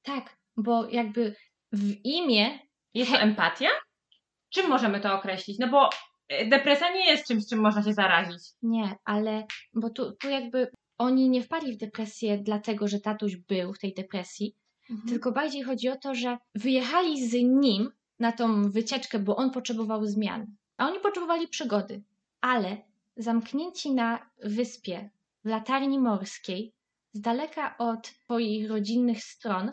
Tak, 0.03 0.37
bo 0.57 0.89
jakby 0.89 1.35
w 1.73 2.05
imię 2.05 2.59
Jest 2.95 3.11
to 3.11 3.19
empatia? 3.19 3.69
Czym 4.51 4.69
możemy 4.69 5.01
to 5.01 5.15
określić? 5.15 5.59
No 5.59 5.69
bo 5.69 5.91
y, 6.33 6.47
depresja 6.49 6.93
nie 6.93 7.11
jest 7.11 7.27
czymś, 7.29 7.47
czym 7.49 7.61
można 7.61 7.83
się 7.83 7.93
zarazić. 7.93 8.43
nie, 8.63 8.97
ale 9.05 9.47
bo 9.75 9.91
tu, 9.91 10.13
tu 10.13 10.29
jakby 10.29 10.71
oni 10.99 11.31
nie 11.31 11.43
wpadli 11.43 11.73
w 11.73 11.81
depresję 11.81 12.39
dlatego, 12.39 12.89
że 12.89 13.01
tatuś 13.01 13.37
był 13.37 13.73
w 13.73 13.79
tej 13.79 13.95
depresji, 13.95 14.57
tylko 15.09 15.33
bardziej 15.33 15.63
chodzi 15.63 15.89
o 15.89 15.97
to, 15.97 16.15
że 16.15 16.39
wyjechali 16.55 17.29
z 17.29 17.33
nim 17.35 17.91
na 18.19 18.33
tą 18.33 18.71
wycieczkę, 18.71 19.19
bo 19.19 19.37
on 19.37 19.51
potrzebował 19.51 20.07
zmian, 20.07 20.47
a 20.77 20.87
oni 20.87 21.01
potrzebowali 21.01 21.49
przygody, 21.49 22.03
ale 22.41 22.77
zamknięci 23.17 23.93
na 23.93 24.31
wyspie 24.45 25.11
w 25.45 25.49
latarni 25.49 25.99
morskiej, 25.99 26.73
z 27.13 27.21
daleka 27.21 27.79
od 27.79 28.07
swoich 28.07 28.71
rodzinnych 28.71 29.23
stron, 29.23 29.73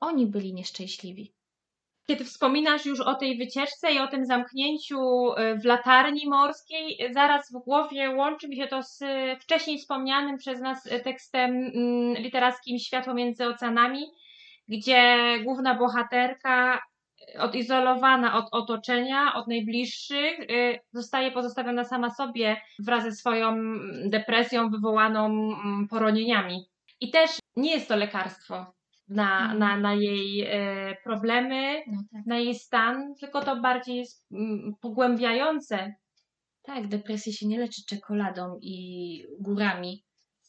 oni 0.00 0.26
byli 0.26 0.54
nieszczęśliwi. 0.54 1.34
Kiedy 2.08 2.24
wspominasz 2.24 2.86
już 2.86 3.00
o 3.00 3.14
tej 3.14 3.38
wycieczce 3.38 3.92
i 3.92 3.98
o 3.98 4.08
tym 4.08 4.26
zamknięciu 4.26 4.98
y, 5.32 5.58
w 5.58 5.64
latarni 5.64 6.28
morskiej, 6.28 6.98
zaraz 7.10 7.52
w 7.52 7.64
głowie 7.64 8.10
łączy 8.10 8.48
mi 8.48 8.56
się 8.56 8.66
to 8.66 8.82
z 8.82 8.98
wcześniej 9.40 9.78
wspomnianym 9.78 10.36
przez 10.38 10.60
nas 10.60 10.88
tekstem 11.04 11.50
mm, 11.50 12.14
literackim 12.14 12.78
Światło 12.78 13.14
między 13.14 13.46
oceanami, 13.46 14.06
gdzie 14.68 15.18
główna 15.44 15.74
bohaterka 15.74 16.82
odizolowana 17.38 18.34
od 18.38 18.48
otoczenia, 18.52 19.34
od 19.34 19.48
najbliższych, 19.48 20.40
y, 20.40 20.78
zostaje 20.92 21.30
pozostawiona 21.32 21.84
sama 21.84 22.10
sobie 22.10 22.56
wraz 22.78 23.02
ze 23.04 23.12
swoją 23.12 23.56
depresją 24.08 24.70
wywołaną 24.70 25.26
mm, 25.26 25.88
poronieniami. 25.88 26.66
I 27.00 27.10
też 27.10 27.30
nie 27.56 27.70
jest 27.72 27.88
to 27.88 27.96
lekarstwo 27.96 28.74
na, 29.08 29.40
Mhm. 29.40 29.58
na, 29.58 29.76
na 29.76 29.94
jej 29.94 30.40
e, 30.40 30.96
problemy, 31.04 31.82
No 31.86 32.02
tak. 32.12 32.26
na 32.26 32.38
jej 32.38 32.54
stan, 32.54 33.14
tylko 33.20 33.44
to 33.44 33.60
bardziej 33.60 33.96
jest 33.96 34.26
mm, 34.32 34.74
pogłębiające 34.80 35.94
Tak, 36.62 36.88
depresji 36.88 37.32
się 37.32 37.46
nie 37.46 37.58
leczy 37.58 37.82
czekoladą 37.88 38.58
i 38.62 39.26
górami. 39.40 40.04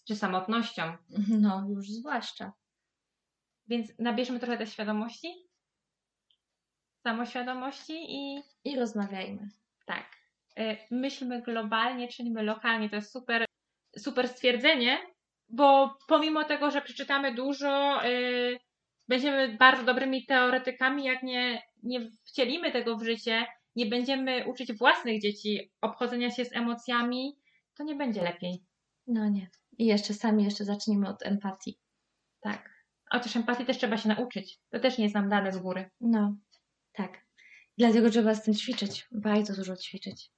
czy 0.07 0.15
samotnością. 0.15 0.84
No, 1.41 1.65
już 1.69 1.88
zwłaszcza. 1.89 2.51
Więc 3.67 3.91
nabierzmy 3.99 4.39
trochę 4.39 4.57
tej 4.57 4.67
świadomości, 4.67 5.28
samoświadomości 7.03 7.93
i 8.09 8.41
I 8.63 8.75
rozmawiajmy. 8.79 9.49
tak, 9.85 10.05
e, 10.57 10.77
myślmy 10.91 11.41
globalnie, 11.41 12.07
czynimy 12.07 12.43
lokalnie. 12.43 12.89
To 12.89 12.95
jest 12.95 13.11
super, 13.11 13.45
super 13.97 14.27
stwierdzenie, 14.27 14.97
bo 15.49 15.97
pomimo 16.07 16.43
tego, 16.43 16.71
że 16.71 16.81
przeczytamy 16.81 17.33
dużo, 17.35 18.05
e, 18.05 18.09
będziemy 19.07 19.57
bardzo 19.57 19.83
dobrymi 19.83 20.25
teoretykami, 20.25 21.03
jak 21.03 21.23
nie, 21.23 21.61
nie 21.83 22.11
wcielimy 22.23 22.71
tego 22.71 22.97
w 22.97 23.03
życie, 23.03 23.45
nie 23.75 23.85
będziemy 23.85 24.47
uczyć 24.47 24.73
własnych 24.73 25.21
dzieci 25.21 25.71
obchodzenia 25.81 26.31
się 26.31 26.45
z 26.45 26.55
emocjami, 26.55 27.37
to 27.77 27.83
nie 27.83 27.95
będzie 27.95 28.21
lepiej. 28.21 28.63
No 29.07 29.29
nie. 29.29 29.47
I 29.77 29.85
jeszcze 29.85 30.13
sami 30.13 30.43
jeszcze 30.43 30.65
zacznijmy 30.65 31.09
od 31.09 31.25
empatii. 31.25 31.79
Tak. 32.41 32.69
Chociaż 33.11 33.35
empatii 33.35 33.65
też 33.65 33.77
trzeba 33.77 33.97
się 33.97 34.09
nauczyć. 34.09 34.59
To 34.69 34.79
też 34.79 34.97
nie 34.97 35.03
jest 35.03 35.15
nam 35.15 35.29
dane 35.29 35.51
z 35.51 35.57
góry. 35.57 35.89
No, 36.01 36.35
tak. 36.93 37.25
Dlatego 37.77 38.09
trzeba 38.09 38.35
z 38.35 38.43
tym 38.43 38.53
ćwiczyć. 38.53 39.07
Bardzo 39.11 39.55
dużo 39.55 39.75
ćwiczyć. 39.77 40.31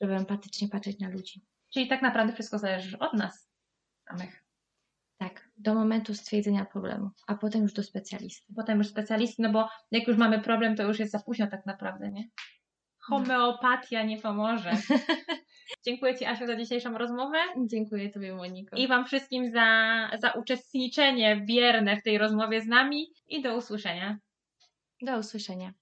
Żeby 0.00 0.14
empatycznie 0.14 0.68
patrzeć 0.68 0.98
na 0.98 1.08
ludzi. 1.08 1.44
Czyli 1.72 1.88
tak 1.88 2.02
naprawdę 2.02 2.32
wszystko 2.32 2.58
zależy 2.58 2.98
od 2.98 3.12
nas 3.12 3.50
samych. 4.08 4.44
Tak, 5.18 5.48
do 5.56 5.74
momentu 5.74 6.14
stwierdzenia 6.14 6.64
problemu, 6.64 7.10
a 7.26 7.34
potem 7.34 7.62
już 7.62 7.72
do 7.72 7.82
specjalisty. 7.82 8.54
Potem 8.56 8.78
już 8.78 8.88
specjalisty, 8.88 9.42
no 9.42 9.52
bo 9.52 9.68
jak 9.90 10.08
już 10.08 10.16
mamy 10.16 10.40
problem, 10.40 10.76
to 10.76 10.82
już 10.82 10.98
jest 10.98 11.12
za 11.12 11.18
późno 11.18 11.46
tak 11.46 11.66
naprawdę, 11.66 12.10
nie? 12.10 12.24
Homeopatia 12.98 14.02
nie 14.02 14.18
pomoże. 14.18 14.72
Dziękuję 15.86 16.18
Ci, 16.18 16.24
Asiu, 16.24 16.46
za 16.46 16.56
dzisiejszą 16.56 16.98
rozmowę 16.98 17.38
Dziękuję 17.66 18.10
Tobie, 18.10 18.34
Moniko. 18.34 18.76
i 18.76 18.88
Wam 18.88 19.06
wszystkim 19.06 19.50
za, 19.50 20.10
za 20.18 20.30
uczestniczenie 20.30 21.36
bierne 21.46 21.96
w 21.96 22.02
tej 22.02 22.18
rozmowie 22.18 22.60
z 22.60 22.66
nami 22.66 23.06
i 23.28 23.42
do 23.42 23.56
usłyszenia. 23.56 24.18
Do 25.02 25.18
usłyszenia. 25.18 25.74